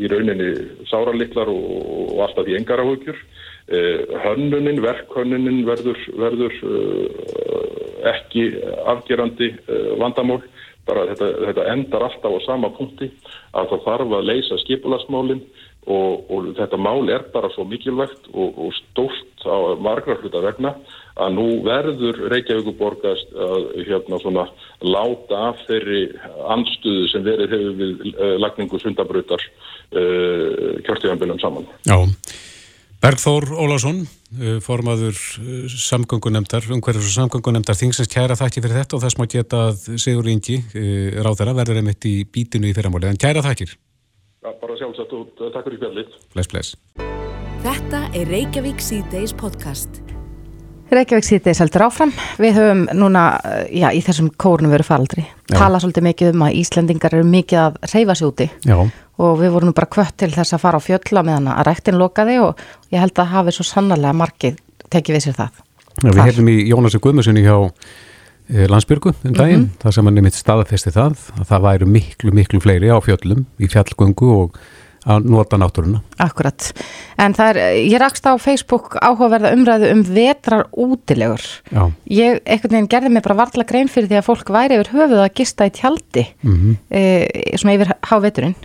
í 0.00 0.08
rauninni 0.08 0.46
sára 0.88 1.12
litlar 1.12 1.50
og, 1.52 1.66
og 2.06 2.22
alltaf 2.24 2.48
í 2.48 2.56
engar 2.56 2.80
áhugjur. 2.80 3.20
Hönnunin, 4.24 4.80
verkhönnunin 4.80 5.60
verður, 5.68 6.00
verður 6.16 6.56
ekki 8.14 8.46
afgerandi 8.90 9.52
uh, 9.54 9.94
vandamál 10.00 10.40
bara 10.88 11.06
þetta, 11.12 11.32
þetta 11.46 11.66
endar 11.74 12.06
alltaf 12.06 12.36
á 12.36 12.40
sama 12.46 12.70
punkti 12.74 13.10
að 13.52 13.72
það 13.72 13.84
þarf 13.86 14.14
að 14.18 14.28
leysa 14.30 14.58
skipulasmálinn 14.64 15.42
og, 15.88 16.30
og 16.30 16.48
þetta 16.58 16.78
mál 16.80 17.08
er 17.12 17.24
bara 17.32 17.50
svo 17.54 17.64
mikilvægt 17.68 18.28
og, 18.32 18.58
og 18.66 18.74
stórt 18.76 19.46
á 19.46 19.56
margra 19.80 20.18
hluta 20.20 20.42
vegna 20.44 20.74
að 21.20 21.36
nú 21.36 21.46
verður 21.64 22.20
Reykjavíkuborgast 22.32 23.32
að 23.34 23.66
hérna 23.88 24.20
svona 24.22 24.46
láta 24.84 25.40
af 25.50 25.64
þeirri 25.68 26.02
anstuðu 26.52 27.08
sem 27.12 27.24
verið 27.26 27.56
hefur 27.56 27.80
við 27.80 28.06
uh, 28.12 28.36
lagningu 28.40 28.80
sundabrautar 28.80 29.42
uh, 29.42 30.78
kjörtíðanbyrjum 30.86 31.42
saman. 31.42 31.68
Já. 31.88 31.98
Bergþór 33.00 33.46
Ólásson, 33.56 34.02
uh, 34.04 34.58
formaður 34.60 35.16
uh, 35.16 35.64
samgöngunemdar, 35.72 36.66
umhverjus 36.68 37.06
og 37.08 37.14
samgöngunemdar 37.14 37.78
þingsins 37.78 38.10
kæra 38.12 38.36
þakki 38.36 38.60
fyrir 38.60 38.82
þetta 38.82 38.98
og 38.98 39.04
þess 39.06 39.16
má 39.16 39.24
geta 39.24 39.62
að 39.70 39.86
Sigur 40.02 40.28
Ingi 40.28 40.58
uh, 40.60 41.16
ráð 41.24 41.40
þeirra 41.40 41.56
verður 41.62 41.80
einmitt 41.80 42.04
í 42.10 42.14
bítinu 42.28 42.68
í 42.68 42.76
fyrramáli, 42.76 43.08
en 43.08 43.20
kæra 43.20 43.40
þakkir. 43.46 43.72
Já, 44.44 44.52
bara 44.60 44.76
sjálfsagt 44.76 45.16
og 45.16 45.32
takk 45.40 45.64
fyrir 45.70 45.80
spjallið. 45.80 46.14
Bless, 46.36 46.52
bless. 46.52 46.76
Þetta 47.64 48.06
er 48.12 48.32
Reykjavík 48.36 48.84
C-Days 48.84 49.32
podcast. 49.32 50.02
Reykjavík 50.90 51.24
C-Days 51.24 51.60
heldur 51.62 51.86
áfram. 51.86 52.12
Við 52.42 52.56
höfum 52.58 52.86
núna, 52.98 53.26
já, 53.70 53.90
í 53.94 54.00
þessum 54.02 54.32
kórnum 54.40 54.72
veru 54.74 54.86
faraldri, 54.86 55.26
tala 55.46 55.78
svolítið 55.78 56.08
mikið 56.08 56.32
um 56.34 56.42
að 56.48 56.56
Íslandingar 56.62 57.14
eru 57.14 57.28
mikið 57.30 57.60
að 57.62 57.78
reyfa 57.94 58.18
sér 58.18 58.30
úti. 58.32 58.50
Já 58.66 58.80
og 59.20 59.40
við 59.40 59.54
vorum 59.54 59.76
bara 59.76 59.90
kvött 59.90 60.16
til 60.20 60.30
þess 60.32 60.56
að 60.56 60.62
fara 60.64 60.80
á 60.80 60.82
fjölla 60.84 61.24
meðan 61.26 61.50
að 61.52 61.66
rektin 61.68 61.98
lokaði 62.00 62.38
og 62.42 62.60
ég 62.92 63.02
held 63.02 63.18
að 63.20 63.32
hafi 63.34 63.54
svo 63.56 63.66
sannarlega 63.68 64.16
margið 64.16 64.60
tekið 64.92 65.16
við 65.16 65.26
sér 65.26 65.36
það. 65.36 65.64
Já, 66.00 66.08
við 66.08 66.22
heldum 66.24 66.50
í 66.50 66.56
Jónasi 66.70 67.00
Guðmusinni 67.02 67.44
hjá 67.44 67.56
eh, 67.60 68.66
Landsbyrgu 68.70 69.12
um 69.12 69.34
daginn, 69.34 69.66
mm 69.66 69.66
-hmm. 69.66 69.80
það 69.82 69.96
sem 69.96 70.08
hann 70.08 70.16
nefnitt 70.16 70.38
staðafesti 70.38 70.92
það, 70.94 71.18
að 71.36 71.48
það 71.50 71.66
væru 71.66 71.86
miklu, 71.86 72.32
miklu 72.32 72.60
fleiri 72.60 72.88
á 72.88 72.98
fjöllum 73.04 73.44
í 73.60 73.68
fjallgöngu 73.68 74.30
og 74.38 74.60
að 75.08 75.28
nota 75.32 75.58
náttúruna. 75.60 76.02
Akkurat, 76.20 76.70
en 77.20 77.36
það 77.36 77.52
er, 77.52 77.60
ég 77.88 78.00
rakst 78.02 78.26
á 78.28 78.36
Facebook 78.40 78.96
áhugaverða 79.00 79.54
umræðu 79.56 79.92
um 79.94 80.02
vetrar 80.04 80.66
útilegur. 80.72 81.44
Já. 81.70 81.84
Ég, 82.10 82.40
einhvern 82.44 82.76
veginn 82.76 82.90
gerði 82.92 83.14
mig 83.14 83.24
bara 83.24 83.38
varðla 83.44 83.68
grein 83.68 83.88
fyrir 83.92 84.10
því 84.10 84.20
að 84.20 84.26
fólk 84.28 84.52
væri 84.52 84.80
yfir 84.80 84.92
höfuð 84.96 85.24
að 85.24 85.34
gista 85.40 85.68
í 85.68 85.74
tjaldi, 85.76 86.26
mm 86.42 86.56
-hmm. 86.56 86.76
e, 86.90 87.56
svona 87.56 87.78
yfir 87.78 87.94
háveturinn. 88.10 88.58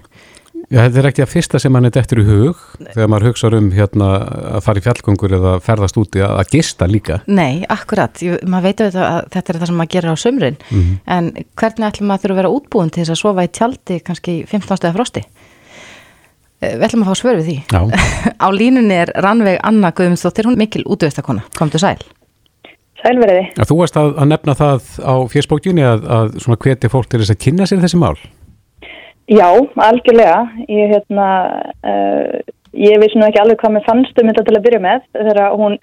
Já, 0.72 0.80
þetta 0.82 1.00
er 1.00 1.08
ekki 1.12 1.24
að 1.24 1.30
fyrsta 1.30 1.60
sem 1.62 1.76
hann 1.78 1.88
er 1.88 1.98
eftir 2.00 2.22
í 2.22 2.26
hug 2.26 2.62
þegar 2.80 3.10
maður 3.12 3.28
hugsa 3.30 3.52
um 3.54 3.68
hérna 3.76 4.08
að 4.56 4.64
fara 4.66 4.82
í 4.82 4.86
fjallgöngur 4.86 5.36
eða 5.38 5.54
ferðast 5.64 6.00
úti 6.02 6.24
að, 6.26 6.34
að 6.42 6.54
gista 6.56 6.88
líka. 6.90 7.20
Nei, 7.30 7.66
akkurat. 7.70 8.22
Ég, 8.26 8.42
maður 8.50 8.72
veit 8.72 8.84
að, 8.88 8.98
að 9.04 9.20
þetta 9.36 9.54
er 9.54 9.60
það 9.60 9.70
sem 9.70 9.80
maður 9.82 9.94
gerir 9.94 10.16
á 10.16 10.24
sömrin 10.24 10.58
mm 10.58 10.80
-hmm. 10.80 10.98
en 11.18 11.30
hvernig 11.62 11.88
ætlum 11.90 12.10
maður 12.10 12.24
þurfa 12.24 12.36
að 12.36 12.42
vera 12.42 12.54
útbúin 12.58 12.94
til 12.94 13.04
þess 13.04 13.14
að 13.14 13.22
sofa 13.22 13.46
í 13.46 13.52
tjaldi 13.60 14.00
kannski 14.10 14.36
15 14.50 14.82
stöða 14.82 14.96
frosti? 14.98 15.26
Eh, 16.64 16.78
við 16.78 16.86
ætlum 16.88 17.03
að 17.03 17.12
fá 17.12 17.20
svör 17.20 17.39
við 17.39 17.49
því. 17.49 17.58
á 18.45 18.47
línunni 18.56 18.99
er 19.03 19.12
Rannveig 19.26 19.60
Anna 19.64 19.91
Guðmundsdóttir, 19.95 20.47
hún 20.47 20.60
mikil 20.60 20.86
útvöðstakona. 20.88 21.43
Komdu 21.58 21.82
sæl. 21.82 21.97
Sælveriði. 23.03 23.51
Þú 23.60 23.78
varst 23.82 23.99
að, 23.99 24.16
að 24.22 24.32
nefna 24.32 24.56
það 24.58 24.89
á 25.03 25.14
fjersbókjunni 25.30 25.86
að, 25.86 26.08
að 26.18 26.34
svona 26.41 26.60
hveti 26.64 26.89
fólk 26.89 27.12
til 27.12 27.22
þess 27.22 27.36
að 27.36 27.41
kynna 27.43 27.68
sér 27.70 27.84
þessi 27.84 27.99
mál. 28.01 28.16
Já, 29.30 29.49
algjörlega. 29.84 30.39
Ég, 30.70 30.93
hérna, 30.93 31.28
uh, 31.86 32.56
ég 32.78 32.99
vissi 33.01 33.20
nú 33.20 33.28
ekki 33.28 33.41
alveg 33.41 33.62
hvað 33.62 33.76
mér 33.76 33.88
fannst 33.88 34.20
um 34.22 34.32
þetta 34.32 34.45
til 34.47 34.58
að 34.58 34.66
byrja 34.68 34.82
með 34.86 35.08
þegar 35.14 35.58
hún 35.60 35.80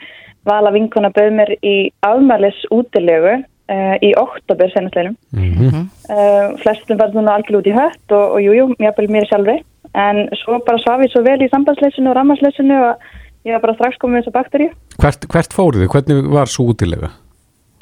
vala 0.49 0.73
vinkona 0.75 1.13
bauð 1.15 1.35
mér 1.39 1.53
í 1.63 1.77
afmælis 2.07 2.59
útilegu 2.75 3.37
uh, 3.39 3.97
í 4.03 4.13
oktober 4.19 4.73
senastleginum. 4.73 5.19
Mm 5.35 5.53
-hmm. 5.59 5.85
uh, 6.11 6.57
flestum 6.63 6.99
var 6.99 7.13
það 7.13 7.23
nú 7.23 7.35
algjörlega 7.35 7.63
út 7.63 7.71
í 7.71 7.79
hött 7.79 8.17
og, 8.19 8.27
og 8.39 8.41
jújú, 8.47 8.67
mér 8.79 8.97
bæði 8.97 9.15
mér 9.15 9.29
sjálfri. 9.31 9.59
En 9.99 10.23
svo 10.41 10.59
bara 10.67 10.99
við 11.03 11.13
svo 11.13 11.23
vel 11.27 11.41
í 11.45 11.51
sambandsleysinu 11.53 12.13
og 12.13 12.17
rammarsleysinu 12.17 12.79
og 12.81 13.03
ég 13.45 13.57
var 13.57 13.65
bara 13.67 13.75
strax 13.77 13.99
komið 14.01 14.15
með 14.15 14.23
þessa 14.23 14.37
bakterju. 14.39 14.71
Hvert, 15.03 15.27
hvert 15.35 15.57
fóruðu? 15.57 15.89
Hvernig 15.93 16.31
var 16.33 16.49
svo 16.49 16.71
útilega? 16.73 17.13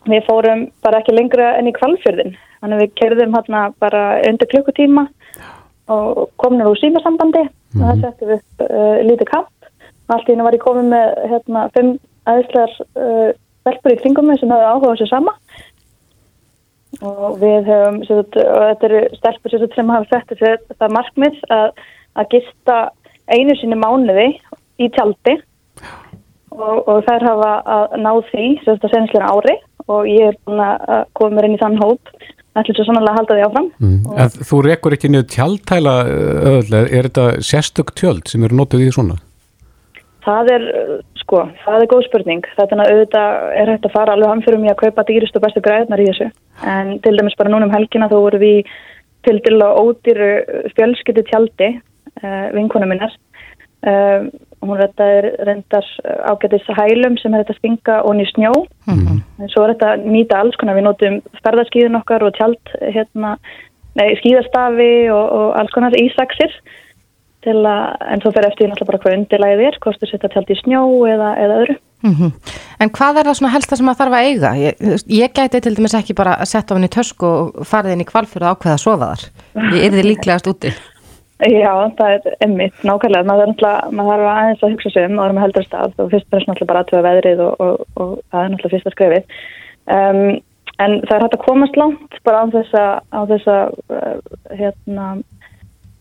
Við 0.09 0.27
fórum 0.27 0.67
bara 0.83 1.03
ekki 1.03 1.15
lengra 1.15 1.55
enn 1.59 1.71
í 1.71 1.77
kvalfjörðin. 1.77 2.35
Þannig 2.61 2.83
við 2.83 2.97
kerðum 2.99 3.37
hérna 3.37 3.63
bara 3.79 4.05
undir 4.27 4.51
klukkutíma 4.51 5.07
og 5.91 6.29
komin 6.41 6.67
úr 6.67 6.79
símasambandi 6.79 7.45
mm 7.45 7.51
-hmm. 7.51 7.83
og 7.83 7.87
það 7.89 8.01
settum 8.01 8.29
við 8.29 8.37
upp 8.39 8.61
uh, 8.67 8.99
lítið 9.07 9.31
kamp 9.31 9.49
allt 10.11 10.29
í 10.29 10.35
hennu 10.35 10.47
var 10.47 10.57
ég 10.57 10.65
komið 10.65 10.89
með 10.91 11.09
hérna, 11.33 11.67
fimm 11.75 11.91
aðeinslegar 12.31 12.73
uh, 12.99 13.31
velpur 13.69 13.95
í 13.95 14.01
kringum 14.03 14.31
mig 14.31 14.41
sem 14.41 14.53
hefur 14.53 14.71
áhugað 14.71 15.01
sér 15.01 15.11
sama 15.11 15.35
og 17.07 17.39
við 17.41 17.71
hefum 17.71 18.01
sagt, 18.09 18.37
og 18.37 18.63
þetta 18.67 18.89
eru 18.89 19.03
stelpur 19.19 19.57
sem 19.75 19.93
hafa 19.95 20.09
sett 20.11 20.73
það 20.81 20.97
markmið 20.97 21.39
að, 21.55 21.69
að 22.19 22.31
gista 22.35 22.81
einu 23.31 23.55
sinni 23.59 23.79
mánuði 23.79 24.29
í 24.81 24.89
tjaldi 24.97 25.37
og, 26.51 26.77
og 26.89 27.05
þær 27.07 27.27
hafa 27.29 27.53
að 27.77 27.97
ná 28.03 28.13
því 28.31 28.47
að 28.67 28.89
senstlega 28.89 29.31
ári 29.31 29.57
og 29.91 30.07
ég 30.09 30.31
er 30.31 30.39
búin 30.47 30.63
að 30.65 31.07
koma 31.19 31.37
mér 31.37 31.49
inn 31.49 31.57
í 31.59 31.63
þann 31.63 31.81
hóp 31.81 32.13
ætlum 32.59 32.77
svo 32.77 32.87
sannlega 32.87 33.13
að 33.13 33.19
halda 33.21 33.37
því 33.37 33.47
áfram. 33.47 33.67
Mm. 33.81 34.37
Þú 34.51 34.61
rekur 34.67 34.97
ekki 34.97 35.11
niður 35.11 35.27
tjaldtæla 35.35 35.97
öðlega, 36.53 36.87
er 36.89 37.09
þetta 37.09 37.27
sérstök 37.47 37.93
tjöld 37.99 38.31
sem 38.31 38.47
eru 38.47 38.59
nótuð 38.59 38.87
í 38.87 38.95
svona? 38.95 39.19
Það 40.25 40.51
er, 40.55 40.65
uh, 40.77 40.97
sko, 41.23 41.45
það 41.65 41.85
er 41.85 41.91
góð 41.91 42.07
spurning. 42.09 42.49
Þetta 42.57 42.77
er 42.77 42.95
auðvitað 42.95 43.37
er 43.63 43.73
hægt 43.73 43.87
að 43.89 43.95
fara 43.95 44.17
alveg 44.17 44.33
hamfyrum 44.35 44.67
í 44.67 44.73
að 44.73 44.81
kaupa 44.83 45.07
dýrist 45.09 45.39
og 45.39 45.45
bestu 45.47 45.63
græðnar 45.65 46.03
í 46.03 46.09
þessu. 46.11 46.31
En 46.69 46.97
til 47.05 47.15
dæmis 47.17 47.39
bara 47.39 47.53
núna 47.53 47.69
um 47.69 47.75
helgina 47.75 48.11
þá 48.11 48.19
voru 48.19 48.43
við 48.43 48.75
til 49.27 49.39
dæla 49.45 49.71
ódýru 49.81 50.31
fjölskyttu 50.75 51.25
tjaldi, 51.31 51.71
uh, 51.79 51.81
vinkona 52.55 52.89
minnar. 52.91 53.16
Uh, 53.81 54.29
hún 54.61 54.77
þetta 54.77 55.05
er 55.09 55.27
reyndar 55.49 55.87
ágætis 56.29 56.66
hælum 56.77 57.16
sem 57.16 57.33
er 57.33 57.45
þetta 57.45 57.57
stinga 57.57 57.97
og 58.05 58.18
nýst 58.18 58.37
snjó. 58.37 58.53
Mm 58.87 59.01
-hmm. 59.01 59.49
Svo 59.49 59.64
er 59.64 59.75
þetta 59.75 59.97
nýta 60.05 60.41
alls 60.41 60.57
konar. 60.57 60.77
Við 60.77 60.85
notum 60.85 61.21
sperðarskíðun 61.41 62.01
okkar 62.01 62.23
og 62.23 62.35
tjald, 62.37 62.64
hérna, 62.95 63.39
nei, 63.95 64.16
skíðastafi 64.21 65.11
og, 65.11 65.27
og 65.33 65.59
alls 65.59 65.73
konar 65.73 65.97
ísaksir 65.97 66.53
að, 67.47 67.97
en 68.12 68.21
svo 68.21 68.33
fer 68.33 68.47
eftir 68.47 68.68
náttúrulega 68.68 68.91
bara 68.91 68.99
hvað 69.03 69.16
undirlæðið 69.18 69.66
er, 69.66 69.79
kostur 69.81 70.09
setja 70.09 70.29
tjald 70.29 70.51
í 70.51 70.57
snjó 70.61 70.83
eða, 71.09 71.37
eða 71.41 71.57
öðru. 71.62 71.77
Mm 72.03 72.14
-hmm. 72.14 72.33
En 72.81 72.91
hvað 72.91 73.18
er 73.18 73.25
það 73.25 73.37
svona 73.37 73.53
helsta 73.53 73.77
sem 73.77 73.87
maður 73.87 73.99
þarf 73.99 74.12
að 74.12 74.27
eiga? 74.29 74.51
Ég, 74.57 74.75
ég 75.09 75.33
gæti 75.33 75.61
til 75.61 75.77
dæmis 75.77 75.95
ekki 75.95 76.14
bara 76.14 76.37
að 76.37 76.49
setja 76.49 76.73
á 76.73 76.77
henni 76.77 76.89
tösku 76.89 77.27
og 77.27 77.66
farið 77.66 77.93
inn 77.93 78.01
í 78.01 78.09
kvalfjörðu 78.12 78.49
ákveða 78.49 78.77
að 78.77 78.85
sofa 78.85 79.07
þar. 79.07 79.23
Ég 79.77 79.85
er 79.85 79.93
þið 79.93 80.09
líklegast 80.11 80.47
úti. 80.47 80.73
Já, 81.41 81.72
það 81.97 82.14
er 82.14 82.36
emmitt, 82.45 82.76
nákvæmlega. 82.84 83.24
Maður 83.24 83.55
þarf 84.11 84.28
aðeins 84.34 84.62
að 84.62 84.74
hugsa 84.74 84.93
sig 84.93 85.09
um 85.09 85.16
og 85.16 85.22
það 85.22 85.30
er 85.30 85.36
með 85.36 85.45
heldur 85.47 85.66
stað 85.66 86.03
og 86.03 86.12
fyrst 86.12 86.34
er 86.36 86.45
náttúrulega 86.45 86.70
bara 86.70 86.84
aðtöða 86.84 87.03
veðrið 87.07 87.43
og, 87.47 87.64
og, 87.64 87.82
og 87.97 88.14
það 88.28 88.43
er 88.43 88.53
náttúrulega 88.53 88.74
fyrsta 88.74 88.95
skrefið. 88.95 89.36
Um, 89.97 90.22
en 90.80 90.97
það 91.07 91.14
er 91.16 91.24
hægt 91.24 91.36
að 91.38 91.47
komast 91.47 91.78
langt 91.80 92.18
bara 92.28 92.43
á 92.43 92.47
á 92.49 93.20
þessa 93.30 93.57
uh, 93.70 94.16
hérna, 94.53 95.07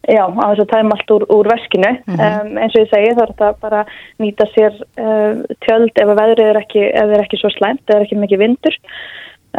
Já, 0.09 0.23
á 0.25 0.47
þess 0.49 0.63
að 0.63 0.69
tæma 0.71 0.95
allt 0.95 1.11
úr, 1.13 1.23
úr 1.29 1.47
veskinu. 1.51 1.89
Mm 2.07 2.15
-hmm. 2.15 2.45
um, 2.47 2.57
eins 2.57 2.75
og 2.75 2.81
ég 2.81 2.89
segi 2.89 3.09
er 3.11 3.17
þetta 3.19 3.49
bara 3.61 3.81
nýta 4.19 4.45
sér 4.55 4.73
uh, 4.97 5.43
tjöld 5.65 5.91
ef 5.95 6.07
að 6.07 6.19
veðrið 6.21 6.49
er 6.49 6.61
ekki, 6.63 6.83
ef 6.87 7.09
er 7.13 7.23
ekki 7.23 7.37
svo 7.37 7.51
slæmt, 7.53 7.83
eða 7.87 8.05
ekki 8.05 8.17
mikið 8.17 8.39
vindur. 8.39 8.75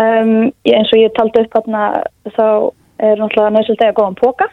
Um, 0.01 0.53
eins 0.64 0.93
og 0.93 0.99
ég 0.99 1.12
taldi 1.14 1.45
upp 1.45 1.55
hérna 1.55 2.03
þá 2.37 2.72
er 2.99 3.20
náttúrulega 3.20 3.55
nöðsöld 3.55 3.85
að 3.85 3.99
góðan 4.01 4.20
póka. 4.20 4.49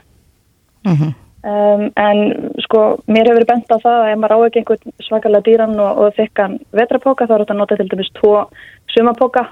Mm 0.87 0.97
-hmm. 0.97 1.13
um, 1.51 1.83
en 2.07 2.17
sko 2.65 2.79
mér 3.07 3.29
hefur 3.29 3.45
bent 3.51 3.71
á 3.75 3.77
það 3.85 3.97
að 3.99 4.11
ef 4.11 4.17
maður 4.19 4.35
á 4.35 4.39
ekki 4.47 4.59
einhvern 4.59 4.93
svakalega 5.07 5.45
dýran 5.47 5.79
og, 5.79 5.91
og 6.01 6.17
þykkan 6.19 6.59
vetrapóka 6.79 7.27
þá 7.27 7.33
er 7.33 7.41
þetta 7.43 7.53
að 7.53 7.61
nota 7.61 7.75
til 7.75 7.89
dæmis 7.91 8.13
tvo 8.19 8.33
sumapóka 8.93 9.47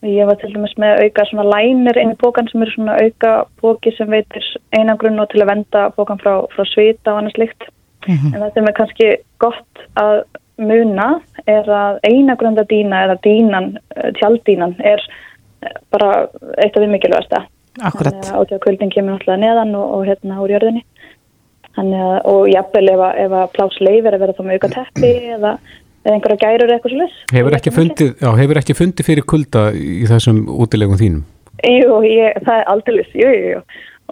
Ég 0.00 0.24
var 0.24 0.38
til 0.40 0.54
dæmis 0.54 0.72
með 0.80 1.02
auka 1.04 1.24
svona 1.28 1.44
lænir 1.44 1.98
inn 2.00 2.14
í 2.14 2.20
bókan 2.22 2.46
sem 2.48 2.62
eru 2.64 2.72
svona 2.72 2.94
auka 3.04 3.32
bóki 3.60 3.90
sem 3.92 4.08
veitir 4.08 4.46
einangrunn 4.72 5.20
og 5.20 5.28
til 5.28 5.42
að 5.42 5.50
venda 5.50 5.82
bókan 5.96 6.20
frá, 6.22 6.46
frá 6.54 6.64
svita 6.64 7.12
og 7.12 7.18
annars 7.18 7.36
líkt. 7.36 7.68
Mm 8.08 8.16
-hmm. 8.16 8.34
En 8.34 8.40
það 8.40 8.54
sem 8.54 8.68
er 8.68 8.72
kannski 8.72 9.16
gott 9.38 9.74
að 9.96 10.22
muna 10.56 11.20
er 11.46 11.64
að 11.68 11.98
einagrunda 12.02 12.64
dýna 12.64 13.04
eða 13.04 13.16
dýnan, 13.26 13.76
eh, 13.96 14.10
tjaldínan 14.12 14.74
er 14.80 15.00
bara 15.90 16.28
eitt 16.58 16.76
af 16.76 16.82
því 16.82 16.86
mikilvægasta. 16.86 17.46
Akkurat. 17.78 18.16
Þannig 18.16 18.32
að 18.32 18.40
ákveðkvöldin 18.40 18.94
kemur 18.94 19.14
náttúrulega 19.14 19.42
neðan 19.44 19.76
og, 19.78 19.92
og 19.96 20.08
hérna 20.08 20.40
úr 20.42 20.54
jörðinni. 20.56 20.82
Þannig 21.76 22.00
að, 22.02 22.16
og 22.32 22.40
jafnvel 22.50 22.88
ef 22.90 23.04
að, 23.06 23.20
að 23.40 23.52
plás 23.54 23.76
leifir 23.78 24.16
að 24.16 24.24
vera 24.24 24.34
þá 24.34 24.42
með 24.42 24.56
auka 24.58 24.72
teppi 24.74 25.12
eða 25.36 25.52
eða 26.04 26.16
einhverja 26.16 26.40
gærur 26.40 26.72
eitthvað 26.74 26.94
svolítið. 26.94 27.20
Hefur 27.36 27.56
ekki, 27.58 27.72
fundið, 27.76 28.10
já, 28.22 28.30
hefur 28.40 28.60
ekki 28.60 28.76
fundið 28.78 29.08
fyrir 29.10 29.26
kulda 29.28 29.64
í 29.76 30.08
þessum 30.08 30.42
útilegum 30.64 31.00
þínum? 31.00 31.24
Jú, 31.60 32.00
ég, 32.08 32.38
það 32.46 32.54
er 32.56 32.68
aldrei, 32.72 33.00
jú, 33.12 33.28
jú, 33.28 33.48
jú. 33.54 33.62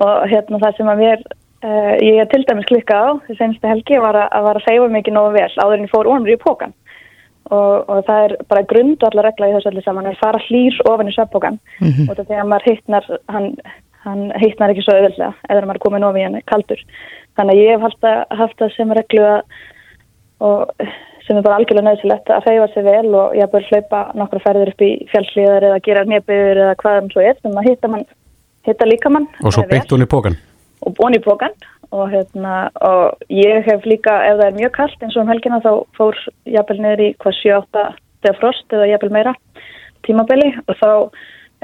Og 0.05 0.17
hérna 0.31 0.61
það 0.63 0.77
sem 0.77 0.91
að 0.93 1.01
mér, 1.03 1.23
uh, 1.65 1.95
ég 2.05 2.21
er 2.23 2.29
til 2.29 2.43
dæmis 2.45 2.69
klikkað 2.69 3.09
á, 3.09 3.11
því 3.25 3.39
senstu 3.39 3.71
helgi 3.71 4.03
var 4.05 4.21
að, 4.21 4.29
að 4.37 4.49
var 4.49 4.61
að 4.61 4.67
segja 4.69 4.91
mikið 4.99 5.17
nógu 5.17 5.33
vel 5.39 5.49
áður 5.57 5.79
en 5.79 5.87
ég 5.87 5.95
fór 5.95 6.11
ornur 6.13 6.35
í 6.35 6.41
pókan. 6.43 6.77
Og, 7.49 7.89
og 7.89 8.05
það 8.05 8.25
er 8.27 8.33
bara 8.49 8.67
grundu 8.69 9.07
allar 9.09 9.31
regla 9.31 9.49
í 9.49 9.53
þessu 9.57 9.71
allir 9.71 9.85
saman, 9.87 10.07
er 10.11 10.19
fara 10.21 10.41
hlýr 10.49 10.75
ofin 10.91 11.09
í 11.09 11.15
söppókan. 11.17 11.57
Mm 11.81 11.93
-hmm. 11.93 12.11
Og 12.11 12.17
þegar 12.17 12.45
maður 12.45 12.69
hittnar, 12.71 13.05
hann, 13.29 13.55
hann 14.05 14.33
hittnar 14.43 14.71
ekki 14.75 14.85
svo 14.85 14.97
auðvöldlega, 14.97 15.33
eða 15.49 15.65
maður 15.65 15.81
er 15.81 15.85
komin 15.87 16.05
ofin 16.05 16.21
í 16.21 16.27
hann 16.27 16.43
kaldur. 16.45 16.83
Þannig 17.37 17.55
að 17.55 17.63
ég 17.63 17.71
hef 17.73 17.81
haft, 17.81 18.05
að, 18.05 18.25
haft 18.39 18.59
það 18.59 18.75
sem 18.77 18.93
reglu 18.93 19.25
að 19.25 19.41
og 20.41 20.71
sem 21.27 21.37
er 21.37 21.45
bara 21.45 21.59
algjörlega 21.61 21.91
nöðsilegt 21.91 22.31
að 22.33 22.47
reyfa 22.49 22.69
sig 22.73 22.85
vel 22.87 23.09
og 23.19 23.35
ég 23.37 23.51
bör 23.53 23.67
hlaupa 23.69 24.03
nokkru 24.19 24.41
ferðir 24.45 24.73
upp 24.73 24.85
í 24.85 24.93
fjallsliðar 25.13 25.67
eða 25.71 25.81
gera 25.85 26.05
nefnir 26.09 26.63
eða 26.65 26.77
hvað 26.83 27.01
um 27.03 27.11
svo 27.13 27.25
er 27.25 27.37
sem 27.43 27.59
að 27.59 27.69
hitta, 27.69 27.91
hitta 28.69 28.89
líka 28.89 29.13
mann. 29.13 29.27
Og 29.43 29.55
svo 29.57 29.67
byggt 29.69 29.93
hún 29.93 30.07
í 30.07 30.09
pókan. 30.09 30.39
Og 30.87 30.95
bún 30.97 31.17
í 31.19 31.23
pókan 31.23 31.57
og, 31.91 32.11
hérna, 32.13 32.69
og 32.85 33.23
ég 33.33 33.65
hef 33.67 33.87
líka, 33.89 34.15
ef 34.29 34.39
það 34.41 34.47
er 34.47 34.59
mjög 34.59 34.75
kallt 34.77 35.03
eins 35.03 35.17
og 35.17 35.25
um 35.25 35.33
helgina 35.33 35.61
þá 35.65 35.73
fór 35.97 36.21
jafnvel 36.45 36.81
niður 36.83 37.05
í 37.07 37.09
hvað 37.23 37.39
7-8 37.41 37.87
þegar 38.23 38.41
frost 38.41 38.77
eða 38.77 38.91
jafnvel 38.93 39.15
meira 39.17 39.35
tímabili 40.07 40.51
og 40.67 40.77
þá 40.81 40.91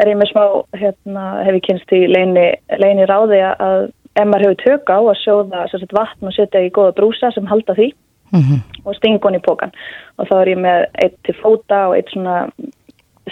er 0.02 0.10
ég 0.10 0.18
með 0.18 0.30
smá, 0.32 0.44
hérna, 0.80 1.26
hef 1.46 1.58
ég 1.58 1.66
kynst 1.68 1.92
í 1.94 2.00
leini, 2.10 2.46
leini 2.80 3.06
ráði 3.06 3.42
að 3.46 3.90
ef 4.14 4.28
maður 4.30 4.46
hefur 4.46 4.62
tök 4.62 4.90
á 4.94 4.98
að 4.98 5.20
sjóða 5.22 5.66
vatn 5.98 6.30
og 6.30 6.34
setja 6.36 6.62
í 6.62 6.72
goða 6.74 6.94
brúsa 6.96 7.30
sem 7.34 7.46
halda 7.50 7.74
því 7.74 7.90
mm 8.34 8.40
-hmm. 8.40 8.60
og 8.84 8.96
stingun 8.96 9.38
í 9.38 9.42
pókan 9.42 9.72
og 10.18 10.28
þá 10.28 10.34
er 10.40 10.48
ég 10.48 10.58
með 10.58 10.86
eitt 11.04 11.18
til 11.24 11.34
fóta 11.42 11.88
og 11.88 11.96
eitt 11.96 12.10
svona 12.10 12.48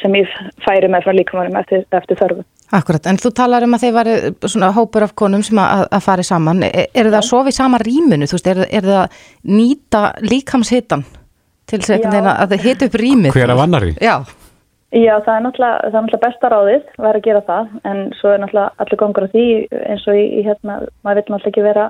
sem 0.01 0.15
ég 0.17 0.29
færi 0.65 0.89
með 0.91 1.07
frá 1.07 1.17
líkamannum 1.17 1.59
eftir, 1.61 1.85
eftir 1.93 2.19
þörfu. 2.21 2.45
Akkurat, 2.73 3.07
en 3.11 3.19
þú 3.21 3.33
talar 3.37 3.67
um 3.67 3.77
að 3.77 3.83
þeir 3.85 3.97
varu 3.99 4.13
svona 4.49 4.71
hópur 4.73 5.05
af 5.05 5.17
konum 5.19 5.43
sem 5.45 5.59
að, 5.61 5.83
að 5.93 6.05
fari 6.07 6.25
saman. 6.25 6.63
Er, 6.65 6.87
er 6.89 7.11
það 7.11 7.19
að 7.19 7.27
sofa 7.29 7.53
í 7.53 7.57
sama 7.57 7.81
rýmunu? 7.83 8.29
Þú 8.29 8.39
veist, 8.39 8.53
er, 8.53 8.63
er 8.69 8.87
það 8.87 9.01
að 9.03 9.19
nýta 9.59 10.05
líkamshittan 10.25 11.05
til 11.69 11.83
að 11.83 12.07
það 12.15 12.57
hita 12.65 12.89
upp 12.89 12.97
rýmið? 13.03 13.37
Hver 13.37 13.53
af 13.53 13.67
annari? 13.67 13.93
Já. 14.01 14.17
Já, 14.93 15.15
það 15.25 15.35
er 15.35 15.45
náttúrulega, 15.47 15.77
það 15.77 15.95
er 15.95 16.03
náttúrulega 16.05 16.25
besta 16.27 16.49
ráðið 16.53 16.81
að 16.93 17.05
vera 17.07 17.21
að 17.21 17.27
gera 17.27 17.45
það, 17.47 17.69
en 17.89 18.01
svo 18.19 18.33
er 18.33 18.43
náttúrulega 18.43 18.85
allir 18.85 18.99
gangur 19.01 19.25
á 19.25 19.33
því 19.33 19.45
eins 19.89 20.03
og 20.05 20.19
í, 20.21 20.25
í 20.37 20.43
hérna, 20.45 20.75
maður 21.01 21.21
vil 21.21 21.23
náttúrulega 21.23 21.53
ekki 21.53 21.65
vera, 21.65 21.87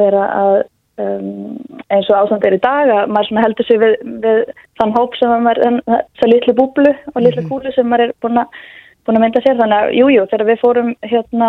vera 0.00 0.22
að 0.38 0.54
Um, 1.00 1.56
eins 1.88 2.08
og 2.12 2.18
ástand 2.18 2.42
er 2.44 2.58
í 2.58 2.60
dag 2.60 2.90
að 2.92 3.12
maður 3.14 3.38
heldur 3.40 3.64
sig 3.64 3.78
við, 3.80 3.94
við 4.20 4.42
þann 4.76 4.90
hóp 4.92 5.14
sem 5.16 5.30
maður, 5.40 5.78
það 5.88 6.28
litli 6.28 6.52
búblu 6.58 6.92
og 7.14 7.16
litli 7.16 7.40
mhm. 7.40 7.48
kúlu 7.48 7.72
sem 7.72 7.88
maður 7.88 8.10
er 8.10 8.12
búin 8.20 8.42
að, 8.42 8.58
búin 9.06 9.16
að 9.16 9.24
mynda 9.24 9.40
sér 9.40 9.56
þannig 9.56 9.78
að 9.78 9.94
jújú 9.96 10.18
jú, 10.18 10.26
þegar 10.28 10.48
við 10.50 10.60
fórum 10.60 10.90
hérna 11.08 11.48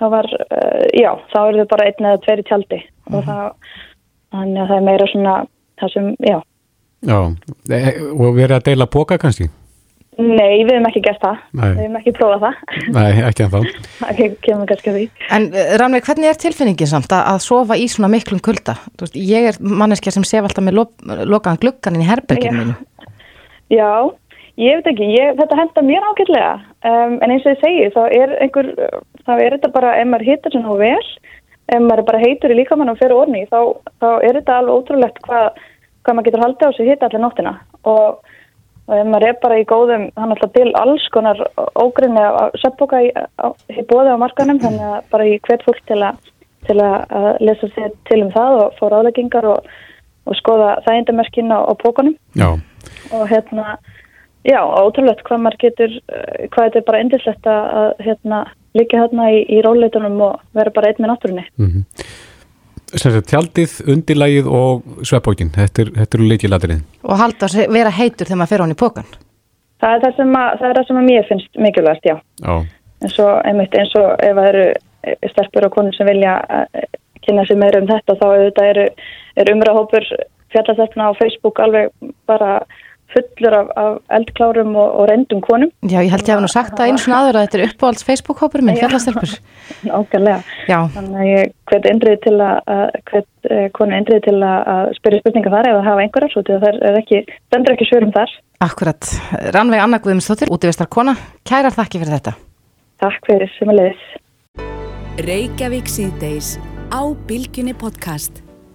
þá 0.00 0.06
var, 0.16 0.30
uh, 0.46 0.80
já, 0.96 1.10
þá 1.34 1.38
er 1.42 1.58
þau 1.60 1.68
bara 1.74 1.90
einn 1.90 2.08
eða 2.08 2.22
tveiri 2.24 2.46
tjaldi 2.48 2.80
mm 2.80 3.12
og 3.12 3.20
mhm. 3.20 3.28
það, 3.28 3.76
þannig 4.32 4.62
að 4.62 4.72
það 4.72 4.78
er 4.78 4.88
meira 4.88 5.10
svona 5.12 5.36
það 5.82 5.94
sem, 5.98 6.10
já 6.24 6.38
Já, 7.04 7.18
e, 7.68 7.80
og 8.16 8.30
verið 8.32 8.56
að 8.56 8.66
deila 8.70 8.88
boka 8.88 9.20
kannski? 9.20 9.50
Nei, 10.14 10.62
við 10.62 10.76
hefum 10.76 10.84
ekki 10.86 11.00
gert 11.02 11.22
það. 11.24 11.38
Nei. 11.58 11.64
Við 11.64 11.78
hefum 11.82 11.96
ekki 11.98 12.12
prófað 12.14 12.42
það. 12.44 12.82
Nei, 12.94 13.22
ekki 13.26 13.44
en 13.44 13.50
þá. 13.50 13.56
Það 14.00 14.20
kemur 14.46 14.68
kannski 14.70 14.90
að 14.90 14.98
því. 14.98 15.06
En 15.34 15.46
eh, 15.50 15.70
Rannveig, 15.80 16.04
hvernig 16.06 16.30
er 16.30 16.38
tilfinningin 16.38 16.90
samt 16.90 17.14
að, 17.16 17.22
að 17.32 17.38
sofa 17.42 17.78
í 17.80 17.86
svona 17.90 18.10
miklum 18.12 18.42
kulda? 18.44 18.76
Veist, 19.00 19.16
ég 19.18 19.48
er 19.50 19.58
manneskja 19.58 20.12
sem 20.14 20.26
sef 20.28 20.46
alltaf 20.46 20.62
með 20.66 20.76
lo, 20.78 20.84
lokaðan 21.26 21.58
glukkanin 21.64 22.04
í 22.04 22.06
herberginu 22.06 22.60
mínu. 22.60 22.76
Já, 23.74 23.90
ég 24.62 24.78
veit 24.78 24.90
ekki. 24.92 25.08
Ég, 25.16 25.32
þetta 25.40 25.58
henda 25.58 25.84
mér 25.88 26.06
ágætlega. 26.06 26.52
Um, 26.86 27.16
en 27.18 27.34
eins 27.34 27.48
og 27.48 27.56
ég 27.56 27.64
segi, 27.64 27.88
þá 27.96 28.02
er 28.06 28.36
einhver, 28.44 28.70
þá 29.24 29.32
er 29.34 29.56
þetta 29.56 29.72
bara, 29.74 29.96
ef 29.98 30.10
maður 30.12 30.28
hittar 30.28 30.54
svona 30.54 30.76
vel, 30.78 31.08
ef 31.74 31.82
maður 31.82 32.06
bara 32.12 32.22
heitur 32.22 32.54
í 32.54 32.60
líkamann 32.60 32.92
og 32.92 33.00
fyrir 33.00 33.16
orni, 33.18 33.42
þá, 33.50 33.74
þá 33.98 34.08
er 34.20 34.38
þetta 34.38 34.60
alveg 34.60 34.78
ótrúlegt 34.78 35.20
hvað, 35.26 35.58
hvað 36.06 36.20
maður 36.20 36.30
getur 36.30 36.44
haldið 36.44 36.70
á 36.70 36.76
sig 36.78 36.92
hitta 36.92 37.10
allir 37.10 37.24
nóttina. 37.24 37.56
Og 37.82 38.33
og 38.88 38.94
ef 38.98 39.08
maður 39.08 39.26
er 39.28 39.38
bara 39.42 39.60
í 39.60 39.66
góðum 39.68 40.04
hann 40.18 40.34
alltaf 40.34 40.52
til 40.54 40.68
alls 40.80 41.06
konar 41.14 41.40
ógrinni 41.80 42.20
að 42.20 42.58
söpboka 42.60 43.00
í, 43.04 43.10
í 43.72 43.84
bóði 43.88 44.12
á 44.12 44.20
markanum 44.20 44.60
þannig 44.62 44.84
að 44.90 45.08
bara 45.14 45.28
í 45.30 45.38
hvert 45.46 45.64
fólk 45.66 45.80
til 45.88 46.00
að, 46.04 46.20
til 46.68 46.78
að 46.84 47.30
lesa 47.44 47.70
sér 47.72 47.94
til 48.10 48.20
um 48.26 48.32
það 48.34 48.60
og 48.60 48.78
fá 48.80 48.84
ráðleggingar 48.92 49.48
og, 49.54 49.70
og 50.28 50.38
skoða 50.40 50.76
þægindamerkina 50.88 51.62
á 51.64 51.72
bókunum 51.80 52.16
og 53.14 53.24
hérna 53.30 53.78
já, 54.44 54.60
ótrúlegt 54.60 55.24
hvað 55.24 55.46
maður 55.46 55.62
getur 55.64 55.96
eh, 55.96 56.44
hvað 56.52 56.68
þetta 56.68 56.82
er 56.82 56.88
bara 56.90 57.02
endislegt 57.06 57.48
að 57.48 58.04
hérna 58.04 58.44
líka 58.76 59.00
hérna 59.00 59.30
í, 59.32 59.42
í 59.48 59.64
róleitunum 59.64 60.20
og 60.28 60.40
vera 60.52 60.72
bara 60.74 60.90
einn 60.90 61.00
með 61.00 61.12
náttúrunni. 61.14 61.48
Mm 61.56 61.72
-hmm 61.72 62.32
tjaldið, 63.02 63.76
undirlægið 63.94 64.48
og 64.50 65.04
sveppbókin, 65.06 65.52
þetta 65.54 66.04
eru 66.06 66.28
leikilatrið. 66.30 66.82
Og 67.04 67.20
halda 67.20 67.48
að 67.50 67.70
vera 67.74 67.92
heitur 67.94 68.28
þegar 68.28 68.40
maður 68.40 68.52
fer 68.52 68.62
á 68.62 68.64
hann 68.64 68.74
í 68.74 68.80
pókan? 68.80 69.12
Það 69.82 69.94
er 69.96 70.04
það 70.04 70.18
sem 70.18 70.36
að, 70.40 70.50
það 70.60 70.68
er 70.68 70.78
það 70.78 70.88
sem 70.88 71.00
mér 71.08 71.28
finnst 71.28 71.62
mikilvægt, 71.66 72.08
já. 72.08 72.16
já. 72.40 72.54
En 73.04 73.12
svo, 73.12 73.26
einmitt, 73.44 73.74
eins 73.76 73.96
og 74.00 74.12
ef 74.24 74.38
það 74.38 74.50
eru 74.52 74.66
sterkur 75.32 75.66
og 75.68 75.74
konur 75.74 75.96
sem 75.96 76.08
vilja 76.08 76.38
eh, 76.48 76.86
kynna 77.26 77.44
sig 77.48 77.58
meira 77.60 77.82
um 77.82 77.90
þetta, 77.90 78.16
þá 78.20 78.24
auðvitað 78.30 78.70
eru, 78.70 78.86
eru 79.42 79.56
umræðahópur 79.56 80.08
fjallastelpna 80.54 81.10
á 81.10 81.18
Facebook 81.18 81.60
alveg 81.60 81.92
bara 82.30 82.62
fullur 83.14 83.56
af, 83.56 83.66
af 83.78 83.92
eldklárum 84.18 84.76
og, 84.76 84.88
og 85.00 85.08
reyndum 85.10 85.40
konum. 85.44 85.70
Já, 85.82 85.98
ég 86.02 86.10
held 86.12 86.26
ég 86.28 86.34
hef 86.34 86.42
nú 86.44 86.50
sagt 86.50 86.74
það 86.78 86.92
eins 86.92 87.06
og 87.08 87.14
aður 87.18 87.38
að 87.38 87.44
þetta 87.46 87.58
er 87.60 87.66
uppáhalds 87.68 88.06
Facebook-hópur 88.08 88.64
minn, 88.66 88.78
fjallastelpur. 88.80 89.30
Nákvæmlega. 89.88 90.40
Já. 90.70 90.78
Þannig 90.96 91.20
að 91.20 91.30
ég 91.30 91.54
hvet 91.70 91.84
endrið 91.92 92.18
til 92.26 92.36
að, 92.44 92.56
hvet 93.10 93.28
konu 93.76 93.92
endrið 93.98 94.20
til 94.28 94.38
að 94.42 94.92
spyrja 94.98 95.22
spurninga 95.22 95.54
þar 95.54 95.70
það 95.70 95.88
hafa 95.88 96.04
einhverjar, 96.04 96.32
svo 96.34 96.42
til 96.46 96.54
að 96.56 96.62
það 96.66 96.74
er 96.90 96.94
ekki, 97.02 97.18
stendur 97.48 97.74
ekki 97.76 97.88
svörum 97.90 98.14
þar. 98.14 98.30
Akkurat. 98.64 99.02
Rannveig 99.56 99.82
Anna 99.84 99.98
Guðmundsdóttir, 100.02 100.52
útífistar 100.54 100.88
kona, 100.90 101.14
kærar 101.46 101.74
þakki 101.74 102.02
fyrir 102.02 102.16
þetta. 102.18 102.36
Takk 103.04 103.22
fyrir, 103.28 103.50
sem 103.58 103.68
að 103.72 103.78
leiðis. 103.82 104.04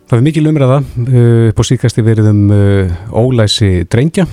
Það 0.09 0.17
er 0.17 0.25
mikil 0.25 0.49
umræða 0.49 0.77
uh, 0.81 1.49
á 1.53 1.61
síkasti 1.69 2.01
verið 2.01 2.31
um 2.31 2.45
uh, 2.49 2.93
ólæsi 3.13 3.83
drengja 3.85 4.25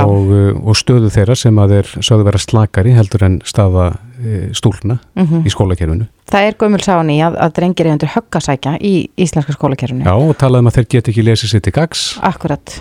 og, 0.00 0.30
uh, 0.32 0.54
og 0.64 0.78
stöðu 0.80 1.10
þeirra 1.12 1.36
sem 1.36 1.58
að 1.60 1.74
þeir 1.74 1.90
sáðu 2.08 2.24
vera 2.24 2.40
slakari 2.40 2.94
heldur 2.96 3.26
en 3.26 3.34
staða 3.44 3.90
uh, 3.92 4.46
stúlna 4.56 4.96
mm 5.12 5.26
-hmm. 5.26 5.42
í 5.44 5.52
skólakerfinu. 5.52 6.06
Það 6.32 6.46
er 6.48 6.56
gömul 6.56 6.80
sáni 6.80 7.18
að, 7.20 7.36
að 7.36 7.52
drengir 7.58 7.86
er 7.86 7.92
undir 7.92 8.12
höggasækja 8.14 8.78
í 8.80 8.94
íslenska 9.20 9.52
skólakerfinu. 9.52 10.08
Já, 10.08 10.14
og 10.16 10.38
talaðum 10.40 10.70
að 10.72 10.78
þeir 10.78 10.88
get 10.88 11.08
ekki 11.12 11.26
lesið 11.26 11.52
sér 11.52 11.60
til 11.60 11.72
gags. 11.76 12.18
Akkurat. 12.22 12.80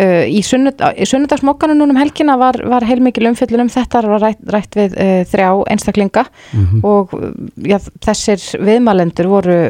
Uh, 0.00 0.24
í, 0.24 0.40
sunnud, 0.40 0.80
í 0.96 1.04
sunnudagsmokkanu 1.04 1.76
núnum 1.76 2.00
helgina 2.00 2.38
var, 2.40 2.56
var 2.64 2.88
heilmikil 2.88 3.28
umfjöldun 3.28 3.66
um 3.66 3.68
þetta, 3.68 4.06
var 4.08 4.24
rætt, 4.24 4.40
rætt 4.48 4.72
við 4.72 4.96
uh, 4.96 5.20
þrjá 5.28 5.50
einstaklinga 5.68 6.24
mm 6.24 6.64
-hmm. 6.64 6.80
og 6.84 7.12
já, 7.60 7.76
þessir 8.00 8.40
viðmælendur 8.56 9.28
voru 9.28 9.60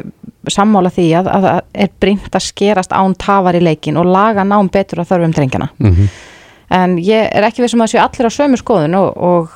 sammála 0.55 0.91
því 0.95 1.07
að, 1.21 1.31
að, 1.35 1.47
að 1.53 1.61
er 1.85 1.95
brínt 2.01 2.35
að 2.35 2.47
skerast 2.49 2.93
án 2.93 3.15
tafar 3.19 3.59
í 3.59 3.63
leikin 3.63 4.01
og 4.01 4.09
laga 4.09 4.45
nám 4.45 4.71
betur 4.73 5.03
að 5.03 5.13
þörfum 5.13 5.37
drengjana. 5.37 5.71
Mm 5.79 5.95
-hmm. 5.95 6.19
En 6.69 6.99
ég 6.99 7.31
er 7.33 7.47
ekki 7.49 7.63
vissum 7.63 7.81
að 7.81 7.95
þessu 7.95 8.03
allir 8.05 8.29
á 8.29 8.33
sömu 8.37 8.57
skoðun 8.61 8.95
og, 8.95 9.17
og 9.17 9.49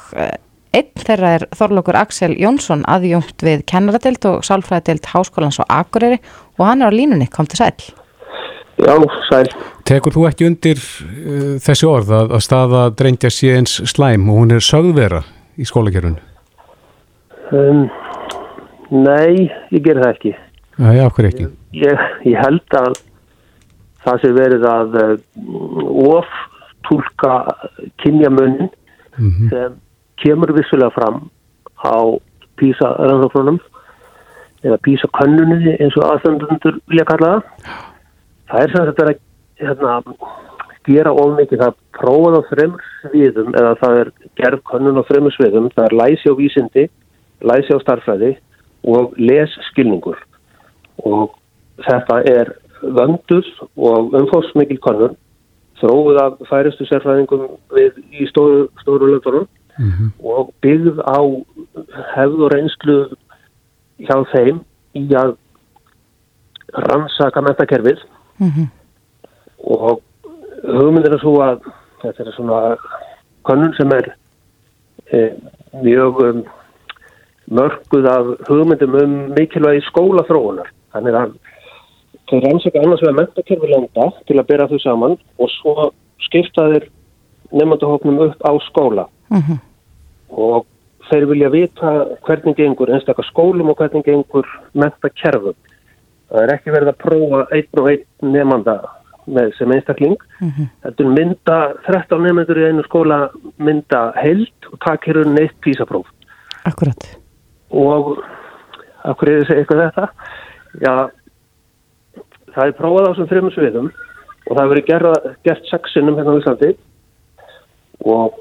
einn 0.72 1.05
þeirra 1.05 1.32
er 1.36 1.47
Þorlokur 1.57 1.99
Axel 2.01 2.36
Jónsson 2.40 2.84
aðjungt 2.88 3.45
við 3.45 3.64
kennaradelt 3.68 4.24
og 4.28 4.45
sálfræðadelt 4.47 5.11
Háskólans 5.12 5.61
og 5.61 5.68
Akureyri 5.68 6.20
og 6.59 6.66
hann 6.66 6.82
er 6.82 6.88
á 6.88 6.97
línunni, 6.97 7.28
kom 7.28 7.47
til 7.47 7.61
sæl. 7.61 7.74
Já, 8.80 8.97
sæl. 9.28 9.47
Tekur 9.86 10.14
þú 10.14 10.26
ekki 10.30 10.49
undir 10.49 10.80
uh, 10.80 11.59
þessi 11.62 11.88
orð 11.88 12.14
að, 12.16 12.36
að 12.38 12.45
staða 12.47 12.84
drengja 12.97 13.30
sé 13.30 13.53
eins 13.59 13.76
slæm 13.93 14.30
og 14.32 14.40
hún 14.40 14.57
er 14.57 14.64
sögðvera 14.64 15.22
í 15.61 15.68
skólakerfunu? 15.68 16.22
Um, 17.53 17.84
nei, 18.90 19.51
ég 19.74 19.84
ger 19.84 20.01
það 20.01 20.14
ekki. 20.14 20.34
Já, 20.82 20.90
já, 20.98 21.02
okkur 21.06 21.28
ekki. 21.28 21.44
Ég, 21.78 22.00
ég 22.26 22.38
held 22.42 22.74
að 22.74 22.96
það 24.02 24.16
sé 24.18 24.30
verið 24.34 24.64
að 24.66 24.96
uh, 24.98 25.12
of 26.10 26.30
tólka 26.88 27.34
kynjamunin 28.02 28.66
mm 28.66 29.28
-hmm. 29.28 29.50
sem 29.52 29.76
kemur 30.18 30.50
vissulega 30.56 30.90
fram 30.90 31.30
á 31.86 32.18
písa 32.58 32.88
rannsóknunum 32.98 33.60
eða 34.64 34.78
písa 34.82 35.06
könnunni 35.18 35.76
eins 35.78 35.96
og 35.96 36.08
aðstöndur 36.08 36.80
vilja 36.90 37.04
kalla 37.04 37.30
það. 37.30 37.42
Það 38.48 38.62
er 38.62 38.70
sem 38.70 38.86
þetta 38.86 39.02
er 39.02 39.12
að 39.12 39.20
hérna, 39.62 39.92
gera 40.84 41.14
ómikið 41.14 41.62
það 41.62 41.78
prófað 41.98 42.38
á 42.38 42.42
fremur 42.50 42.82
sviðum 43.02 43.54
eða 43.54 43.72
það 43.82 44.00
er 44.00 44.12
gerð 44.34 44.60
könnun 44.72 44.98
á 44.98 45.02
fremur 45.06 45.32
sviðum, 45.32 45.70
það 45.76 45.84
er 45.84 45.98
læsi 46.02 46.26
á 46.26 46.34
vísindi, 46.34 46.88
læsi 47.40 47.70
á 47.70 47.78
starfræði 47.78 48.36
og 48.82 49.14
les 49.16 49.50
skilningur 49.70 50.18
og 50.99 51.34
þetta 51.86 52.22
er 52.28 52.53
vöndur 52.82 53.47
og 53.76 54.14
umfóðsmikil 54.18 54.80
könnun 54.82 55.16
þróið 55.80 56.20
af 56.22 56.38
færistu 56.51 56.86
sérfræðingum 56.86 57.49
við 57.74 57.99
í 58.14 58.26
stóru, 58.30 58.68
stóru 58.82 59.11
löndunum 59.11 59.47
mm 59.78 59.90
-hmm. 59.90 60.11
og 60.22 60.53
byggð 60.62 61.01
á 61.03 61.18
hefð 62.14 62.45
og 62.45 62.53
reynslu 62.53 62.97
hjá 63.99 64.16
þeim 64.34 64.61
í 64.95 65.05
að 65.14 65.36
rannsaka 66.72 67.40
mentakerfið 67.40 67.99
mm 68.38 68.51
-hmm. 68.51 68.66
og 69.59 70.01
hugmyndir 70.64 71.14
er 71.14 71.20
svo 71.20 71.40
að 71.43 71.61
þetta 72.03 72.22
er 72.22 72.32
svona 72.32 72.76
konun 73.43 73.74
sem 73.74 73.90
er 73.93 74.14
e, 75.12 75.32
mjög 75.82 76.20
um, 76.28 76.45
mörguð 77.51 78.07
af 78.07 78.26
hugmyndum 78.49 78.95
um 78.95 79.12
mikilvægi 79.38 79.86
skólaþróunar 79.90 80.68
þannig 80.93 81.18
að 81.18 81.34
Þau 82.32 82.38
rannsaka 82.40 82.80
annars 82.80 83.03
vegar 83.03 83.16
mentakerfi 83.18 83.68
landa 83.68 84.05
til 84.28 84.38
að 84.40 84.47
bera 84.49 84.68
þau 84.70 84.78
saman 84.80 85.18
og 85.36 85.51
svo 85.53 85.88
skipta 86.24 86.64
þeir 86.70 86.86
nefndahóknum 87.53 88.22
upp 88.24 88.47
á 88.47 88.53
skóla. 88.68 89.05
Uh 89.28 89.43
-huh. 89.49 89.59
Og 90.30 90.66
þeir 91.11 91.26
vilja 91.28 91.51
vita 91.51 91.90
hvernig 92.24 92.57
gengur 92.57 92.88
einstakar 92.88 93.26
skólum 93.28 93.68
og 93.68 93.76
hvernig 93.76 94.05
gengur 94.05 94.47
mentakerfum. 94.72 95.55
Það 96.30 96.43
er 96.43 96.55
ekki 96.55 96.70
verið 96.70 96.88
að 96.88 97.03
prófa 97.05 97.47
einn 97.53 97.80
og 97.80 97.90
einn 97.90 98.32
nefnda 98.32 98.76
með 99.26 99.53
sem 99.59 99.72
einstakling. 99.72 100.16
Uh 100.40 100.49
-huh. 100.49 100.68
Þetta 100.82 101.05
er 101.05 101.09
mynda 101.09 101.59
13 101.86 102.22
nefndur 102.22 102.59
í 102.59 102.68
einu 102.68 102.82
skóla 102.82 103.30
mynda 103.59 104.12
held 104.16 104.72
og 104.72 104.78
takir 104.80 105.16
hún 105.16 105.38
eitt 105.38 105.61
písapróf. 105.61 106.07
Akkurat. 106.64 107.18
Og 107.70 108.24
akkur 109.05 109.28
er 109.28 109.45
þessi 109.45 109.59
eitthvað 109.59 109.90
þetta? 109.90 110.09
Já, 110.80 111.10
það 112.54 112.64
er 112.66 112.78
prófað 112.78 113.04
á 113.04 113.10
þessum 113.10 113.30
þrjum 113.32 113.50
sviðum 113.56 113.90
og 113.92 114.56
það 114.56 114.62
hefur 114.62 114.72
verið 114.72 115.26
gert 115.46 115.68
sexinum 115.70 116.16
hérna 116.18 116.36
á 116.36 116.38
Íslandi. 116.40 116.70
Og 118.02 118.38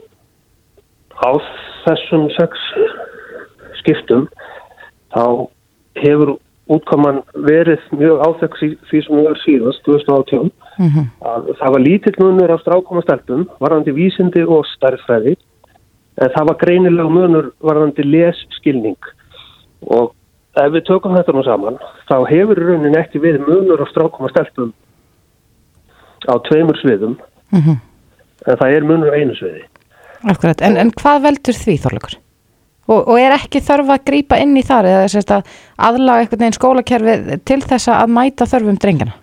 á 1.22 1.32
þessum 1.86 2.30
sex 2.38 2.64
skiptum 3.82 4.28
þá 5.12 5.24
hefur 6.00 6.38
útkoman 6.72 7.22
verið 7.36 7.84
mjög 8.00 8.22
áþekks 8.26 8.64
í 8.64 8.70
því 8.90 9.02
sem 9.04 9.16
við 9.18 9.26
verðum 9.26 9.42
síðast 9.44 9.84
2018 9.88 10.52
mm 10.80 10.90
-hmm. 10.90 11.08
að 11.32 11.50
það 11.60 11.74
var 11.74 11.86
lítill 11.88 12.16
munur 12.20 12.54
á 12.56 12.58
strákomastelpum 12.62 13.48
varðandi 13.60 13.92
vísindi 13.98 14.44
og 14.46 14.66
starffræði 14.76 15.36
en 16.22 16.32
það 16.36 16.48
var 16.48 16.62
greinilega 16.64 17.10
munur 17.10 17.52
varðandi 17.60 18.06
lesskilning. 18.06 18.98
Og 19.82 20.14
ef 20.66 20.74
við 20.76 20.88
tökum 20.90 21.18
þetta 21.18 21.36
nú 21.36 21.44
saman 21.48 21.80
þá 22.10 22.16
hefur 22.30 22.62
raunin 22.62 22.98
ekki 23.00 23.22
við 23.24 23.42
munur 23.46 23.84
og 23.84 23.92
strákum 23.92 24.28
að 24.28 24.36
stelpum 24.36 24.74
á 26.30 26.34
tveimur 26.48 26.78
sviðum 26.82 27.18
mm 27.52 27.62
-hmm. 27.62 27.78
en 28.48 28.58
það 28.58 28.76
er 28.76 28.84
munur 28.84 29.14
á 29.14 29.18
einu 29.18 29.36
sviði 29.36 29.64
Akkurat, 30.22 30.62
en, 30.62 30.78
en 30.78 30.92
hvað 30.94 31.24
veldur 31.24 31.58
því 31.58 31.78
Þorleikur? 31.82 32.18
Og, 32.92 33.08
og 33.08 33.18
er 33.18 33.34
ekki 33.34 33.62
þörf 33.64 33.90
að 33.94 34.04
grýpa 34.10 34.38
inn 34.42 34.58
í 34.58 34.64
þar 34.66 34.86
eða 34.90 35.08
sérst 35.10 35.32
að 35.34 35.50
aðlaga 35.78 36.26
einhvern 36.26 36.44
veginn 36.44 36.58
skólakerfi 36.58 37.38
til 37.46 37.62
þess 37.62 37.90
að 37.94 38.14
mæta 38.18 38.46
þörfum 38.50 38.78
drengina? 38.82 39.16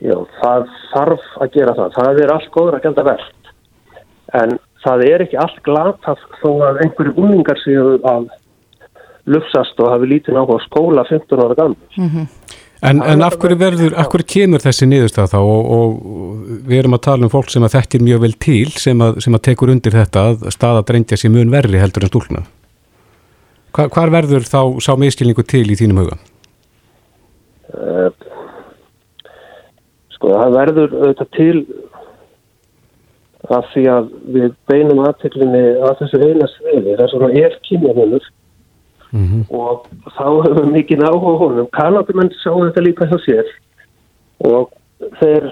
Já, 0.00 0.16
það 0.40 0.66
þarf 0.94 1.24
að 1.44 1.52
gera 1.52 1.76
það. 1.76 1.96
Það 1.98 2.20
er 2.24 2.32
allt 2.34 2.50
góður 2.54 2.78
að 2.78 2.84
gælda 2.86 3.06
verðt 3.10 3.50
en 4.40 4.54
það 4.84 5.04
er 5.10 5.24
ekki 5.26 5.40
allt 5.42 5.58
glata 5.66 6.14
þó 6.40 6.50
að 6.70 6.82
einhverju 6.84 7.16
unningar 7.20 7.60
séu 7.60 7.98
að 8.08 8.30
lufsast 9.34 9.80
og 9.82 9.92
hafi 9.94 10.10
lítið 10.10 10.36
náttúrulega 10.36 10.66
skóla 10.66 11.06
15 11.08 11.44
ára 11.44 11.56
gammal. 11.58 11.80
Mm 11.96 12.08
-hmm. 12.08 12.26
En, 12.80 13.02
en 13.04 13.22
af 13.22 13.34
hverju 13.36 13.58
verður, 13.60 13.94
af 14.00 14.06
hverju 14.08 14.24
kemur 14.32 14.62
þessi 14.64 14.86
niðurstað 14.88 15.34
þá 15.34 15.40
og, 15.40 15.66
og 15.76 15.88
við 16.68 16.78
erum 16.78 16.96
að 16.96 17.02
tala 17.04 17.26
um 17.26 17.32
fólk 17.32 17.50
sem 17.52 17.66
að 17.66 17.74
þekkir 17.74 18.04
mjög 18.06 18.22
vel 18.22 18.32
til 18.40 18.70
sem 18.80 19.02
að, 19.04 19.20
sem 19.20 19.36
að 19.36 19.42
tekur 19.48 19.72
undir 19.74 19.92
þetta 19.92 20.22
að 20.30 20.46
staða 20.54 20.86
drengja 20.88 21.18
sér 21.20 21.34
mun 21.34 21.52
verri 21.52 21.82
heldur 21.82 22.06
en 22.06 22.12
stúlna. 22.12 22.42
Hva, 23.76 23.86
hvar 23.92 24.14
verður 24.14 24.48
þá 24.48 24.80
sá 24.80 24.96
miskilningu 24.96 25.44
til 25.44 25.66
í 25.68 25.76
þínum 25.76 26.00
huga? 26.00 26.16
Uh, 27.76 28.08
sko 30.16 30.32
það 30.32 30.56
verður 30.56 30.96
auðvitað 31.02 31.30
til 31.36 31.54
að 33.50 33.70
því 33.74 33.84
að 33.92 34.10
við 34.34 34.50
beinum 34.70 35.04
aðteklinni 35.04 35.62
að 35.84 36.00
þessu 36.00 36.20
eina 36.24 36.48
sviði, 36.54 36.96
það 36.96 37.04
er 37.04 37.12
svona 37.12 37.30
er 37.44 37.56
kynjamunur 37.68 38.26
Mm 39.12 39.26
-hmm. 39.26 39.42
og 39.50 39.86
þá 40.16 40.26
hefur 40.44 40.66
mikið 40.70 41.00
áhuga 41.02 41.38
honum 41.38 41.66
kanadimenn 41.72 42.30
sá 42.42 42.50
þetta 42.54 42.80
líka 42.80 43.08
hjá 43.10 43.18
sér 43.24 43.46
og 44.40 44.70
þeir 45.20 45.50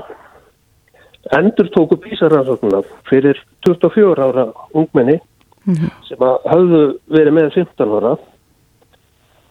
endur 1.39 1.69
tóku 1.75 1.97
bísaransóknuna 1.97 2.83
fyrir 3.11 3.37
24 3.67 4.23
ára 4.29 4.53
ungmenni 4.75 5.21
mm 5.65 5.75
-hmm. 5.75 5.91
sem 6.09 6.19
hafðu 6.53 6.99
verið 7.11 7.33
með 7.33 7.55
15 7.55 7.97
ára 7.99 8.17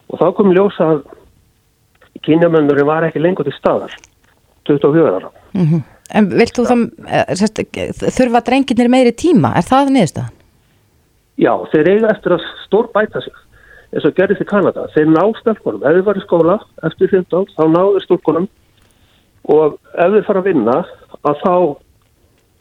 og 0.08 0.18
þá 0.20 0.34
kom 0.34 0.52
ljósa 0.52 0.84
að 0.92 1.02
kynjamönnurinn 2.22 2.86
var 2.86 3.02
ekki 3.02 3.20
lengur 3.20 3.44
til 3.44 3.58
staðar 3.58 3.92
24 4.64 5.16
ára 5.16 5.30
mm 5.52 5.66
-hmm. 5.66 5.82
En 6.14 6.28
vilt 6.28 6.56
þú 6.56 6.64
þá 6.64 6.76
eh, 7.06 7.92
þurfa 8.16 8.40
drenginir 8.46 8.88
meiri 8.88 9.12
tíma? 9.12 9.52
Er 9.56 9.62
það 9.62 9.90
niðurstaðan? 9.92 10.34
Já, 11.38 11.52
þeir 11.72 11.88
eiga 11.92 12.12
eftir 12.14 12.34
að 12.34 12.46
stór 12.64 12.88
bæta 12.94 13.20
sig 13.20 13.34
eins 13.94 14.04
og 14.04 14.14
gerðist 14.16 14.44
í 14.44 14.48
Kanada, 14.48 14.86
þeir 14.94 15.10
ná 15.12 15.22
stelpunum 15.40 15.84
ef 15.84 15.96
þeir 15.96 16.06
var 16.06 16.20
í 16.20 16.24
skóla 16.24 16.56
eftir 16.88 17.12
15 17.14 17.52
þá 17.56 17.62
náður 17.72 18.04
stúlkunum 18.04 18.48
og 19.48 19.78
ef 19.94 20.16
þeir 20.16 20.26
fara 20.26 20.42
að 20.42 20.48
vinna 20.50 20.78
að 21.24 21.44
þá 21.44 21.54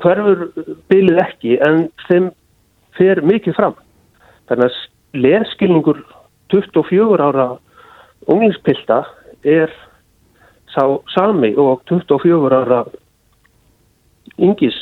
hverfur 0.03 0.45
bylið 0.91 1.23
ekki 1.23 1.57
en 1.63 1.87
þeim 2.07 2.29
fer 2.97 3.21
mikið 3.25 3.57
fram. 3.57 3.75
Þannig 4.47 4.69
að 4.69 5.23
leskilningur 5.25 6.03
24 6.53 7.27
ára 7.27 7.47
unglingspilta 8.27 9.01
er 9.47 9.73
sá 10.71 10.83
sami 11.13 11.53
og 11.59 11.83
24 11.89 12.61
ára 12.61 12.85
yngis 14.37 14.77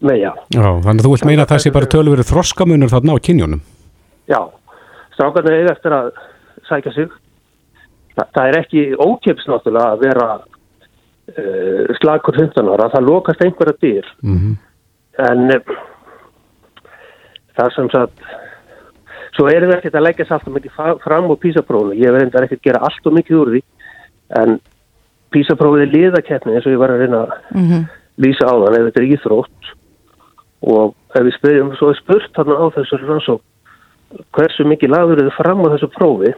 meja. 0.00 0.32
Já, 0.54 0.62
þannig 0.84 1.02
að 1.02 1.06
þú 1.06 1.12
vilt 1.14 1.28
meina 1.28 1.44
að 1.44 1.52
það 1.52 1.62
sé 1.64 1.74
bara 1.74 1.90
tölverið 1.94 2.30
þroskamunur 2.30 2.92
þarna 2.92 3.16
á 3.16 3.24
kynjónum. 3.26 3.62
Já, 4.30 4.40
strákarnir 5.20 5.60
eiga 5.60 5.74
eftir 5.74 5.94
að 5.94 6.10
sækja 6.68 6.94
sig. 6.96 7.12
Þa, 8.16 8.24
það 8.24 8.46
er 8.46 8.58
ekki 8.62 8.84
ókeps 8.96 9.46
náttúrulega 9.48 9.94
að 9.94 10.04
vera 10.06 10.28
uh, 10.40 11.92
slagur 12.00 12.40
15 12.40 12.72
ára, 12.72 12.90
það 12.94 13.08
lokast 13.08 13.44
einhverja 13.44 13.76
dyr. 13.84 14.10
Mm 14.24 14.38
-hmm. 14.38 14.54
En 15.28 15.40
uh, 15.56 15.76
það 17.58 17.74
sem 17.76 17.90
sagt, 17.92 18.24
svo 19.36 19.48
erum 19.52 19.70
við 19.70 19.76
ekkert 19.78 20.00
að 20.00 20.06
leggja 20.08 20.40
mikið 20.46 20.72
fram 21.04 21.30
á 21.30 21.42
písaprófunu. 21.44 22.00
Ég 22.00 22.12
verði 22.12 22.28
enda 22.28 22.44
ekki 22.44 22.60
að 22.60 22.66
gera 22.68 22.84
allt 22.88 23.06
og 23.06 23.16
mikið 23.18 23.40
úr 23.40 23.52
því, 23.54 23.62
en 24.40 24.60
písaprófið 25.30 25.82
er 25.84 25.94
liðakeppni 25.94 26.54
eins 26.56 26.66
og 26.66 26.72
ég 26.72 26.80
var 26.80 26.90
að 26.90 27.04
reyna 27.04 27.20
að 27.26 27.30
mm 27.54 27.66
-hmm. 27.68 27.84
lýsa 28.16 28.48
á 28.48 28.54
þann 28.56 28.78
ef 28.78 28.84
þetta 28.88 29.00
er 29.00 29.10
íþrótt 29.12 29.60
og 30.60 30.94
ef 31.14 31.22
við 31.24 31.34
spyrjum, 31.34 31.76
svo 31.76 31.90
er 31.90 31.96
spurt 31.96 32.34
þarna 32.34 32.54
á 32.60 32.66
þessu 32.74 32.96
rannsók 33.00 33.42
hversu 34.36 34.66
mikið 34.68 34.94
lagður 34.94 35.22
þið 35.24 35.36
fram 35.36 35.64
á 35.64 35.72
þessu 35.74 35.90
prófi 35.94 36.32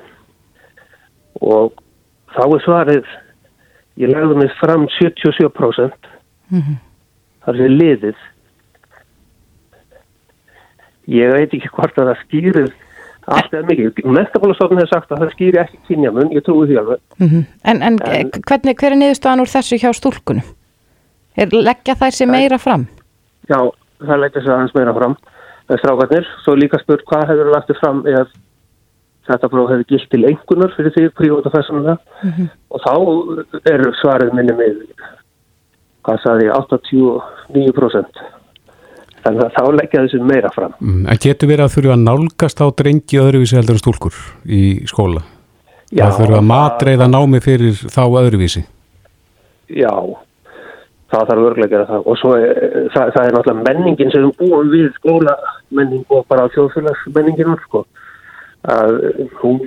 og 1.40 1.72
þá 2.34 2.44
er 2.44 2.64
svarið 2.66 3.10
ég 4.02 4.12
lagði 4.12 4.38
mig 4.40 4.54
fram 4.60 4.86
77% 4.98 6.08
mm 6.52 6.60
-hmm. 6.60 6.78
það 7.44 7.60
er 7.66 7.76
liðið 7.80 8.22
ég 11.12 11.32
veit 11.32 11.54
ekki 11.54 11.72
hvort 11.72 11.98
að 11.98 12.12
það 12.12 12.24
skýrir 12.26 12.72
allt 13.30 13.52
eða 13.54 13.68
mikið. 13.68 14.00
Mestabólastofn 14.16 14.80
hefur 14.80 14.90
sagt 14.90 15.12
að 15.14 15.22
það 15.22 15.34
skýri 15.36 15.60
ekki 15.62 15.78
kynjamun, 15.88 16.32
ég 16.34 16.44
trúi 16.46 16.66
því 16.66 16.78
alveg. 16.80 17.02
Mm 17.18 17.28
-hmm. 17.28 17.44
En, 17.64 17.82
en, 17.82 17.98
en 18.02 18.30
hvernig, 18.48 18.76
hver 18.78 18.92
er 18.92 18.98
niðurstaðan 18.98 19.44
úr 19.44 19.52
þessu 19.52 19.78
hjá 19.78 19.92
stúlkunum? 19.94 20.48
Er 21.36 21.48
leggja 21.52 21.94
þær 21.94 22.16
sér 22.16 22.28
meira 22.30 22.58
fram? 22.58 22.86
Já, 23.48 23.58
það 24.00 24.22
leggja 24.24 24.42
sér 24.42 24.54
aðeins 24.56 24.74
meira 24.74 24.94
fram. 24.94 25.16
Strákarnir. 25.80 26.28
Svo 26.44 26.56
líka 26.58 26.80
spurt 26.82 27.04
hvað 27.08 27.28
hefur 27.30 27.48
það 27.48 27.54
lagtið 27.56 27.80
fram 27.80 28.02
ef 28.10 28.34
þetta 29.28 29.50
próf 29.52 29.70
hefur 29.70 29.88
gilt 29.90 30.08
til 30.10 30.22
einhvernar 30.28 30.76
fyrir 30.76 30.94
því 30.96 31.08
prívat 31.18 31.48
og 31.48 31.56
þessum 31.56 31.82
það. 31.86 31.98
Mm 32.22 32.30
-hmm. 32.36 32.52
Og 32.70 32.78
þá 32.86 32.94
er 33.72 33.84
svarið 34.02 34.32
minni 34.36 34.54
með, 34.58 34.78
hvað 36.02 36.22
saði 36.24 36.48
ég, 36.48 36.54
89%. 36.58 38.22
Þannig 39.22 39.44
að 39.44 39.52
þá 39.54 39.64
leggja 39.78 40.02
þessu 40.02 40.24
meira 40.26 40.50
fram. 40.50 40.72
Mm, 40.80 41.06
en 41.06 41.18
getur 41.22 41.48
verið 41.48 41.64
að 41.64 41.74
þurfa 41.76 41.94
að 41.94 42.04
nálgast 42.08 42.58
á 42.58 42.66
drengi 42.74 43.20
öðruvísi 43.22 43.56
heldur 43.56 43.78
en 43.78 43.82
stúlkur 43.84 44.14
í 44.46 44.62
skóla? 44.90 45.22
Já. 45.92 46.08
Það 46.08 46.18
þurfa 46.18 46.38
að 46.40 46.48
matreiða 46.48 47.06
námi 47.06 47.40
fyrir 47.40 47.74
þá 47.86 48.04
öðruvísi? 48.08 48.64
Já, 49.70 49.92
það 51.12 51.26
þarf 51.30 51.48
örglega 51.48 51.66
að 51.68 51.74
gera 51.74 51.88
það. 51.90 52.06
Og 52.06 52.20
svo 52.20 52.34
er, 52.38 52.62
það, 52.94 53.12
það 53.16 53.26
er 53.26 53.36
náttúrulega 53.36 53.66
menningin 53.68 54.12
sem 54.12 54.26
við 54.26 54.38
búum 54.40 54.72
við 54.72 54.88
skóla 54.98 55.36
menning 55.70 56.06
og 56.08 56.24
bara 56.30 56.48
þjóðfélagsmenningin 56.56 57.58
sko. 57.66 57.84
að 58.62 58.92
hún 59.40 59.58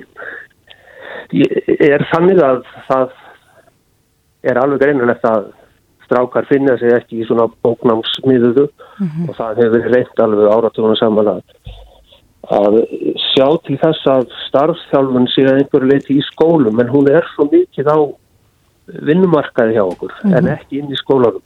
er 1.84 2.04
þannig 2.12 2.38
að 2.40 2.62
það 2.86 3.10
er 4.46 4.60
alveg 4.62 4.80
greinilegt 4.80 5.26
að 5.28 5.50
strákar 6.06 6.46
finna 6.48 6.76
sig 6.80 6.94
ekki 6.96 7.20
í 7.20 7.26
svona 7.28 7.48
bóknámsmiðuðu 7.66 8.68
mm 8.68 9.08
-hmm. 9.08 9.28
og 9.28 9.36
það 9.36 9.60
hefur 9.62 9.90
reynd 9.92 10.22
alveg 10.24 10.52
áratúna 10.54 10.96
samanlega 10.96 11.42
að 12.56 12.76
sjá 13.32 13.48
til 13.66 13.78
þess 13.82 14.06
að 14.10 14.28
starfþjálfun 14.46 15.26
sé 15.32 15.46
að 15.46 15.58
einhverju 15.60 15.90
leiti 15.90 16.18
í 16.20 16.26
skólum 16.30 16.80
en 16.80 16.92
hún 16.92 17.08
er 17.10 17.26
svo 17.34 17.48
mikið 17.50 17.90
á 17.90 17.98
vinnumarkaði 18.86 19.76
hjá 19.76 19.84
okkur 19.84 20.12
mm 20.12 20.30
-hmm. 20.30 20.36
en 20.38 20.52
ekki 20.56 20.80
inn 20.80 20.92
í 20.92 20.98
skólanum 21.00 21.42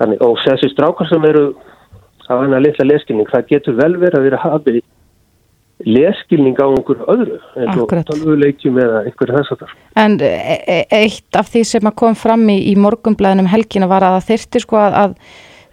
Þannig, 0.00 0.22
og 0.24 0.38
þessi 0.40 0.70
strákar 0.72 1.08
sem 1.10 1.24
eru 1.28 1.50
á 2.30 2.34
hennar 2.40 2.62
litla 2.64 2.86
leskinning 2.86 3.28
það 3.28 3.50
getur 3.50 3.76
vel 3.76 3.92
verið 4.00 4.16
að 4.16 4.26
vera 4.28 4.40
hafið 4.40 4.80
leskilning 5.88 6.56
á 6.60 6.68
einhver 6.68 7.02
öðru 7.08 7.38
eins 7.56 7.78
og 7.80 7.92
tölvuleikjum 8.08 8.78
eða 8.80 9.02
einhverju 9.08 9.36
þess 9.36 9.54
að 9.54 9.62
það. 9.62 9.74
En 10.02 10.16
e 10.24 10.56
e 10.76 10.78
eitt 11.00 11.36
af 11.40 11.48
því 11.52 11.62
sem 11.68 11.90
kom 11.96 12.16
fram 12.18 12.46
í, 12.52 12.58
í 12.72 12.74
morgumblæðinum 12.80 13.48
helgina 13.48 13.88
var 13.90 14.04
að 14.04 14.18
það 14.18 14.28
þyrti 14.30 14.62
sko 14.64 14.80
að, 14.80 14.96
að 15.02 15.14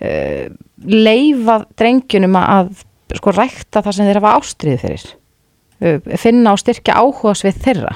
uh, 0.08 0.46
leifa 0.88 1.60
drengjunum 1.80 2.40
að 2.40 2.74
sko 3.20 3.36
rækta 3.36 3.84
það 3.84 3.98
sem 3.98 4.10
þeirra 4.10 4.26
var 4.28 4.42
ástriðið 4.42 4.84
fyrir 4.86 5.08
uh, 5.08 6.18
finna 6.24 6.56
og 6.56 6.64
styrkja 6.64 7.00
áhugas 7.00 7.44
við 7.48 7.64
þeirra 7.68 7.96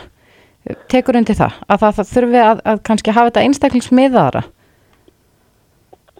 tekur 0.91 1.17
undir 1.17 1.37
það 1.37 1.59
að 1.67 1.83
það, 1.83 1.93
það 1.97 2.09
þurfi 2.13 2.41
að, 2.45 2.65
að 2.71 2.81
kannski 2.89 3.15
hafa 3.15 3.31
þetta 3.31 3.45
einstaklingsmiðaðara 3.47 4.43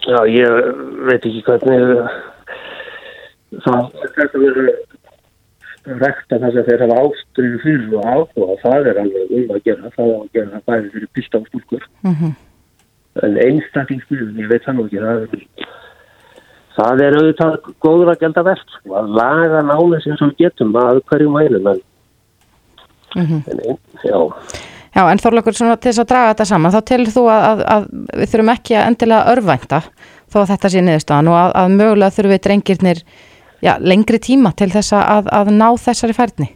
Já, 0.02 0.18
ég 0.26 0.72
veit 1.06 1.26
ekki 1.30 1.44
hvernig 1.46 1.84
það 3.62 3.92
þetta 4.16 4.42
verður 4.42 4.72
rekta 6.02 6.38
þess 6.38 6.60
að 6.62 6.70
þeir 6.70 6.84
hafa 6.86 7.02
ástriðu 7.02 7.60
fyrir 7.64 7.94
og 7.98 8.08
áhuga 8.08 8.58
það 8.62 8.90
er 8.92 9.02
alveg 9.02 9.36
um 9.38 9.54
að 9.56 9.62
gera 9.66 9.94
það 9.96 10.14
að 10.16 10.26
gera 10.38 10.64
bæði 10.70 10.90
fyrir 10.96 11.12
pista 11.18 11.42
og 11.42 11.48
stúlkur 11.50 11.86
mm 12.06 12.16
-hmm. 12.16 12.34
en 13.26 13.38
einstaklingsmiðun 13.46 14.42
ég 14.42 14.52
veit 14.52 14.66
það 14.66 14.76
nú 14.76 14.86
ekki 14.86 15.02
það 15.06 15.22
er, 15.22 15.30
það 16.78 17.06
er 17.06 17.18
auðvitað 17.18 17.72
góður 17.82 18.12
að 18.14 18.22
gelda 18.26 18.44
verðt 18.50 18.76
sko, 18.78 18.96
að 19.02 19.16
laga 19.22 19.62
námið 19.70 20.04
sem 20.04 20.18
við 20.22 20.38
getum 20.38 20.76
að 20.76 21.02
hverju 21.10 21.30
mælum 21.30 21.72
en, 21.74 21.82
mm 23.16 23.26
-hmm. 23.26 23.42
en 23.52 23.60
ein, 23.70 23.78
já 24.04 24.32
Já 24.96 25.12
en 25.12 25.18
Þorlökur 25.18 25.56
svona 25.56 25.76
til 25.76 25.92
þess 25.92 26.00
að 26.00 26.08
draga 26.08 26.30
þetta 26.34 26.46
saman 26.46 26.72
þá 26.72 26.82
telur 26.86 27.12
þú 27.12 27.22
að, 27.32 27.44
að, 27.50 27.60
að 27.74 27.86
við 28.20 28.32
þurfum 28.32 28.50
ekki 28.50 28.76
að 28.76 28.88
endilega 28.88 29.32
örvænta 29.32 29.82
þó 30.32 30.38
að 30.42 30.50
þetta 30.52 30.70
sé 30.70 30.82
niðurstaðan 30.82 31.28
og 31.28 31.38
að, 31.40 31.52
að 31.62 31.76
mögulega 31.76 32.16
þurfum 32.16 32.32
við 32.32 32.42
drengirnir 32.42 33.04
já, 33.62 33.78
lengri 33.80 34.20
tíma 34.20 34.52
til 34.58 34.70
þess 34.74 34.94
að, 34.98 35.30
að 35.32 35.54
ná 35.56 35.68
þessari 35.80 36.18
færni? 36.18 36.50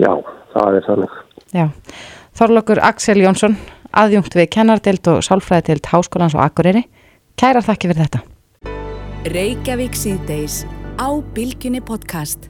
Já, 0.00 0.12
það 0.54 0.78
er 0.78 0.86
þannig. 0.88 1.18
Já, 1.52 1.66
Þorlokur 2.40 2.80
Axel 2.86 3.18
Jónsson, 3.20 3.58
aðjungt 3.92 4.36
við 4.38 4.48
kennardelt 4.54 5.10
og 5.12 5.24
sálfræðidelt 5.26 5.90
Háskólans 5.92 6.36
og 6.38 6.44
Akureyri. 6.46 6.86
Kærar 7.40 7.66
þakki 7.66 7.90
fyrir 7.90 8.06
þetta. 8.06 8.22
Reykjavík 9.34 9.98
síðdeis 9.98 10.62
á 10.96 11.08
Bilginni 11.34 11.82
podcast. 11.84 12.48